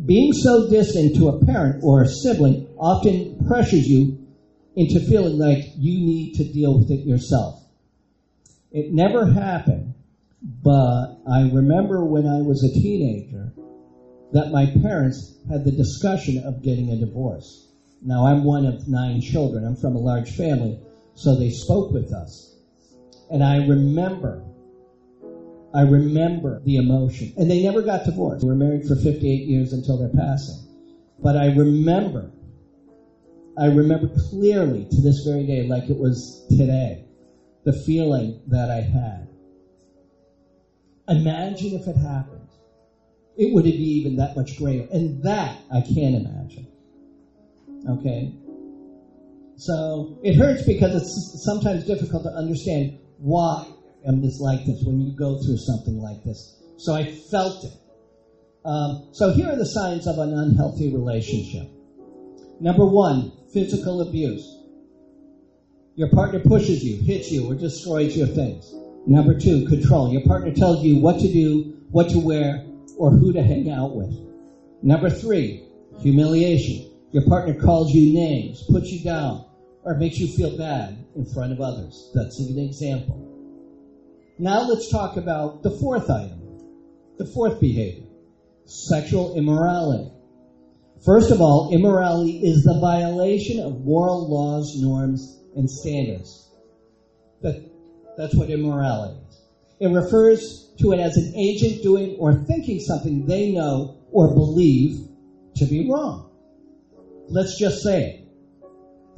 Being 0.05 0.33
so 0.33 0.69
distant 0.69 1.17
to 1.17 1.29
a 1.29 1.45
parent 1.45 1.83
or 1.83 2.03
a 2.03 2.09
sibling 2.09 2.69
often 2.79 3.47
pressures 3.47 3.87
you 3.87 4.19
into 4.77 5.01
feeling 5.01 5.39
like 5.39 5.65
you 5.77 6.05
need 6.05 6.35
to 6.35 6.53
deal 6.53 6.79
with 6.79 6.91
it 6.91 7.07
yourself. 7.07 7.59
It 8.71 8.93
never 8.93 9.25
happened, 9.25 9.95
but 10.63 11.17
I 11.27 11.49
remember 11.51 12.05
when 12.05 12.27
I 12.27 12.43
was 12.43 12.63
a 12.63 12.81
teenager 12.81 13.53
that 14.33 14.53
my 14.53 14.67
parents 14.83 15.35
had 15.49 15.65
the 15.65 15.73
discussion 15.73 16.45
of 16.45 16.63
getting 16.63 16.91
a 16.91 16.97
divorce. 16.97 17.67
Now, 18.03 18.27
I'm 18.27 18.45
one 18.45 18.67
of 18.67 18.87
nine 18.87 19.21
children. 19.21 19.65
I'm 19.65 19.77
from 19.77 19.97
a 19.97 19.99
large 19.99 20.37
family, 20.37 20.79
so 21.15 21.35
they 21.35 21.49
spoke 21.49 21.91
with 21.91 22.13
us. 22.13 22.58
And 23.31 23.45
I 23.45 23.57
remember, 23.67 24.43
I 25.75 25.83
remember 25.83 26.61
the 26.65 26.77
emotion. 26.77 27.35
And 27.37 27.51
they 27.51 27.63
never 27.63 27.83
got 27.83 28.05
divorced. 28.05 28.43
They 28.43 28.49
were 28.49 28.55
married 28.55 28.87
for 28.87 28.97
58 28.97 29.47
years 29.47 29.73
until 29.73 29.99
their 29.99 30.09
passing. 30.09 30.57
But 31.21 31.37
I 31.37 31.47
remember, 31.47 32.31
I 33.57 33.67
remember 33.67 34.09
clearly 34.31 34.85
to 34.85 35.01
this 35.03 35.25
very 35.25 35.47
day, 35.47 35.63
like 35.65 35.91
it 35.91 35.99
was 35.99 36.47
today 36.49 37.05
the 37.65 37.73
feeling 37.73 38.41
that 38.47 38.71
I 38.71 38.81
had. 38.81 39.29
Imagine 41.09 41.75
if 41.75 41.89
it 41.89 41.97
happened. 41.97 42.49
It 43.37 43.53
would 43.53 43.65
be 43.65 44.01
even 44.01 44.17
that 44.17 44.37
much 44.37 44.57
greater. 44.57 44.87
And 44.91 45.23
that 45.23 45.57
I 45.71 45.81
can't 45.81 46.15
imagine. 46.15 46.67
Okay? 47.89 48.33
So 49.57 50.19
it 50.23 50.35
hurts 50.35 50.63
because 50.63 50.95
it's 50.95 51.45
sometimes 51.45 51.85
difficult 51.85 52.25
to 52.25 52.33
understand 52.33 52.93
why 53.19 53.67
I'm 54.07 54.23
this 54.23 54.41
like 54.41 54.65
this 54.65 54.83
when 54.85 55.01
you 55.01 55.17
go 55.17 55.43
through 55.43 55.59
something 55.59 55.99
like 56.01 56.23
this. 56.25 56.57
So 56.79 56.95
I 56.95 57.05
felt 57.05 57.65
it. 57.65 57.73
Um, 58.65 59.09
so 59.13 59.33
here 59.33 59.49
are 59.49 59.57
the 59.57 59.67
signs 59.67 60.07
of 60.07 60.19
an 60.19 60.33
unhealthy 60.33 60.93
relationship. 60.93 61.69
Number 62.61 62.85
one, 62.85 63.33
physical 63.53 64.01
abuse. 64.01 64.57
Your 65.95 66.11
partner 66.11 66.41
pushes 66.41 66.85
you, 66.85 67.03
hits 67.03 67.31
you, 67.33 67.51
or 67.51 67.55
destroys 67.55 68.17
your 68.17 68.29
things. 68.29 68.73
Number 69.07 69.39
two, 69.39 69.67
control. 69.67 70.13
Your 70.13 70.23
partner 70.23 70.53
tells 70.53 70.85
you 70.85 70.99
what 70.99 71.19
to 71.21 71.33
do, 71.33 71.77
what 71.91 72.11
to 72.11 72.19
wear, 72.19 72.65
or 72.97 73.11
who 73.11 73.33
to 73.33 73.43
hang 73.43 73.71
out 73.71 73.97
with. 73.97 74.15
Number 74.83 75.11
three, 75.11 75.65
humiliation. 76.01 76.91
Your 77.11 77.25
partner 77.25 77.55
calls 77.55 77.93
you 77.93 78.13
names, 78.13 78.63
puts 78.71 78.91
you 78.91 79.03
down, 79.03 79.45
or 79.89 79.95
makes 79.95 80.19
you 80.19 80.29
feel 80.37 80.55
bad 80.59 81.03
in 81.17 81.25
front 81.25 81.51
of 81.51 81.63
others. 81.63 82.11
That's 82.15 82.39
an 82.41 82.59
example. 82.59 83.25
Now 84.39 84.69
let's 84.69 84.91
talk 84.93 85.17
about 85.17 85.63
the 85.63 85.71
fourth 85.81 86.11
item, 86.11 86.43
the 87.17 87.25
fourth 87.25 87.59
behavior 87.59 88.05
sexual 88.67 89.35
immorality. 89.35 90.13
First 91.03 91.31
of 91.31 91.41
all, 91.41 91.71
immorality 91.73 92.39
is 92.45 92.65
the 92.65 92.79
violation 92.83 93.61
of 93.61 93.83
moral 93.83 94.29
laws, 94.29 94.77
norms, 94.79 95.41
and 95.57 95.71
standards. 95.71 96.51
That, 97.41 97.55
that's 98.19 98.35
what 98.35 98.51
immorality 98.51 99.19
is. 99.27 99.41
It 99.81 99.89
refers 99.89 100.71
to 100.81 100.93
it 100.93 101.01
as 101.01 101.17
an 101.17 101.33
agent 101.35 101.83
doing 101.83 102.17
or 102.21 102.35
thinking 102.35 102.79
something 102.81 103.25
they 103.25 103.53
know 103.53 103.97
or 104.13 104.35
believe 104.35 105.09
to 105.57 105.65
be 105.65 105.89
wrong. 105.89 106.31
Let's 107.31 107.59
just 107.59 107.83
say 107.83 108.03
it. 108.03 108.18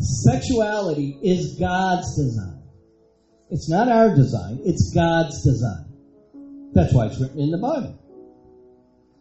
Sexuality 0.00 1.18
is 1.22 1.56
God's 1.60 2.16
design. 2.16 2.62
It's 3.50 3.68
not 3.68 3.88
our 3.88 4.14
design, 4.14 4.60
it's 4.64 4.94
God's 4.94 5.42
design. 5.44 5.84
That's 6.72 6.94
why 6.94 7.06
it's 7.06 7.20
written 7.20 7.40
in 7.40 7.50
the 7.50 7.58
Bible. 7.58 7.98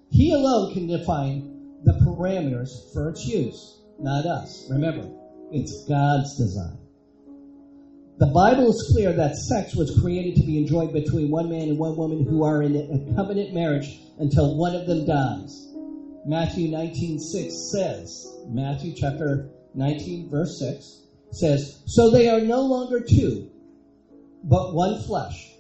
He 0.10 0.32
alone 0.32 0.74
can 0.74 0.88
define 0.88 1.82
the 1.84 1.94
parameters 1.94 2.70
for 2.94 3.10
its 3.10 3.26
use, 3.26 3.82
not 4.00 4.26
us. 4.26 4.70
Remember, 4.70 5.12
it's 5.52 5.86
God's 5.90 6.38
design. 6.38 6.78
The 8.20 8.32
Bible 8.34 8.70
is 8.70 8.92
clear 8.94 9.12
that 9.14 9.36
sex 9.36 9.76
was 9.76 10.00
created 10.02 10.36
to 10.36 10.48
be 10.48 10.60
enjoyed 10.60 10.94
between 10.94 11.30
one 11.30 11.50
man 11.50 11.70
and 11.70 11.78
one 11.78 11.98
woman 11.98 12.26
who 12.26 12.44
are 12.44 12.62
in 12.64 12.76
a 12.76 13.16
covenant 13.16 13.54
marriage 13.54 14.00
until 14.18 14.58
one 14.58 14.76
of 14.76 14.88
them 14.88 15.06
dies. 15.06 15.74
Matthew 16.26 16.70
19:6 16.70 17.52
says, 17.72 18.28
Matthew 18.48 18.94
chapter 18.96 19.50
19 19.76 20.30
verse 20.30 20.58
6 20.60 21.02
says, 21.32 21.60
"So 21.86 22.10
they 22.10 22.28
are 22.28 22.42
no 22.42 22.62
longer 22.62 23.02
two, 23.02 23.46
but 24.44 24.74
one 24.74 24.96
flesh. 24.96 25.52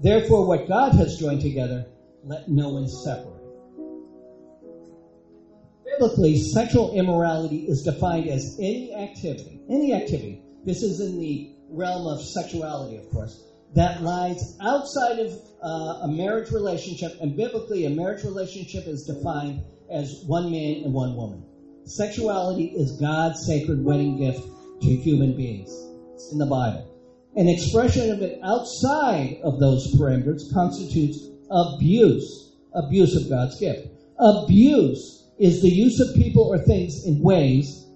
Therefore 0.00 0.46
what 0.46 0.68
God 0.68 0.94
has 0.94 1.16
joined 1.18 1.40
together, 1.40 1.86
let 2.24 2.48
no 2.48 2.70
one 2.70 2.86
separate." 2.86 3.34
Biblically, 5.84 6.36
sexual 6.36 6.90
immorality 6.90 7.64
is 7.66 7.82
defined 7.82 8.28
as 8.28 8.56
any 8.60 8.94
activity, 8.94 9.60
any 9.68 9.92
activity. 9.92 10.38
This 10.64 10.82
is 10.82 11.00
in 11.00 11.18
the 11.18 11.48
realm 11.70 12.06
of 12.06 12.20
sexuality, 12.20 12.96
of 12.96 13.10
course, 13.10 13.36
that 13.74 14.00
lies 14.00 14.36
outside 14.60 15.18
of 15.18 15.28
uh, 15.62 16.04
a 16.04 16.08
marriage 16.08 16.50
relationship, 16.52 17.12
and 17.20 17.34
biblically, 17.34 17.84
a 17.84 17.90
marriage 17.90 18.22
relationship 18.22 18.86
is 18.86 19.02
defined 19.02 19.60
as 19.90 20.22
one 20.26 20.50
man 20.50 20.82
and 20.84 20.94
one 20.94 21.16
woman. 21.16 21.42
Sexuality 21.88 22.66
is 22.76 23.00
God's 23.00 23.46
sacred 23.46 23.82
wedding 23.82 24.18
gift 24.18 24.46
to 24.82 24.88
human 24.88 25.34
beings. 25.34 25.70
It's 26.14 26.30
in 26.32 26.38
the 26.38 26.44
Bible. 26.44 26.86
An 27.34 27.48
expression 27.48 28.10
of 28.10 28.20
it 28.20 28.38
outside 28.44 29.38
of 29.42 29.58
those 29.58 29.94
parameters 29.94 30.52
constitutes 30.52 31.18
abuse, 31.50 32.52
abuse 32.74 33.16
of 33.16 33.30
God's 33.30 33.58
gift. 33.58 33.88
Abuse 34.18 35.30
is 35.38 35.62
the 35.62 35.70
use 35.70 35.98
of 36.00 36.14
people 36.14 36.42
or 36.42 36.58
things 36.58 37.06
in 37.06 37.22
ways 37.22 37.86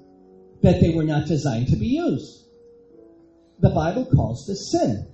that 0.62 0.80
they 0.80 0.94
were 0.94 1.04
not 1.04 1.26
designed 1.26 1.68
to 1.68 1.76
be 1.76 1.88
used. 1.88 2.46
The 3.60 3.70
Bible 3.70 4.06
calls 4.06 4.46
this 4.46 4.72
sin. 4.72 5.06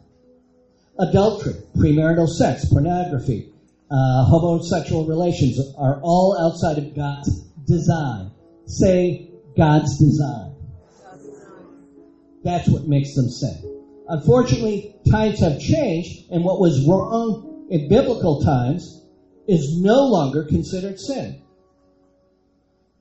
Adultery, 1.01 1.55
premarital 1.77 2.29
sex, 2.29 2.65
pornography, 2.67 3.53
uh, 3.91 4.25
homosexual 4.25 5.07
relations 5.07 5.59
are 5.77 6.01
all 6.01 6.37
outside 6.39 6.79
of 6.79 6.95
God's 6.95 7.43
design. 7.67 8.31
Say 8.69 9.31
God's 9.57 9.99
design. 9.99 10.55
That's 12.45 12.69
what 12.69 12.87
makes 12.87 13.15
them 13.15 13.29
sin. 13.29 13.83
Unfortunately, 14.09 14.95
times 15.11 15.41
have 15.41 15.59
changed, 15.59 16.31
and 16.31 16.45
what 16.45 16.61
was 16.61 16.87
wrong 16.87 17.67
in 17.71 17.89
biblical 17.89 18.43
times 18.43 19.05
is 19.47 19.81
no 19.81 20.07
longer 20.07 20.45
considered 20.45 20.99
sin. 21.01 21.43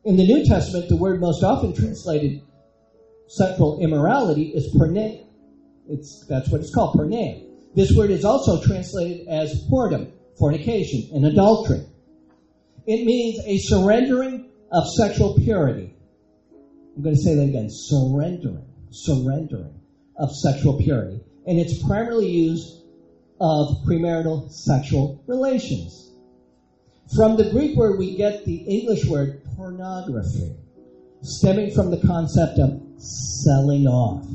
In 0.06 0.16
the 0.16 0.26
New 0.26 0.46
Testament, 0.46 0.88
the 0.88 0.96
word 0.96 1.20
most 1.20 1.44
often 1.44 1.74
translated 1.74 2.42
sexual 3.28 3.80
immorality 3.82 4.54
is 4.56 4.74
porne. 4.76 5.26
It's, 5.90 6.26
that's 6.30 6.50
what 6.50 6.62
it's 6.62 6.74
called, 6.74 6.96
porne. 6.96 7.44
This 7.76 7.92
word 7.96 8.10
is 8.10 8.24
also 8.24 8.62
translated 8.64 9.28
as 9.28 9.68
whoredom, 9.70 10.12
fornication, 10.40 11.10
and 11.14 11.26
adultery. 11.26 11.86
It 12.86 13.06
means 13.06 13.40
a 13.46 13.58
surrendering 13.58 14.50
of 14.72 14.84
sexual 14.98 15.36
purity. 15.36 15.96
I'm 16.96 17.04
going 17.04 17.16
to 17.16 17.22
say 17.22 17.36
that 17.36 17.44
again. 17.44 17.70
Surrendering. 17.70 18.66
Surrendering 18.90 19.80
of 20.18 20.30
sexual 20.36 20.78
purity. 20.82 21.22
And 21.46 21.60
it's 21.60 21.82
primarily 21.86 22.30
used 22.30 22.84
of 23.40 23.84
premarital 23.86 24.52
sexual 24.52 25.24
relations. 25.28 26.12
From 27.16 27.38
the 27.38 27.50
Greek 27.52 27.78
word, 27.78 28.00
we 28.00 28.18
get 28.18 28.44
the 28.46 28.56
English 28.56 29.06
word 29.06 29.42
pornography, 29.56 30.56
stemming 31.22 31.74
from 31.74 31.92
the 31.92 32.06
concept 32.06 32.60
of 32.60 32.82
selling 32.98 33.88
off. 33.88 34.26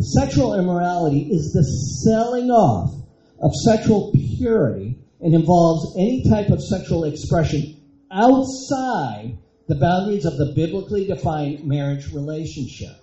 Sexual 0.00 0.54
immorality 0.54 1.28
is 1.30 1.52
the 1.52 1.64
selling 2.04 2.50
off 2.50 2.94
of 3.40 3.52
sexual 3.64 4.12
purity 4.12 4.98
and 5.20 5.34
involves 5.34 5.96
any 5.98 6.22
type 6.28 6.50
of 6.50 6.62
sexual 6.62 7.04
expression 7.04 7.73
outside 8.14 9.36
the 9.66 9.74
boundaries 9.74 10.24
of 10.24 10.36
the 10.36 10.52
biblically 10.54 11.06
defined 11.06 11.64
marriage 11.64 12.12
relationship. 12.12 12.96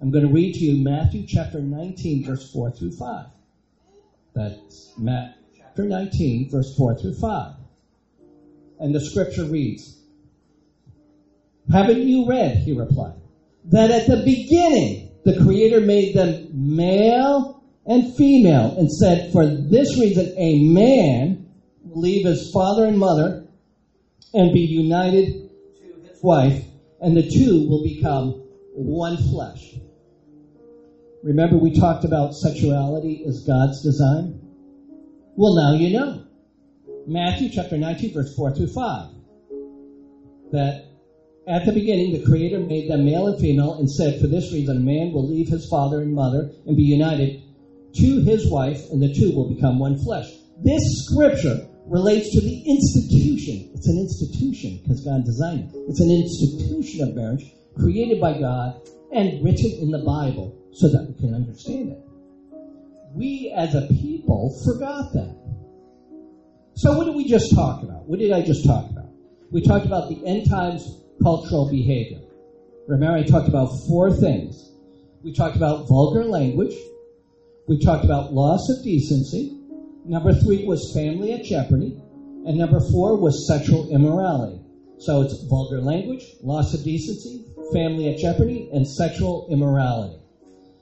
I'm 0.00 0.10
going 0.10 0.26
to 0.26 0.32
read 0.32 0.54
to 0.54 0.64
you 0.64 0.84
Matthew 0.84 1.26
chapter 1.26 1.60
19, 1.60 2.24
verse 2.24 2.52
4 2.52 2.70
through 2.72 2.92
5. 2.92 3.26
That's 4.34 4.92
Matthew 4.98 5.42
chapter 5.56 5.84
19, 5.84 6.50
verse 6.50 6.74
4 6.76 7.00
through 7.00 7.14
5. 7.14 7.54
And 8.78 8.94
the 8.94 9.00
scripture 9.00 9.46
reads, 9.46 9.98
Haven't 11.72 12.02
you 12.02 12.28
read, 12.28 12.58
he 12.58 12.74
replied, 12.74 13.20
that 13.64 13.90
at 13.90 14.06
the 14.06 14.22
beginning 14.24 15.10
the 15.24 15.42
Creator 15.42 15.80
made 15.80 16.14
them 16.14 16.50
male 16.52 17.64
and 17.86 18.14
female 18.16 18.76
and 18.78 18.92
said, 18.92 19.32
For 19.32 19.46
this 19.46 19.98
reason, 19.98 20.34
a 20.36 20.68
man 20.68 21.48
will 21.82 22.02
leave 22.02 22.26
his 22.26 22.50
father 22.52 22.84
and 22.84 22.98
mother 22.98 23.45
and 24.34 24.52
be 24.52 24.60
united 24.60 25.50
to 25.78 26.08
his 26.08 26.22
wife, 26.22 26.64
and 27.00 27.16
the 27.16 27.28
two 27.28 27.68
will 27.68 27.82
become 27.82 28.42
one 28.74 29.16
flesh. 29.16 29.76
Remember, 31.22 31.58
we 31.58 31.72
talked 31.72 32.04
about 32.04 32.34
sexuality 32.34 33.24
as 33.26 33.44
God's 33.46 33.82
design? 33.82 34.40
Well, 35.34 35.54
now 35.54 35.72
you 35.72 35.90
know. 35.92 36.22
Matthew 37.06 37.48
chapter 37.48 37.76
19, 37.76 38.12
verse 38.12 38.34
4 38.34 38.54
through 38.54 38.68
5. 38.68 39.08
That 40.52 40.86
at 41.46 41.64
the 41.64 41.72
beginning, 41.72 42.12
the 42.12 42.24
Creator 42.24 42.60
made 42.60 42.90
them 42.90 43.04
male 43.04 43.26
and 43.26 43.38
female 43.38 43.74
and 43.74 43.90
said, 43.90 44.20
For 44.20 44.26
this 44.26 44.52
reason, 44.52 44.76
a 44.76 44.80
man 44.80 45.12
will 45.12 45.28
leave 45.28 45.48
his 45.48 45.68
father 45.68 46.00
and 46.00 46.12
mother 46.12 46.50
and 46.66 46.76
be 46.76 46.82
united 46.82 47.42
to 47.94 48.20
his 48.20 48.50
wife, 48.50 48.90
and 48.90 49.00
the 49.00 49.12
two 49.12 49.34
will 49.34 49.48
become 49.48 49.78
one 49.78 49.96
flesh. 49.98 50.26
This 50.62 50.82
scripture 51.04 51.68
relates 51.86 52.32
to 52.34 52.40
the 52.40 52.62
institution. 52.66 53.70
It's 53.74 53.88
an 53.88 53.98
institution 53.98 54.80
because 54.82 55.04
God 55.04 55.24
designed 55.24 55.70
it. 55.70 55.78
It's 55.88 56.00
an 56.00 56.10
institution 56.10 57.08
of 57.08 57.14
marriage 57.14 57.52
created 57.76 58.20
by 58.20 58.38
God 58.38 58.80
and 59.12 59.44
written 59.44 59.70
in 59.80 59.90
the 59.90 60.02
Bible 60.04 60.52
so 60.72 60.88
that 60.88 61.06
we 61.06 61.14
can 61.14 61.34
understand 61.34 61.90
it. 61.90 62.02
We 63.14 63.52
as 63.54 63.74
a 63.74 63.86
people 63.86 64.52
forgot 64.64 65.12
that. 65.14 65.34
So 66.74 66.96
what 66.96 67.06
did 67.06 67.14
we 67.14 67.24
just 67.24 67.54
talk 67.54 67.82
about? 67.82 68.06
What 68.08 68.18
did 68.18 68.32
I 68.32 68.42
just 68.42 68.66
talk 68.66 68.90
about? 68.90 69.08
We 69.50 69.62
talked 69.62 69.86
about 69.86 70.08
the 70.08 70.26
end 70.26 70.50
times 70.50 70.84
cultural 71.22 71.70
behavior. 71.70 72.20
Remember 72.88 73.16
I 73.16 73.22
talked 73.22 73.48
about 73.48 73.68
four 73.88 74.10
things. 74.10 74.72
We 75.22 75.32
talked 75.32 75.56
about 75.56 75.86
vulgar 75.88 76.24
language. 76.24 76.74
We 77.66 77.78
talked 77.78 78.04
about 78.04 78.32
loss 78.32 78.68
of 78.68 78.84
decency. 78.84 79.55
Number 80.08 80.32
three 80.32 80.64
was 80.64 80.92
family 80.94 81.32
at 81.32 81.44
jeopardy. 81.44 82.00
And 82.46 82.56
number 82.56 82.78
four 82.78 83.16
was 83.18 83.46
sexual 83.48 83.88
immorality. 83.90 84.60
So 84.98 85.22
it's 85.22 85.42
vulgar 85.48 85.80
language, 85.80 86.24
loss 86.42 86.72
of 86.74 86.84
decency, 86.84 87.44
family 87.72 88.08
at 88.08 88.18
jeopardy, 88.18 88.70
and 88.72 88.86
sexual 88.86 89.48
immorality. 89.50 90.20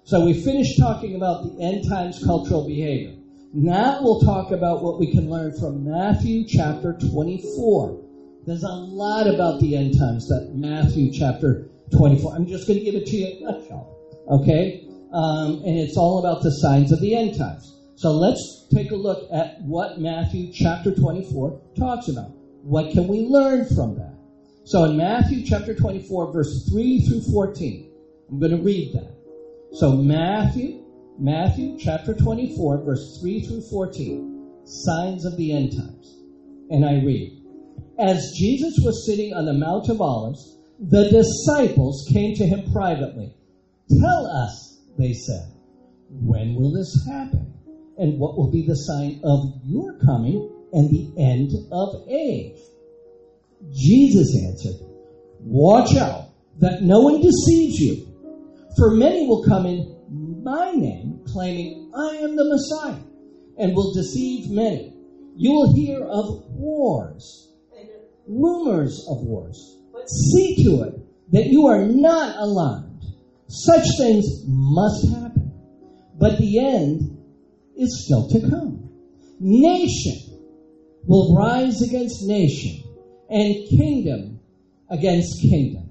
So 0.04 0.26
we 0.26 0.34
finished 0.34 0.78
talking 0.78 1.16
about 1.16 1.44
the 1.44 1.62
end 1.62 1.88
times 1.88 2.22
cultural 2.22 2.66
behavior. 2.66 3.16
Now 3.54 4.02
we'll 4.02 4.20
talk 4.20 4.50
about 4.50 4.82
what 4.82 5.00
we 5.00 5.10
can 5.10 5.30
learn 5.30 5.58
from 5.58 5.88
Matthew 5.88 6.44
chapter 6.46 6.92
24. 6.92 8.02
There's 8.44 8.62
a 8.62 8.68
lot 8.68 9.26
about 9.26 9.60
the 9.60 9.74
end 9.74 9.98
times 9.98 10.28
that 10.28 10.52
Matthew 10.54 11.10
chapter 11.10 11.68
24. 11.96 12.34
I'm 12.34 12.46
just 12.46 12.68
going 12.68 12.78
to 12.78 12.84
give 12.84 12.94
it 12.94 13.06
to 13.06 13.16
you 13.16 13.26
in 13.26 13.48
a 13.48 13.52
nutshell. 13.52 13.96
Okay? 14.28 14.86
Um, 15.14 15.62
and 15.64 15.78
it's 15.78 15.96
all 15.96 16.18
about 16.18 16.42
the 16.42 16.50
signs 16.50 16.92
of 16.92 17.00
the 17.00 17.14
end 17.14 17.38
times. 17.38 17.74
So 17.96 18.10
let's 18.10 18.66
take 18.74 18.90
a 18.90 18.96
look 18.96 19.28
at 19.32 19.60
what 19.62 20.00
Matthew 20.00 20.52
chapter 20.52 20.94
24 20.94 21.60
talks 21.78 22.08
about. 22.08 22.30
What 22.62 22.92
can 22.92 23.06
we 23.06 23.20
learn 23.20 23.66
from 23.74 23.96
that? 23.96 24.18
So 24.64 24.84
in 24.84 24.96
Matthew 24.96 25.44
chapter 25.46 25.74
24, 25.74 26.32
verse 26.32 26.68
3 26.70 27.06
through 27.06 27.22
14, 27.32 27.92
I'm 28.30 28.40
going 28.40 28.56
to 28.56 28.62
read 28.62 28.94
that. 28.94 29.14
So 29.72 29.92
Matthew, 29.92 30.82
Matthew 31.18 31.78
chapter 31.78 32.14
24, 32.14 32.84
verse 32.84 33.18
3 33.20 33.46
through 33.46 33.62
14, 33.70 34.62
signs 34.64 35.24
of 35.24 35.36
the 35.36 35.52
end 35.52 35.72
times. 35.72 36.18
And 36.70 36.84
I 36.84 37.04
read, 37.04 37.42
As 37.98 38.32
Jesus 38.36 38.74
was 38.82 39.06
sitting 39.06 39.34
on 39.34 39.44
the 39.44 39.52
Mount 39.52 39.88
of 39.88 40.00
Olives, 40.00 40.58
the 40.80 41.08
disciples 41.10 42.08
came 42.12 42.34
to 42.36 42.46
him 42.46 42.72
privately. 42.72 43.34
Tell 44.00 44.26
us, 44.26 44.80
they 44.98 45.12
said, 45.12 45.52
when 46.10 46.54
will 46.54 46.72
this 46.72 47.06
happen? 47.06 47.53
And 47.96 48.18
what 48.18 48.36
will 48.36 48.50
be 48.50 48.66
the 48.66 48.74
sign 48.74 49.20
of 49.24 49.60
your 49.64 49.98
coming 50.04 50.50
and 50.72 50.90
the 50.90 51.12
end 51.18 51.50
of 51.70 52.08
age? 52.08 52.58
Jesus 53.72 54.36
answered, 54.44 54.86
Watch 55.40 55.96
out 55.96 56.30
that 56.58 56.82
no 56.82 57.00
one 57.00 57.20
deceives 57.20 57.78
you, 57.78 58.06
for 58.76 58.90
many 58.90 59.26
will 59.26 59.44
come 59.44 59.66
in 59.66 59.94
my 60.42 60.72
name, 60.72 61.24
claiming, 61.26 61.90
I 61.96 62.16
am 62.16 62.36
the 62.36 62.44
Messiah, 62.44 63.02
and 63.58 63.74
will 63.74 63.94
deceive 63.94 64.50
many. 64.50 64.94
You 65.36 65.52
will 65.52 65.74
hear 65.74 66.00
of 66.04 66.44
wars, 66.50 67.52
rumors 68.26 69.06
of 69.08 69.22
wars. 69.22 69.78
See 70.06 70.64
to 70.64 70.82
it 70.82 70.94
that 71.32 71.46
you 71.46 71.66
are 71.66 71.84
not 71.86 72.36
alarmed. 72.36 73.04
Such 73.48 73.86
things 73.98 74.26
must 74.46 75.08
happen, 75.08 75.52
but 76.18 76.38
the 76.38 76.58
end 76.58 77.13
is 77.76 78.04
still 78.04 78.28
to 78.28 78.40
come. 78.48 78.90
Nation 79.40 80.24
will 81.06 81.36
rise 81.36 81.82
against 81.82 82.26
nation, 82.26 82.82
and 83.28 83.54
kingdom 83.68 84.40
against 84.88 85.40
kingdom. 85.40 85.90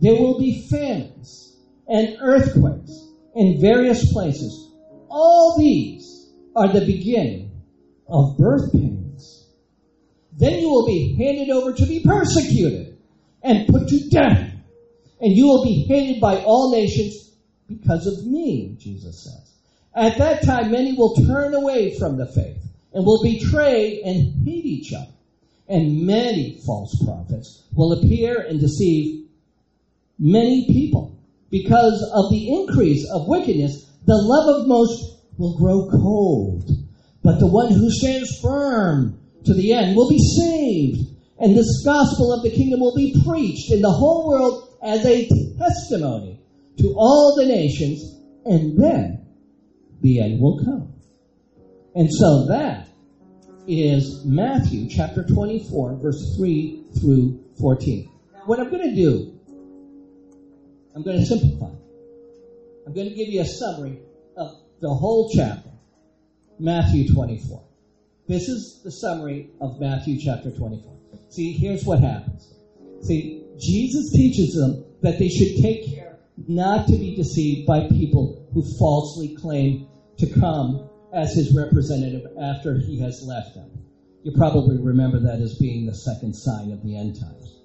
There 0.00 0.14
will 0.14 0.38
be 0.38 0.66
famines 0.70 1.56
and 1.86 2.16
earthquakes 2.20 2.90
in 3.34 3.60
various 3.60 4.12
places. 4.12 4.72
All 5.08 5.56
these 5.58 6.32
are 6.56 6.72
the 6.72 6.86
beginning 6.86 7.62
of 8.08 8.36
birth 8.38 8.72
pains. 8.72 9.46
Then 10.32 10.58
you 10.58 10.70
will 10.70 10.86
be 10.86 11.16
handed 11.18 11.50
over 11.50 11.72
to 11.74 11.86
be 11.86 12.02
persecuted 12.02 12.98
and 13.42 13.68
put 13.68 13.88
to 13.88 14.08
death. 14.08 14.52
And 15.20 15.36
you 15.36 15.46
will 15.46 15.64
be 15.64 15.84
hated 15.86 16.20
by 16.20 16.42
all 16.44 16.72
nations 16.72 17.36
because 17.68 18.06
of 18.06 18.26
me, 18.26 18.76
Jesus 18.78 19.24
says. 19.24 19.59
At 19.94 20.18
that 20.18 20.44
time, 20.44 20.70
many 20.70 20.92
will 20.92 21.14
turn 21.16 21.54
away 21.54 21.98
from 21.98 22.16
the 22.16 22.26
faith 22.26 22.62
and 22.92 23.04
will 23.04 23.22
betray 23.22 24.02
and 24.02 24.44
hate 24.44 24.64
each 24.64 24.92
other. 24.92 25.12
And 25.68 26.06
many 26.06 26.60
false 26.66 27.00
prophets 27.04 27.62
will 27.74 27.92
appear 27.92 28.40
and 28.40 28.60
deceive 28.60 29.28
many 30.18 30.66
people. 30.66 31.16
Because 31.50 32.08
of 32.14 32.30
the 32.30 32.52
increase 32.52 33.08
of 33.10 33.26
wickedness, 33.26 33.90
the 34.06 34.16
love 34.16 34.60
of 34.60 34.68
most 34.68 35.18
will 35.38 35.56
grow 35.56 35.88
cold. 35.90 36.70
But 37.22 37.38
the 37.40 37.46
one 37.46 37.72
who 37.72 37.90
stands 37.90 38.38
firm 38.40 39.18
to 39.44 39.54
the 39.54 39.72
end 39.72 39.96
will 39.96 40.08
be 40.08 40.18
saved. 40.18 41.08
And 41.38 41.56
this 41.56 41.82
gospel 41.84 42.32
of 42.32 42.42
the 42.42 42.50
kingdom 42.50 42.80
will 42.80 42.94
be 42.94 43.20
preached 43.24 43.72
in 43.72 43.80
the 43.80 43.90
whole 43.90 44.28
world 44.28 44.68
as 44.82 45.04
a 45.04 45.28
testimony 45.58 46.40
to 46.78 46.94
all 46.96 47.34
the 47.36 47.46
nations. 47.46 48.16
And 48.44 48.78
then 48.78 49.19
the 50.00 50.20
end 50.20 50.40
will 50.40 50.64
come. 50.64 50.94
And 51.94 52.08
so 52.12 52.46
that 52.48 52.88
is 53.66 54.24
Matthew 54.24 54.88
chapter 54.88 55.24
24, 55.24 55.96
verse 55.96 56.34
3 56.36 56.84
through 57.00 57.44
14. 57.60 58.10
Now, 58.32 58.40
what 58.46 58.60
I'm 58.60 58.70
going 58.70 58.88
to 58.88 58.94
do, 58.94 59.38
I'm 60.94 61.02
going 61.02 61.18
to 61.18 61.26
simplify. 61.26 61.74
I'm 62.86 62.94
going 62.94 63.08
to 63.08 63.14
give 63.14 63.28
you 63.28 63.40
a 63.40 63.46
summary 63.46 64.00
of 64.36 64.50
the 64.80 64.88
whole 64.88 65.30
chapter, 65.34 65.70
Matthew 66.58 67.12
24. 67.12 67.64
This 68.26 68.48
is 68.48 68.80
the 68.82 68.90
summary 68.90 69.50
of 69.60 69.80
Matthew 69.80 70.18
chapter 70.20 70.50
24. 70.50 70.96
See, 71.30 71.52
here's 71.52 71.84
what 71.84 72.00
happens. 72.00 72.54
See, 73.02 73.44
Jesus 73.58 74.12
teaches 74.12 74.54
them 74.54 74.84
that 75.02 75.18
they 75.18 75.28
should 75.28 75.62
take 75.62 75.94
care 75.94 76.18
not 76.48 76.86
to 76.86 76.92
be 76.92 77.14
deceived 77.14 77.66
by 77.66 77.88
people 77.88 78.48
who 78.52 78.62
falsely 78.78 79.36
claim 79.36 79.86
to 80.20 80.40
come 80.40 80.88
as 81.12 81.34
his 81.34 81.52
representative 81.52 82.26
after 82.38 82.78
he 82.78 83.00
has 83.00 83.22
left 83.26 83.54
them. 83.54 83.70
You 84.22 84.32
probably 84.32 84.78
remember 84.78 85.18
that 85.20 85.40
as 85.40 85.56
being 85.58 85.86
the 85.86 85.94
second 85.94 86.34
sign 86.34 86.72
of 86.72 86.82
the 86.82 86.96
end 86.96 87.18
times. 87.18 87.56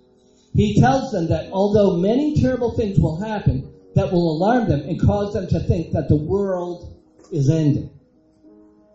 He 0.53 0.73
tells 0.79 1.11
them 1.11 1.27
that 1.27 1.51
although 1.51 1.99
many 1.99 2.33
terrible 2.41 2.75
things 2.75 2.97
will 2.97 3.17
happen 3.19 3.67
that 3.93 4.11
will 4.11 4.37
alarm 4.37 4.67
them 4.67 4.83
and 4.87 4.99
cause 4.99 5.33
them 5.33 5.47
to 5.47 5.59
think 5.67 5.91
that 5.91 6.07
the 6.07 6.15
world 6.15 6.83
is 7.31 7.49
ending, 7.49 7.89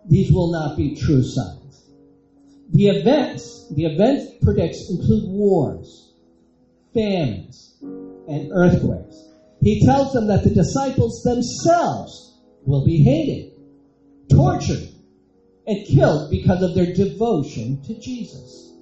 these 0.08 0.32
will 0.32 0.50
not 0.50 0.76
be 0.76 0.96
true 0.96 1.22
signs. 1.22 1.84
The 2.72 2.86
events, 2.88 3.66
the 3.70 3.84
events 3.84 4.26
predicts 4.40 4.88
include 4.90 5.24
wars, 5.24 6.08
famines, 6.94 7.74
and 7.82 8.48
earthquakes. 8.52 9.16
He 9.60 9.84
tells 9.84 10.12
them 10.12 10.28
that 10.28 10.42
the 10.42 10.50
disciples 10.50 11.20
themselves 11.24 12.32
will 12.64 12.84
be 12.84 13.02
hated 13.02 13.49
tortured, 14.40 14.88
and 15.66 15.86
killed 15.86 16.30
because 16.30 16.62
of 16.62 16.74
their 16.74 16.92
devotion 16.94 17.82
to 17.82 17.98
Jesus. 18.00 18.72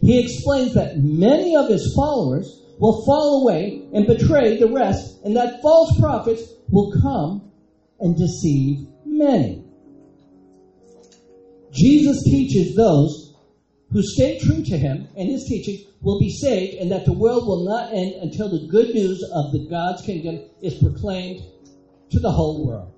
He 0.00 0.20
explains 0.20 0.74
that 0.74 0.98
many 0.98 1.54
of 1.56 1.68
his 1.68 1.94
followers 1.94 2.62
will 2.78 3.04
fall 3.04 3.42
away 3.42 3.88
and 3.92 4.06
betray 4.06 4.58
the 4.58 4.72
rest, 4.72 5.24
and 5.24 5.36
that 5.36 5.60
false 5.62 5.98
prophets 6.00 6.42
will 6.70 6.92
come 7.02 7.50
and 8.00 8.16
deceive 8.16 8.86
many. 9.04 9.64
Jesus 11.72 12.22
teaches 12.24 12.74
those 12.74 13.34
who 13.90 14.02
stay 14.02 14.38
true 14.38 14.62
to 14.64 14.78
him 14.78 15.08
and 15.16 15.28
his 15.28 15.44
teaching 15.44 15.84
will 16.00 16.18
be 16.20 16.30
saved, 16.30 16.74
and 16.74 16.90
that 16.92 17.04
the 17.04 17.12
world 17.12 17.46
will 17.46 17.64
not 17.64 17.92
end 17.92 18.12
until 18.22 18.50
the 18.50 18.66
good 18.68 18.94
news 18.94 19.22
of 19.32 19.52
the 19.52 19.66
God's 19.70 20.02
kingdom 20.02 20.40
is 20.60 20.74
proclaimed 20.74 21.42
to 22.10 22.20
the 22.20 22.30
whole 22.30 22.66
world. 22.66 22.93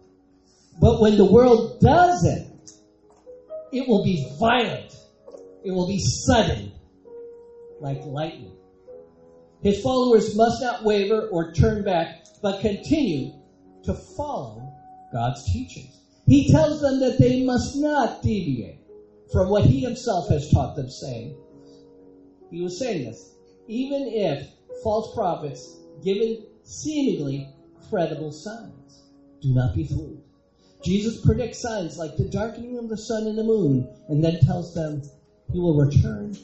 But 0.81 1.01
when 1.01 1.17
the 1.17 1.33
world 1.33 1.81
does 1.81 2.25
it, 2.25 2.73
it 3.73 3.89
will 3.89 4.03
be 4.05 4.37
violent. 4.39 4.93
It 5.65 5.73
will 5.73 5.89
be 5.89 5.99
sudden, 5.99 6.73
like 7.81 8.05
lightning. 8.07 8.53
His 9.63 9.81
followers 9.83 10.37
must 10.37 10.61
not 10.61 10.85
waver 10.85 11.29
or 11.33 11.53
turn 11.53 11.85
back, 11.85 12.09
but 12.43 12.61
continue 12.61 13.33
to 13.85 13.95
follow 14.17 14.73
God's 15.13 15.43
teachings. 15.53 16.01
He 16.27 16.53
tells 16.53 16.81
them 16.81 17.01
that 17.01 17.19
they 17.19 17.45
must 17.45 17.77
not 17.77 18.23
deviate 18.23 18.79
from 19.33 19.49
what 19.49 19.65
he 19.65 19.81
himself 19.81 20.29
has 20.29 20.49
taught 20.53 20.75
them, 20.77 20.89
saying, 20.89 21.35
He 22.51 22.61
was 22.61 22.79
saying 22.79 23.05
this, 23.05 23.33
even 23.67 24.07
if 24.07 24.39
false 24.85 25.13
prophets 25.15 25.81
given 26.05 26.39
seemingly 26.63 27.47
credible 27.89 28.31
signs, 28.31 29.05
do 29.41 29.53
not 29.55 29.73
be 29.73 29.85
fooled. 29.85 30.26
Jesus 30.87 31.21
predicts 31.21 31.61
signs 31.61 31.99
like 31.99 32.17
the 32.17 32.29
darkening 32.29 32.79
of 32.79 32.89
the 32.89 32.97
sun 32.97 33.27
and 33.27 33.37
the 33.37 33.43
moon, 33.43 33.93
and 34.09 34.23
then 34.23 34.39
tells 34.39 34.73
them 34.73 35.03
he 35.53 35.59
will 35.59 35.77
return 35.77 36.37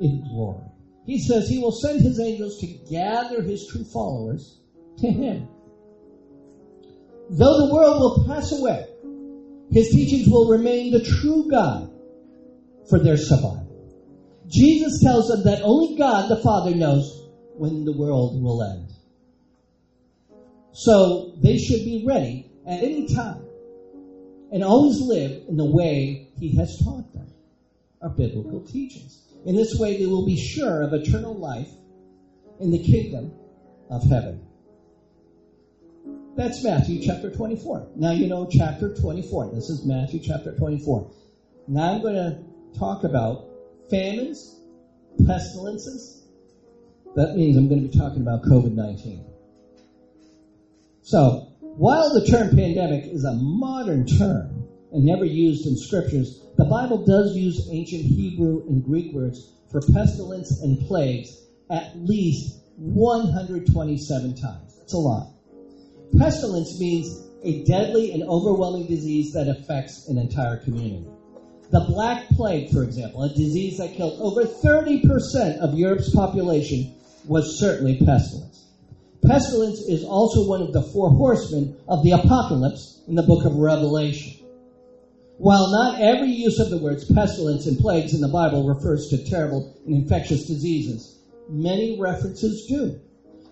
in 0.00 0.26
glory. 0.28 0.64
He 1.06 1.20
says 1.20 1.48
he 1.48 1.60
will 1.60 1.70
send 1.70 2.00
his 2.00 2.18
angels 2.18 2.58
to 2.58 2.66
gather 2.90 3.42
his 3.42 3.68
true 3.70 3.84
followers 3.84 4.58
to 4.98 5.06
him. 5.06 5.46
Though 7.30 7.66
the 7.66 7.72
world 7.72 8.00
will 8.00 8.26
pass 8.26 8.50
away, 8.50 8.88
his 9.70 9.90
teachings 9.90 10.28
will 10.28 10.48
remain 10.48 10.90
the 10.90 11.04
true 11.04 11.48
God 11.48 11.92
for 12.88 12.98
their 12.98 13.16
survival. 13.16 13.70
Jesus 14.48 15.00
tells 15.00 15.28
them 15.28 15.44
that 15.44 15.62
only 15.62 15.96
God 15.96 16.28
the 16.28 16.42
Father 16.42 16.74
knows 16.74 17.28
when 17.56 17.84
the 17.84 17.96
world 17.96 18.42
will 18.42 18.64
end. 18.64 18.88
So 20.72 21.36
they 21.40 21.56
should 21.56 21.84
be 21.84 22.04
ready 22.04 22.50
at 22.66 22.82
any 22.82 23.06
time 23.14 23.43
and 24.54 24.62
always 24.62 25.00
live 25.00 25.48
in 25.48 25.56
the 25.56 25.64
way 25.64 26.28
he 26.38 26.54
has 26.54 26.78
taught 26.78 27.12
them, 27.12 27.26
our 28.00 28.08
biblical 28.08 28.60
teachings. 28.60 29.20
In 29.44 29.56
this 29.56 29.76
way, 29.80 29.98
they 29.98 30.06
will 30.06 30.24
be 30.24 30.36
sure 30.36 30.82
of 30.82 30.92
eternal 30.92 31.34
life 31.34 31.68
in 32.60 32.70
the 32.70 32.78
kingdom 32.78 33.32
of 33.90 34.04
heaven. 34.04 34.40
That's 36.36 36.62
Matthew 36.62 37.02
chapter 37.02 37.30
24. 37.30 37.88
Now 37.96 38.12
you 38.12 38.28
know 38.28 38.46
chapter 38.48 38.94
24. 38.94 39.50
This 39.50 39.70
is 39.70 39.84
Matthew 39.84 40.20
chapter 40.20 40.54
24. 40.54 41.10
Now 41.66 41.92
I'm 41.92 42.02
going 42.02 42.14
to 42.14 42.38
talk 42.78 43.02
about 43.02 43.48
famines, 43.90 44.54
pestilences. 45.26 46.28
That 47.16 47.34
means 47.34 47.56
I'm 47.56 47.66
going 47.66 47.82
to 47.82 47.88
be 47.88 47.98
talking 47.98 48.22
about 48.22 48.42
COVID 48.42 48.72
19. 48.72 49.24
So, 51.02 51.53
while 51.76 52.14
the 52.14 52.24
term 52.24 52.50
pandemic 52.50 53.04
is 53.06 53.24
a 53.24 53.34
modern 53.34 54.06
term 54.06 54.68
and 54.92 55.04
never 55.04 55.24
used 55.24 55.66
in 55.66 55.76
scriptures, 55.76 56.40
the 56.56 56.64
Bible 56.64 57.04
does 57.04 57.34
use 57.34 57.68
ancient 57.72 58.04
Hebrew 58.04 58.64
and 58.68 58.84
Greek 58.84 59.12
words 59.12 59.52
for 59.72 59.80
pestilence 59.80 60.62
and 60.62 60.78
plagues 60.86 61.36
at 61.70 61.96
least 61.96 62.60
127 62.76 64.36
times. 64.36 64.76
That's 64.78 64.94
a 64.94 64.98
lot. 64.98 65.32
Pestilence 66.16 66.78
means 66.78 67.26
a 67.42 67.64
deadly 67.64 68.12
and 68.12 68.22
overwhelming 68.22 68.86
disease 68.86 69.32
that 69.32 69.48
affects 69.48 70.08
an 70.08 70.16
entire 70.16 70.58
community. 70.58 71.06
The 71.70 71.80
Black 71.88 72.28
Plague, 72.28 72.70
for 72.70 72.84
example, 72.84 73.24
a 73.24 73.30
disease 73.30 73.78
that 73.78 73.94
killed 73.94 74.20
over 74.20 74.44
30% 74.44 75.58
of 75.58 75.76
Europe's 75.76 76.14
population, 76.14 76.94
was 77.26 77.58
certainly 77.58 77.98
pestilence. 78.04 78.53
Pestilence 79.26 79.80
is 79.88 80.04
also 80.04 80.48
one 80.48 80.60
of 80.60 80.72
the 80.72 80.82
four 80.92 81.10
horsemen 81.10 81.76
of 81.88 82.02
the 82.02 82.12
apocalypse 82.12 83.02
in 83.08 83.14
the 83.14 83.22
book 83.22 83.44
of 83.44 83.56
Revelation. 83.56 84.44
While 85.38 85.72
not 85.72 86.00
every 86.00 86.30
use 86.30 86.60
of 86.60 86.70
the 86.70 86.78
words 86.78 87.04
pestilence 87.04 87.66
and 87.66 87.78
plagues 87.78 88.14
in 88.14 88.20
the 88.20 88.28
Bible 88.28 88.68
refers 88.68 89.08
to 89.08 89.24
terrible 89.24 89.74
and 89.86 89.96
infectious 89.96 90.46
diseases, 90.46 91.18
many 91.48 91.98
references 91.98 92.66
do. 92.68 93.00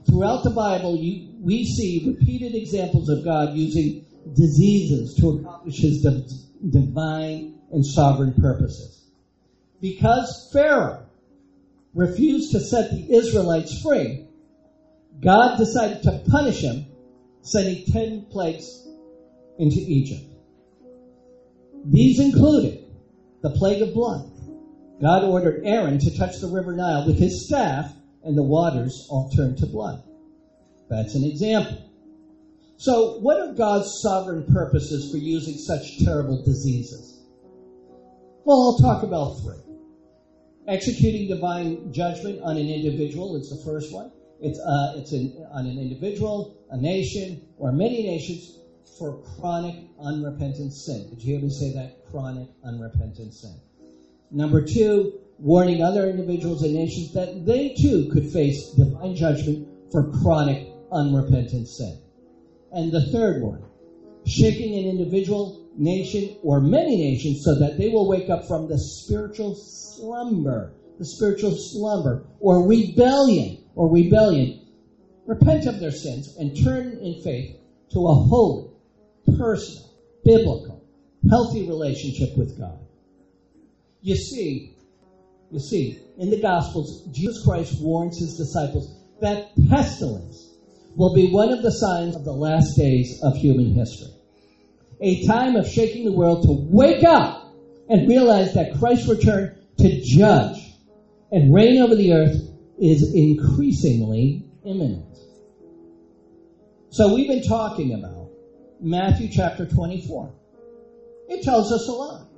Throughout 0.09 0.45
the 0.45 0.51
Bible, 0.51 0.97
you, 0.97 1.35
we 1.41 1.65
see 1.65 2.05
repeated 2.07 2.55
examples 2.55 3.09
of 3.09 3.25
God 3.25 3.57
using 3.57 4.05
diseases 4.35 5.15
to 5.21 5.29
accomplish 5.31 5.79
his 5.79 6.03
div- 6.03 6.73
divine 6.73 7.59
and 7.73 7.85
sovereign 7.85 8.35
purposes. 8.35 9.11
Because 9.81 10.51
Pharaoh 10.53 11.07
refused 11.95 12.53
to 12.53 12.61
set 12.61 12.91
the 12.91 13.13
Israelites 13.13 13.81
free, 13.83 14.29
God 15.23 15.57
decided 15.57 16.03
to 16.03 16.25
punish 16.31 16.61
him, 16.63 16.87
sending 17.43 17.85
ten 17.87 18.27
plagues 18.31 18.89
into 19.59 19.79
Egypt. 19.79 20.25
These 21.85 22.19
included 22.21 22.85
the 23.43 23.51
plague 23.51 23.83
of 23.83 23.95
blood. 23.95 24.31
God 25.01 25.25
ordered 25.25 25.65
Aaron 25.65 25.99
to 25.99 26.17
touch 26.17 26.39
the 26.41 26.49
river 26.49 26.75
Nile 26.75 27.07
with 27.07 27.19
his 27.19 27.47
staff, 27.47 27.93
and 28.25 28.37
the 28.37 28.43
waters 28.43 29.07
all 29.11 29.31
turned 29.31 29.59
to 29.59 29.67
blood. 29.67 30.03
That's 30.89 31.15
an 31.15 31.25
example. 31.25 31.79
So, 32.77 33.19
what 33.21 33.41
are 33.41 33.55
God's 33.55 34.01
sovereign 34.03 34.45
purposes 34.53 35.11
for 35.11 35.19
using 35.19 35.55
such 35.55 36.05
terrible 36.05 36.43
diseases? 36.43 37.21
Well, 38.45 38.61
I'll 38.61 38.79
talk 38.79 39.05
about 39.05 39.41
three. 39.41 39.63
Executing 40.67 41.29
divine 41.29 41.93
judgment 41.93 42.41
on 42.43 42.57
an 42.57 42.69
individual 42.69 43.37
is 43.37 43.51
the 43.51 43.65
first 43.65 43.93
one. 43.93 44.11
It's, 44.43 44.59
uh, 44.59 44.95
it's 44.97 45.13
an, 45.13 45.47
on 45.53 45.67
an 45.67 45.79
individual, 45.79 46.57
a 46.71 46.77
nation, 46.77 47.47
or 47.59 47.71
many 47.71 48.03
nations 48.03 48.59
for 48.99 49.23
chronic 49.23 49.77
unrepentant 50.01 50.73
sin. 50.73 51.09
Did 51.11 51.23
you 51.23 51.35
hear 51.35 51.43
me 51.43 51.49
say 51.49 51.73
that? 51.75 52.05
Chronic 52.11 52.49
unrepentant 52.65 53.33
sin. 53.33 53.55
Number 54.33 54.67
two, 54.67 55.21
warning 55.39 55.83
other 55.83 56.11
individuals 56.11 56.65
and 56.65 56.75
nations 56.75 57.13
that 57.13 57.47
they 57.47 57.75
too 57.81 58.11
could 58.13 58.33
face 58.33 58.73
divine 58.73 59.15
judgment 59.15 59.69
for 59.93 60.11
chronic 60.11 60.69
unrepentant 60.91 61.69
sin. 61.69 61.99
And 62.73 62.91
the 62.91 63.13
third 63.13 63.43
one, 63.43 63.63
shaking 64.27 64.75
an 64.77 64.91
individual, 64.91 65.69
nation, 65.77 66.37
or 66.43 66.61
many 66.61 66.97
nations 66.97 67.43
so 67.45 67.59
that 67.61 67.79
they 67.79 67.91
will 67.91 68.09
wake 68.09 68.29
up 68.29 68.49
from 68.49 68.69
the 68.69 68.79
spiritual 68.79 69.55
slumber, 69.55 70.73
the 70.99 71.05
spiritual 71.05 71.55
slumber, 71.57 72.25
or 72.41 72.67
rebellion, 72.67 73.62
or 73.75 73.91
rebellion, 73.91 74.61
repent 75.27 75.67
of 75.67 75.81
their 75.81 75.91
sins 75.91 76.37
and 76.39 76.57
turn 76.65 76.99
in 76.99 77.23
faith 77.23 77.57
to 77.93 78.07
a 78.07 78.15
holy, 78.15 78.71
personal, 79.37 79.91
biblical, 80.25 80.85
healthy 81.29 81.67
relationship 81.67 82.37
with 82.37 82.59
God. 82.59 82.79
You 84.01 84.17
see, 84.17 84.75
you 85.51 85.61
see, 85.61 86.01
in 86.19 86.31
the 86.31 86.41
Gospels, 86.41 87.07
Jesus 87.13 87.45
Christ 87.45 87.81
warns 87.81 88.19
his 88.19 88.37
disciples 88.37 88.99
that 89.21 89.53
pestilence 89.69 90.57
will 90.97 91.15
be 91.15 91.31
one 91.31 91.53
of 91.53 91.63
the 91.63 91.71
signs 91.71 92.17
of 92.17 92.25
the 92.25 92.33
last 92.33 92.77
days 92.77 93.21
of 93.23 93.37
human 93.37 93.73
history. 93.75 94.13
A 95.01 95.27
time 95.27 95.57
of 95.57 95.69
shaking 95.69 96.05
the 96.05 96.13
world 96.13 96.43
to 96.45 96.53
wake 96.71 97.05
up 97.05 97.55
and 97.89 98.09
realize 98.09 98.55
that 98.55 98.75
Christ's 98.79 99.09
return 99.09 99.57
to 99.79 100.01
judge 100.03 100.59
and 101.31 101.55
reign 101.55 101.81
over 101.81 101.95
the 101.95 102.13
earth 102.13 102.52
is 102.79 103.15
increasingly 103.15 104.45
imminent. 104.65 105.17
So 106.91 107.15
we've 107.15 107.29
been 107.29 107.43
talking 107.43 107.95
about 107.95 108.31
Matthew 108.81 109.29
chapter 109.31 109.67
24. 109.67 110.35
It 111.29 111.43
tells 111.43 111.73
us 111.73 111.89
a 111.89 111.93
lot. 111.93 112.29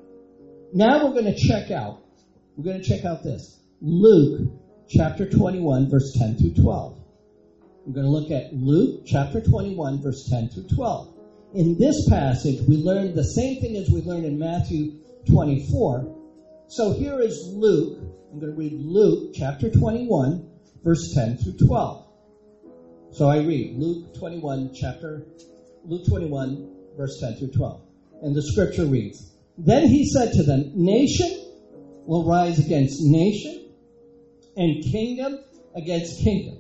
Now 0.73 1.05
we're 1.05 1.13
going 1.13 1.33
to 1.33 1.37
check 1.37 1.71
out, 1.71 2.03
we're 2.57 2.65
going 2.65 2.83
to 2.83 2.89
check 2.89 3.05
out 3.05 3.23
this. 3.23 3.61
Luke 3.81 4.51
chapter 4.89 5.29
21 5.29 5.91
verse 5.91 6.13
10 6.19 6.37
through 6.37 6.55
12. 6.63 6.99
We're 7.87 7.95
going 7.95 8.07
to 8.07 8.11
look 8.11 8.31
at 8.31 8.55
Luke 8.55 9.03
chapter 9.07 9.41
21 9.41 10.03
verse 10.03 10.29
10 10.29 10.49
through 10.51 10.69
12. 10.75 11.15
In 11.55 11.79
this 11.79 12.09
passage, 12.09 12.61
we 12.69 12.77
learn 12.77 13.15
the 13.15 13.25
same 13.25 13.61
thing 13.61 13.77
as 13.77 13.89
we 13.91 14.03
learned 14.03 14.25
in 14.25 14.39
Matthew 14.39 14.99
24. 15.31 16.17
So 16.69 16.93
here 16.93 17.21
is 17.21 17.51
Luke. 17.55 17.99
I'm 18.35 18.41
going 18.41 18.53
to 18.53 18.59
read 18.59 18.73
Luke 18.81 19.31
chapter 19.33 19.71
21 19.71 20.51
verse 20.83 21.15
10 21.15 21.37
through 21.37 21.69
12. 21.69 22.05
So 23.13 23.29
I 23.29 23.37
read 23.37 23.79
Luke 23.79 24.13
21 24.19 24.75
chapter 24.75 25.25
Luke 25.85 26.05
21 26.09 26.69
verse 26.97 27.21
10 27.21 27.37
through 27.37 27.53
12. 27.53 27.81
And 28.23 28.35
the 28.35 28.43
scripture 28.43 28.87
reads, 28.87 29.37
Then 29.57 29.87
he 29.87 30.11
said 30.11 30.33
to 30.33 30.43
them, 30.43 30.73
Nation 30.75 31.31
will 32.07 32.29
rise 32.29 32.59
against 32.59 32.97
nation 33.03 33.71
and 34.57 34.83
kingdom 34.83 35.39
against 35.77 36.21
kingdom. 36.25 36.59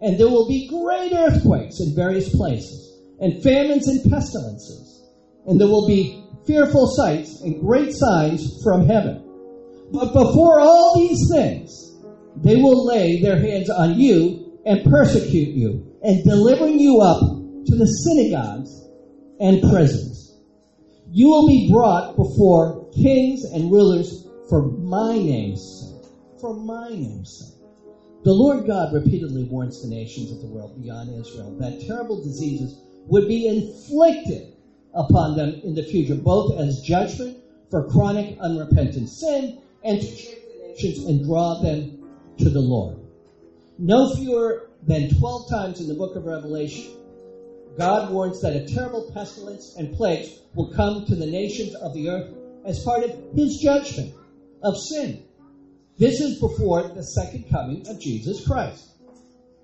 And 0.00 0.16
there 0.16 0.28
will 0.28 0.46
be 0.46 0.68
great 0.68 1.12
earthquakes 1.12 1.80
in 1.80 1.96
various 1.96 2.32
places, 2.32 3.00
and 3.18 3.42
famines 3.42 3.88
and 3.88 4.08
pestilences. 4.12 5.10
And 5.44 5.60
there 5.60 5.66
will 5.66 5.88
be 5.88 6.24
fearful 6.46 6.86
sights 6.86 7.40
and 7.40 7.60
great 7.60 7.94
signs 7.94 8.62
from 8.62 8.86
heaven. 8.86 9.26
But 9.92 10.12
before 10.12 10.60
all 10.60 10.96
these 10.96 11.28
things, 11.30 11.96
they 12.36 12.56
will 12.56 12.86
lay 12.86 13.20
their 13.20 13.38
hands 13.38 13.68
on 13.70 13.98
you 13.98 14.60
and 14.64 14.84
persecute 14.84 15.54
you, 15.54 15.96
and 16.02 16.22
delivering 16.22 16.78
you 16.78 17.00
up 17.00 17.20
to 17.20 17.76
the 17.76 17.86
synagogues 17.86 18.88
and 19.40 19.60
prisons. 19.62 20.36
You 21.10 21.28
will 21.28 21.48
be 21.48 21.70
brought 21.72 22.16
before 22.16 22.88
kings 22.92 23.44
and 23.44 23.70
rulers 23.70 24.26
for 24.48 24.62
my 24.62 25.14
name's 25.14 25.62
sake. 25.80 26.10
For 26.40 26.54
my 26.54 26.90
name's 26.90 27.38
sake. 27.38 27.60
The 28.22 28.32
Lord 28.32 28.66
God 28.66 28.92
repeatedly 28.92 29.44
warns 29.44 29.82
the 29.82 29.88
nations 29.88 30.30
of 30.30 30.40
the 30.40 30.48
world 30.48 30.80
beyond 30.80 31.10
Israel 31.18 31.56
that 31.58 31.80
terrible 31.80 32.22
diseases 32.22 32.78
would 33.08 33.26
be 33.26 33.48
inflicted 33.48 34.52
upon 34.94 35.36
them 35.36 35.60
in 35.64 35.74
the 35.74 35.82
future, 35.82 36.14
both 36.14 36.58
as 36.58 36.82
judgment 36.82 37.38
for 37.70 37.88
chronic 37.88 38.38
unrepentant 38.38 39.08
sin 39.08 39.58
and 39.82 40.00
the 40.00 40.68
nations 40.68 41.06
and 41.06 41.24
draw 41.24 41.60
them 41.62 42.08
to 42.38 42.50
the 42.50 42.60
Lord. 42.60 42.98
No 43.78 44.14
fewer 44.14 44.70
than 44.86 45.14
12 45.18 45.50
times 45.50 45.80
in 45.80 45.88
the 45.88 45.94
book 45.94 46.16
of 46.16 46.24
Revelation, 46.24 46.92
God 47.78 48.12
warns 48.12 48.40
that 48.42 48.56
a 48.56 48.66
terrible 48.66 49.10
pestilence 49.14 49.74
and 49.78 49.94
plagues 49.96 50.38
will 50.54 50.72
come 50.74 51.06
to 51.06 51.14
the 51.14 51.26
nations 51.26 51.74
of 51.74 51.94
the 51.94 52.08
earth 52.08 52.34
as 52.64 52.82
part 52.82 53.04
of 53.04 53.10
his 53.34 53.58
judgment 53.62 54.14
of 54.62 54.74
sin. 54.76 55.24
This 55.98 56.20
is 56.20 56.40
before 56.40 56.88
the 56.88 57.02
second 57.02 57.48
coming 57.50 57.86
of 57.88 58.00
Jesus 58.00 58.46
Christ. 58.46 58.86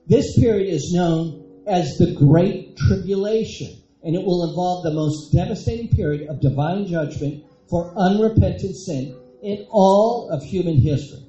This 0.07 0.39
period 0.39 0.73
is 0.73 0.93
known 0.95 1.63
as 1.67 1.97
the 1.99 2.15
Great 2.15 2.77
Tribulation, 2.77 3.83
and 4.03 4.15
it 4.15 4.25
will 4.25 4.49
involve 4.49 4.85
the 4.85 4.95
most 4.95 5.33
devastating 5.33 5.89
period 5.89 6.29
of 6.29 6.41
divine 6.41 6.87
judgment 6.87 7.45
for 7.69 7.93
unrepentant 7.97 8.77
sin 8.77 9.17
in 9.47 9.65
all 9.71 10.29
of 10.29 10.43
human 10.43 10.77
history. 10.77 11.25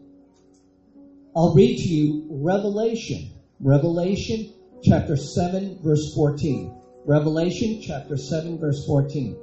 I'll 1.35 1.53
read 1.53 1.77
to 1.77 1.87
you 1.87 2.25
Revelation, 2.31 3.29
Revelation 3.59 4.51
chapter 4.83 5.15
7, 5.15 5.77
verse 5.83 6.15
14. 6.15 6.81
Revelation 7.05 7.79
chapter 7.79 8.17
7, 8.17 8.57
verse 8.57 8.83
14. 8.87 9.37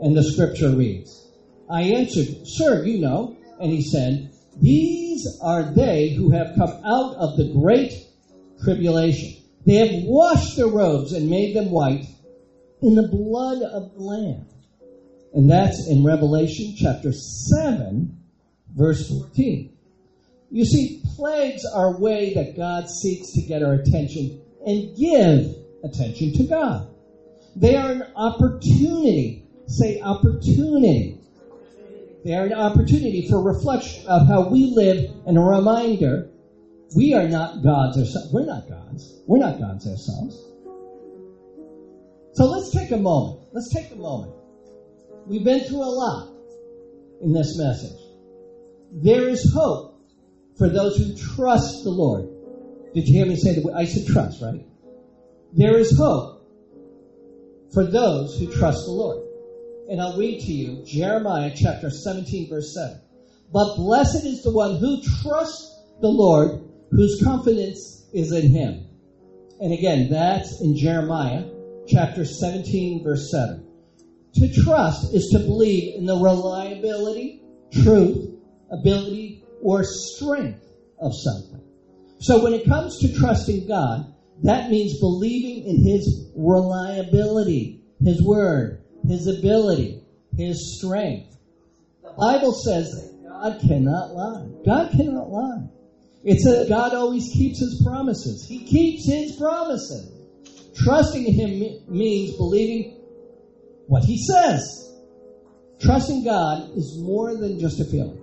And 0.00 0.16
the 0.16 0.24
scripture 0.24 0.70
reads, 0.70 1.30
I 1.70 1.82
answered, 1.82 2.44
Sir, 2.44 2.84
you 2.84 2.98
know. 3.00 3.36
And 3.60 3.70
he 3.70 3.82
said, 3.82 4.32
These 4.60 5.38
are 5.40 5.72
they 5.72 6.10
who 6.10 6.30
have 6.30 6.56
come 6.56 6.72
out 6.84 7.14
of 7.14 7.36
the 7.36 7.52
great 7.52 7.92
tribulation. 8.64 9.40
They 9.64 9.74
have 9.74 10.02
washed 10.04 10.56
their 10.56 10.66
robes 10.66 11.12
and 11.12 11.30
made 11.30 11.54
them 11.54 11.70
white 11.70 12.06
in 12.82 12.96
the 12.96 13.06
blood 13.06 13.62
of 13.62 13.94
the 13.94 14.00
Lamb. 14.00 14.44
And 15.34 15.50
that's 15.50 15.88
in 15.88 16.04
Revelation 16.04 16.74
chapter 16.76 17.12
7, 17.12 18.16
verse 18.74 19.08
14. 19.08 19.72
You 20.50 20.64
see, 20.64 21.02
plagues 21.16 21.64
are 21.74 21.94
a 21.94 22.00
way 22.00 22.34
that 22.34 22.56
God 22.56 22.88
seeks 22.88 23.32
to 23.34 23.42
get 23.42 23.62
our 23.62 23.74
attention 23.74 24.40
and 24.66 24.96
give 24.96 25.54
attention 25.84 26.32
to 26.34 26.44
God. 26.44 26.88
They 27.56 27.76
are 27.76 27.90
an 27.90 28.04
opportunity. 28.16 29.44
Say 29.66 30.00
opportunity. 30.00 31.20
They 32.24 32.34
are 32.34 32.46
an 32.46 32.54
opportunity 32.54 33.26
for 33.28 33.42
reflection 33.42 34.06
of 34.06 34.26
how 34.26 34.48
we 34.48 34.72
live 34.74 35.10
and 35.26 35.36
a 35.36 35.40
reminder 35.40 36.30
we 36.96 37.14
are 37.14 37.28
not 37.28 37.62
gods 37.62 37.98
ourselves. 37.98 38.32
We're 38.32 38.46
not 38.46 38.68
gods. 38.68 39.20
We're 39.26 39.38
not 39.38 39.58
gods 39.58 39.86
ourselves. 39.86 40.36
So 42.32 42.46
let's 42.46 42.70
take 42.70 42.90
a 42.92 42.96
moment. 42.96 43.40
Let's 43.52 43.72
take 43.72 43.90
a 43.90 43.96
moment. 43.96 44.32
We've 45.28 45.44
been 45.44 45.60
through 45.60 45.82
a 45.82 45.92
lot 45.92 46.32
in 47.20 47.34
this 47.34 47.58
message. 47.58 48.00
There 48.92 49.28
is 49.28 49.52
hope 49.52 50.00
for 50.56 50.70
those 50.70 50.96
who 50.96 51.14
trust 51.36 51.84
the 51.84 51.90
Lord. 51.90 52.28
Did 52.94 53.06
you 53.06 53.18
hear 53.18 53.26
me 53.26 53.36
say 53.36 53.54
that? 53.54 53.74
I 53.76 53.84
said 53.84 54.06
trust, 54.06 54.40
right? 54.40 54.64
There 55.52 55.76
is 55.76 55.96
hope 55.98 56.48
for 57.74 57.84
those 57.84 58.38
who 58.38 58.50
trust 58.50 58.86
the 58.86 58.92
Lord. 58.92 59.22
And 59.90 60.00
I'll 60.00 60.16
read 60.16 60.40
to 60.40 60.52
you 60.52 60.82
Jeremiah 60.86 61.52
chapter 61.54 61.90
17, 61.90 62.48
verse 62.48 62.74
7. 62.74 62.98
But 63.52 63.76
blessed 63.76 64.24
is 64.24 64.42
the 64.42 64.52
one 64.52 64.76
who 64.76 65.02
trusts 65.22 65.78
the 66.00 66.08
Lord, 66.08 66.62
whose 66.90 67.22
confidence 67.22 68.06
is 68.14 68.32
in 68.32 68.50
him. 68.50 68.86
And 69.60 69.74
again, 69.74 70.08
that's 70.10 70.62
in 70.62 70.74
Jeremiah 70.74 71.44
chapter 71.86 72.24
17, 72.24 73.04
verse 73.04 73.30
7. 73.30 73.67
To 74.38 74.62
trust 74.62 75.14
is 75.14 75.30
to 75.32 75.40
believe 75.40 75.96
in 75.96 76.06
the 76.06 76.14
reliability, 76.14 77.42
truth, 77.72 78.36
ability, 78.70 79.42
or 79.60 79.82
strength 79.82 80.64
of 81.00 81.12
something. 81.12 81.60
So 82.20 82.44
when 82.44 82.52
it 82.52 82.64
comes 82.64 83.00
to 83.00 83.12
trusting 83.18 83.66
God, 83.66 84.14
that 84.44 84.70
means 84.70 85.00
believing 85.00 85.66
in 85.66 85.84
His 85.84 86.30
reliability, 86.36 87.82
His 88.00 88.22
word, 88.22 88.80
His 89.08 89.26
ability, 89.26 90.04
His 90.36 90.78
strength. 90.78 91.36
The 92.02 92.12
Bible 92.16 92.52
says 92.52 92.92
that 92.92 93.28
God 93.28 93.60
cannot 93.60 94.14
lie. 94.14 94.48
God 94.64 94.90
cannot 94.92 95.30
lie. 95.30 95.68
It's 96.22 96.44
that 96.44 96.68
God 96.68 96.94
always 96.94 97.28
keeps 97.32 97.58
His 97.58 97.82
promises. 97.84 98.46
He 98.48 98.64
keeps 98.64 99.04
His 99.06 99.34
promises. 99.36 100.14
Trusting 100.76 101.26
in 101.26 101.34
Him 101.34 101.80
means 101.88 102.36
believing 102.36 102.97
what 103.88 104.04
He 104.04 104.22
says. 104.22 104.84
Trusting 105.80 106.24
God 106.24 106.76
is 106.76 106.98
more 107.00 107.36
than 107.36 107.58
just 107.58 107.80
a 107.80 107.84
feeling. 107.84 108.20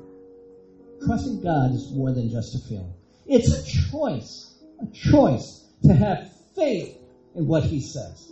Trusting 1.05 1.41
God 1.41 1.71
is 1.71 1.91
more 1.93 2.13
than 2.13 2.29
just 2.29 2.55
a 2.55 2.67
feeling. 2.69 2.93
It's 3.25 3.49
a 3.49 3.91
choice, 3.91 4.61
a 4.81 4.87
choice 4.93 5.65
to 5.83 5.93
have 5.93 6.31
faith 6.55 6.97
in 7.35 7.47
what 7.47 7.63
He 7.63 7.81
says. 7.81 8.31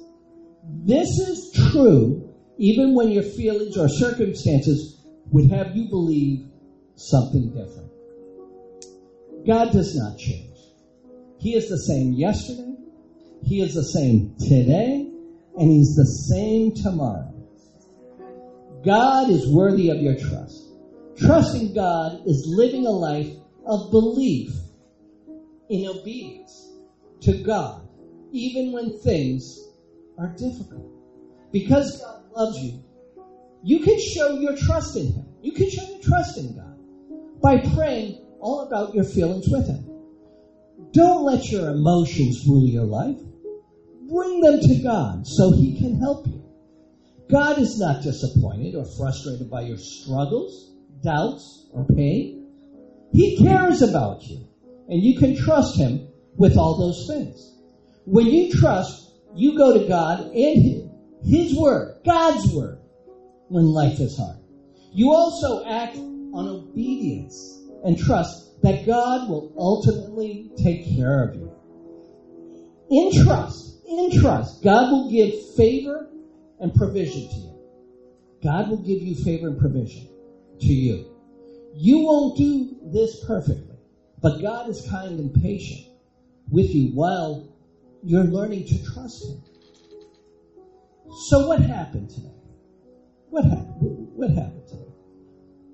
This 0.85 1.07
is 1.19 1.51
true 1.71 2.33
even 2.57 2.93
when 2.93 3.09
your 3.09 3.23
feelings 3.23 3.77
or 3.77 3.89
circumstances 3.89 5.01
would 5.31 5.49
have 5.51 5.75
you 5.75 5.89
believe 5.89 6.47
something 6.95 7.49
different. 7.49 7.91
God 9.45 9.71
does 9.71 9.95
not 9.95 10.17
change. 10.17 10.55
He 11.39 11.55
is 11.55 11.67
the 11.67 11.77
same 11.77 12.13
yesterday, 12.13 12.75
He 13.41 13.61
is 13.61 13.73
the 13.73 13.83
same 13.83 14.35
today, 14.39 15.12
and 15.57 15.71
He's 15.71 15.95
the 15.95 16.05
same 16.05 16.73
tomorrow. 16.73 17.33
God 18.83 19.29
is 19.29 19.47
worthy 19.51 19.89
of 19.89 19.97
your 19.97 20.17
trust. 20.17 20.63
Trusting 21.17 21.73
God 21.73 22.23
is 22.25 22.45
living 22.47 22.85
a 22.85 22.91
life 22.91 23.31
of 23.65 23.91
belief 23.91 24.49
in 25.69 25.87
obedience 25.87 26.71
to 27.21 27.41
God, 27.43 27.87
even 28.31 28.73
when 28.73 28.99
things 28.99 29.59
are 30.17 30.35
difficult. 30.35 30.89
Because 31.51 32.01
God 32.01 32.23
loves 32.35 32.57
you, 32.59 32.83
you 33.63 33.79
can 33.79 33.97
show 33.99 34.35
your 34.39 34.57
trust 34.57 34.97
in 34.97 35.13
Him. 35.13 35.25
You 35.41 35.53
can 35.53 35.69
show 35.69 35.83
your 35.83 36.01
trust 36.01 36.37
in 36.37 36.55
God 36.55 36.77
by 37.41 37.59
praying 37.75 38.25
all 38.39 38.61
about 38.61 38.93
your 38.93 39.05
feelings 39.05 39.47
with 39.47 39.67
Him. 39.67 39.85
Don't 40.91 41.23
let 41.23 41.49
your 41.49 41.69
emotions 41.69 42.43
rule 42.47 42.67
your 42.67 42.85
life. 42.85 43.19
Bring 44.13 44.41
them 44.41 44.59
to 44.59 44.75
God 44.83 45.25
so 45.25 45.51
He 45.51 45.75
can 45.79 45.99
help 45.99 46.27
you. 46.27 46.43
God 47.31 47.57
is 47.57 47.79
not 47.79 48.03
disappointed 48.03 48.75
or 48.75 48.85
frustrated 48.85 49.49
by 49.49 49.61
your 49.61 49.77
struggles, 49.77 50.71
doubts, 51.03 51.67
or 51.73 51.87
pain. 51.87 52.47
He 53.11 53.43
cares 53.43 53.81
about 53.81 54.21
you, 54.23 54.47
and 54.87 55.01
you 55.01 55.17
can 55.17 55.35
trust 55.35 55.79
Him 55.79 56.07
with 56.37 56.57
all 56.57 56.77
those 56.77 57.07
things. 57.07 57.57
When 58.05 58.27
you 58.27 58.51
trust, 58.51 59.11
you 59.33 59.57
go 59.57 59.79
to 59.79 59.87
God 59.87 60.19
and 60.19 60.91
His 61.25 61.57
Word, 61.57 62.01
God's 62.05 62.53
Word, 62.53 62.77
when 63.47 63.65
life 63.65 63.99
is 63.99 64.15
hard. 64.15 64.37
You 64.91 65.11
also 65.11 65.65
act 65.65 65.97
on 65.97 66.47
obedience 66.47 67.63
and 67.83 67.97
trust 67.97 68.61
that 68.61 68.85
God 68.85 69.27
will 69.27 69.51
ultimately 69.57 70.51
take 70.61 70.95
care 70.95 71.23
of 71.23 71.35
you. 71.35 71.51
In 72.91 73.23
trust, 73.23 73.72
in 73.99 74.19
trust, 74.19 74.63
God 74.63 74.91
will 74.91 75.11
give 75.11 75.33
favor 75.55 76.09
and 76.59 76.73
provision 76.73 77.29
to 77.29 77.35
you. 77.35 77.53
God 78.43 78.69
will 78.69 78.83
give 78.83 79.01
you 79.01 79.15
favor 79.15 79.47
and 79.47 79.59
provision 79.59 80.07
to 80.59 80.73
you. 80.73 81.09
You 81.75 81.99
won't 81.99 82.37
do 82.37 82.77
this 82.83 83.23
perfectly, 83.25 83.77
but 84.21 84.41
God 84.41 84.69
is 84.69 84.85
kind 84.89 85.19
and 85.19 85.33
patient 85.33 85.87
with 86.49 86.73
you 86.73 86.91
while 86.93 87.49
you're 88.03 88.23
learning 88.23 88.67
to 88.67 88.83
trust 88.93 89.25
Him. 89.25 89.41
So, 91.27 91.47
what 91.47 91.59
happened 91.59 92.09
today? 92.09 92.29
What 93.29 93.45
happened? 93.45 94.09
What 94.15 94.29
happened 94.29 94.67
today? 94.67 94.93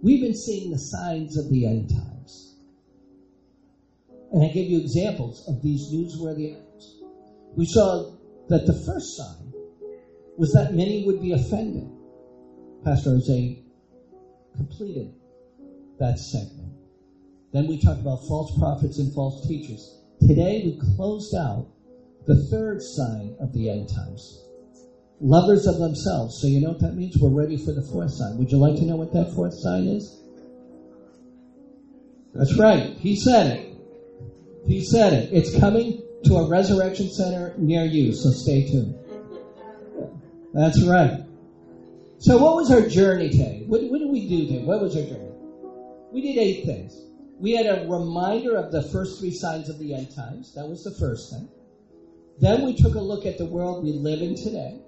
We've 0.02 0.22
been 0.22 0.36
seeing 0.36 0.72
the 0.72 0.78
signs 0.78 1.38
of 1.38 1.50
the 1.50 1.66
end 1.66 1.90
times. 1.90 2.56
And 4.32 4.44
I 4.44 4.48
gave 4.48 4.70
you 4.70 4.80
examples 4.80 5.48
of 5.48 5.62
these 5.62 5.92
newsworthy. 5.92 6.58
We 7.56 7.66
saw 7.66 8.16
that 8.50 8.66
the 8.66 8.74
first 8.86 9.18
sign 9.18 9.54
was 10.38 10.54
that 10.54 10.74
many 10.74 11.06
would 11.06 11.22
be 11.22 11.34
offended. 11.34 11.90
Pastor 12.84 13.12
Jose 13.12 13.64
completed 14.56 15.14
that 16.00 16.18
segment. 16.18 16.74
Then 17.52 17.68
we 17.68 17.82
talked 17.82 18.02
about 18.02 18.20
false 18.28 18.58
prophets 18.58 19.00
and 19.00 19.14
false 19.14 19.46
teachers. 19.48 20.00
Today 20.22 20.62
we 20.64 20.96
closed 20.96 21.36
out 21.36 21.68
the 22.26 22.48
third 22.52 22.82
sign 22.82 23.36
of 23.40 23.54
the 23.54 23.70
end 23.70 23.90
times. 23.90 24.44
Lovers 25.20 25.68
of 25.68 25.80
themselves. 25.80 26.40
So 26.42 26.48
you 26.48 26.62
know 26.62 26.70
what 26.70 26.82
that 26.82 26.96
means? 26.96 27.18
We're 27.18 27.30
ready 27.30 27.58
for 27.58 27.74
the 27.74 27.82
fourth 27.82 28.12
sign. 28.12 28.38
Would 28.38 28.52
you 28.52 28.58
like 28.58 28.76
to 28.76 28.86
know 28.86 28.96
what 28.96 29.12
that 29.14 29.34
fourth 29.34 29.56
sign 29.58 29.88
is? 29.88 30.24
That's 32.34 32.58
right. 32.58 32.96
He 32.98 33.16
said 33.16 33.48
it. 33.48 33.76
He 34.66 34.86
said 34.86 35.14
it. 35.14 35.34
It's 35.34 35.58
coming 35.60 36.04
to 36.26 36.36
a 36.36 36.50
resurrection 36.50 37.10
center 37.10 37.54
near 37.58 37.86
you, 37.86 38.14
so 38.14 38.30
stay 38.32 38.68
tuned. 38.68 38.96
That's 40.54 40.84
right. 40.84 41.24
So, 42.18 42.38
what 42.38 42.56
was 42.56 42.72
our 42.72 42.82
journey 42.82 43.30
today? 43.30 43.64
What, 43.68 43.82
what 43.84 44.00
did 44.00 44.10
we 44.10 44.28
do 44.28 44.48
today? 44.48 44.64
What 44.64 44.82
was 44.82 44.96
our 44.96 45.04
journey? 45.04 45.32
We 46.12 46.22
did 46.22 46.38
eight 46.38 46.66
things. 46.66 46.94
We 47.40 47.52
had 47.54 47.66
a 47.66 47.88
reminder 47.88 48.58
of 48.58 48.72
the 48.72 48.82
first 48.82 49.20
three 49.20 49.32
signs 49.32 49.70
of 49.70 49.80
the 49.80 49.94
end 49.94 50.14
times. 50.14 50.54
That 50.56 50.68
was 50.68 50.84
the 50.84 50.92
first 50.92 51.32
thing. 51.32 51.48
Then 52.40 52.64
we 52.64 52.74
took 52.74 52.96
a 52.96 53.00
look 53.00 53.26
at 53.26 53.38
the 53.38 53.46
world 53.46 53.84
we 53.84 53.94
live 53.94 54.22
in 54.22 54.36
today. 54.36 54.80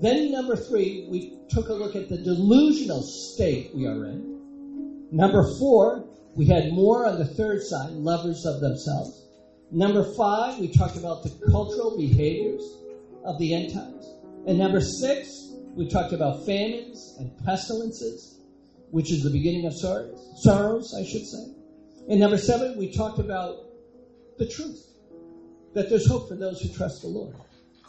Then, 0.00 0.32
number 0.32 0.56
three, 0.56 1.06
we 1.08 1.38
took 1.48 1.68
a 1.68 1.74
look 1.74 1.94
at 1.94 2.08
the 2.08 2.18
delusional 2.18 3.02
state 3.02 3.70
we 3.74 3.86
are 3.86 4.04
in. 4.06 5.08
Number 5.12 5.44
four, 5.58 6.04
we 6.34 6.46
had 6.46 6.72
more 6.72 7.06
on 7.06 7.18
the 7.18 7.26
third 7.26 7.62
sign, 7.62 8.02
lovers 8.02 8.44
of 8.46 8.60
themselves. 8.60 9.21
Number 9.74 10.04
five, 10.18 10.58
we 10.58 10.68
talked 10.68 10.98
about 10.98 11.22
the 11.22 11.30
cultural 11.50 11.96
behaviors 11.96 12.62
of 13.24 13.38
the 13.38 13.54
end 13.54 13.72
times. 13.72 14.06
And 14.46 14.58
number 14.58 14.82
six, 14.82 15.50
we 15.74 15.88
talked 15.88 16.12
about 16.12 16.44
famines 16.44 17.16
and 17.18 17.32
pestilences, 17.46 18.38
which 18.90 19.10
is 19.10 19.22
the 19.22 19.30
beginning 19.30 19.64
of 19.64 19.72
sorrows, 19.72 20.42
sorrows, 20.42 20.94
I 20.94 21.06
should 21.06 21.26
say. 21.26 21.54
And 22.10 22.20
number 22.20 22.36
seven, 22.36 22.76
we 22.76 22.92
talked 22.92 23.18
about 23.18 23.64
the 24.38 24.46
truth, 24.46 24.84
that 25.72 25.88
there's 25.88 26.06
hope 26.06 26.28
for 26.28 26.36
those 26.36 26.60
who 26.60 26.68
trust 26.76 27.00
the 27.00 27.08
Lord. 27.08 27.34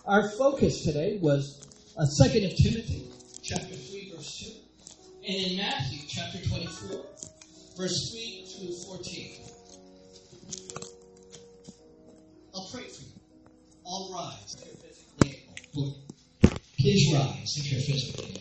Our 0.05 0.29
focus 0.37 0.85
today 0.85 1.19
was 1.21 1.67
uh, 1.97 2.05
2 2.05 2.45
of 2.45 2.55
Timothy, 2.55 3.09
chapter 3.41 3.75
3, 3.75 4.13
verse 4.15 4.39
2, 4.39 5.27
and 5.27 5.51
in 5.51 5.57
Matthew, 5.57 5.99
chapter 6.07 6.37
24, 6.47 7.05
verse 7.75 8.11
3 8.13 8.45
through 8.57 8.73
14. 8.85 9.52
I'll 12.55 12.67
pray 12.71 12.83
for 12.83 13.01
you. 13.03 13.11
All 13.83 14.13
rise. 14.13 14.55
Please 16.79 17.13
rise 17.13 17.57
if 17.57 17.71
you're 17.71 17.81
physically. 17.81 18.32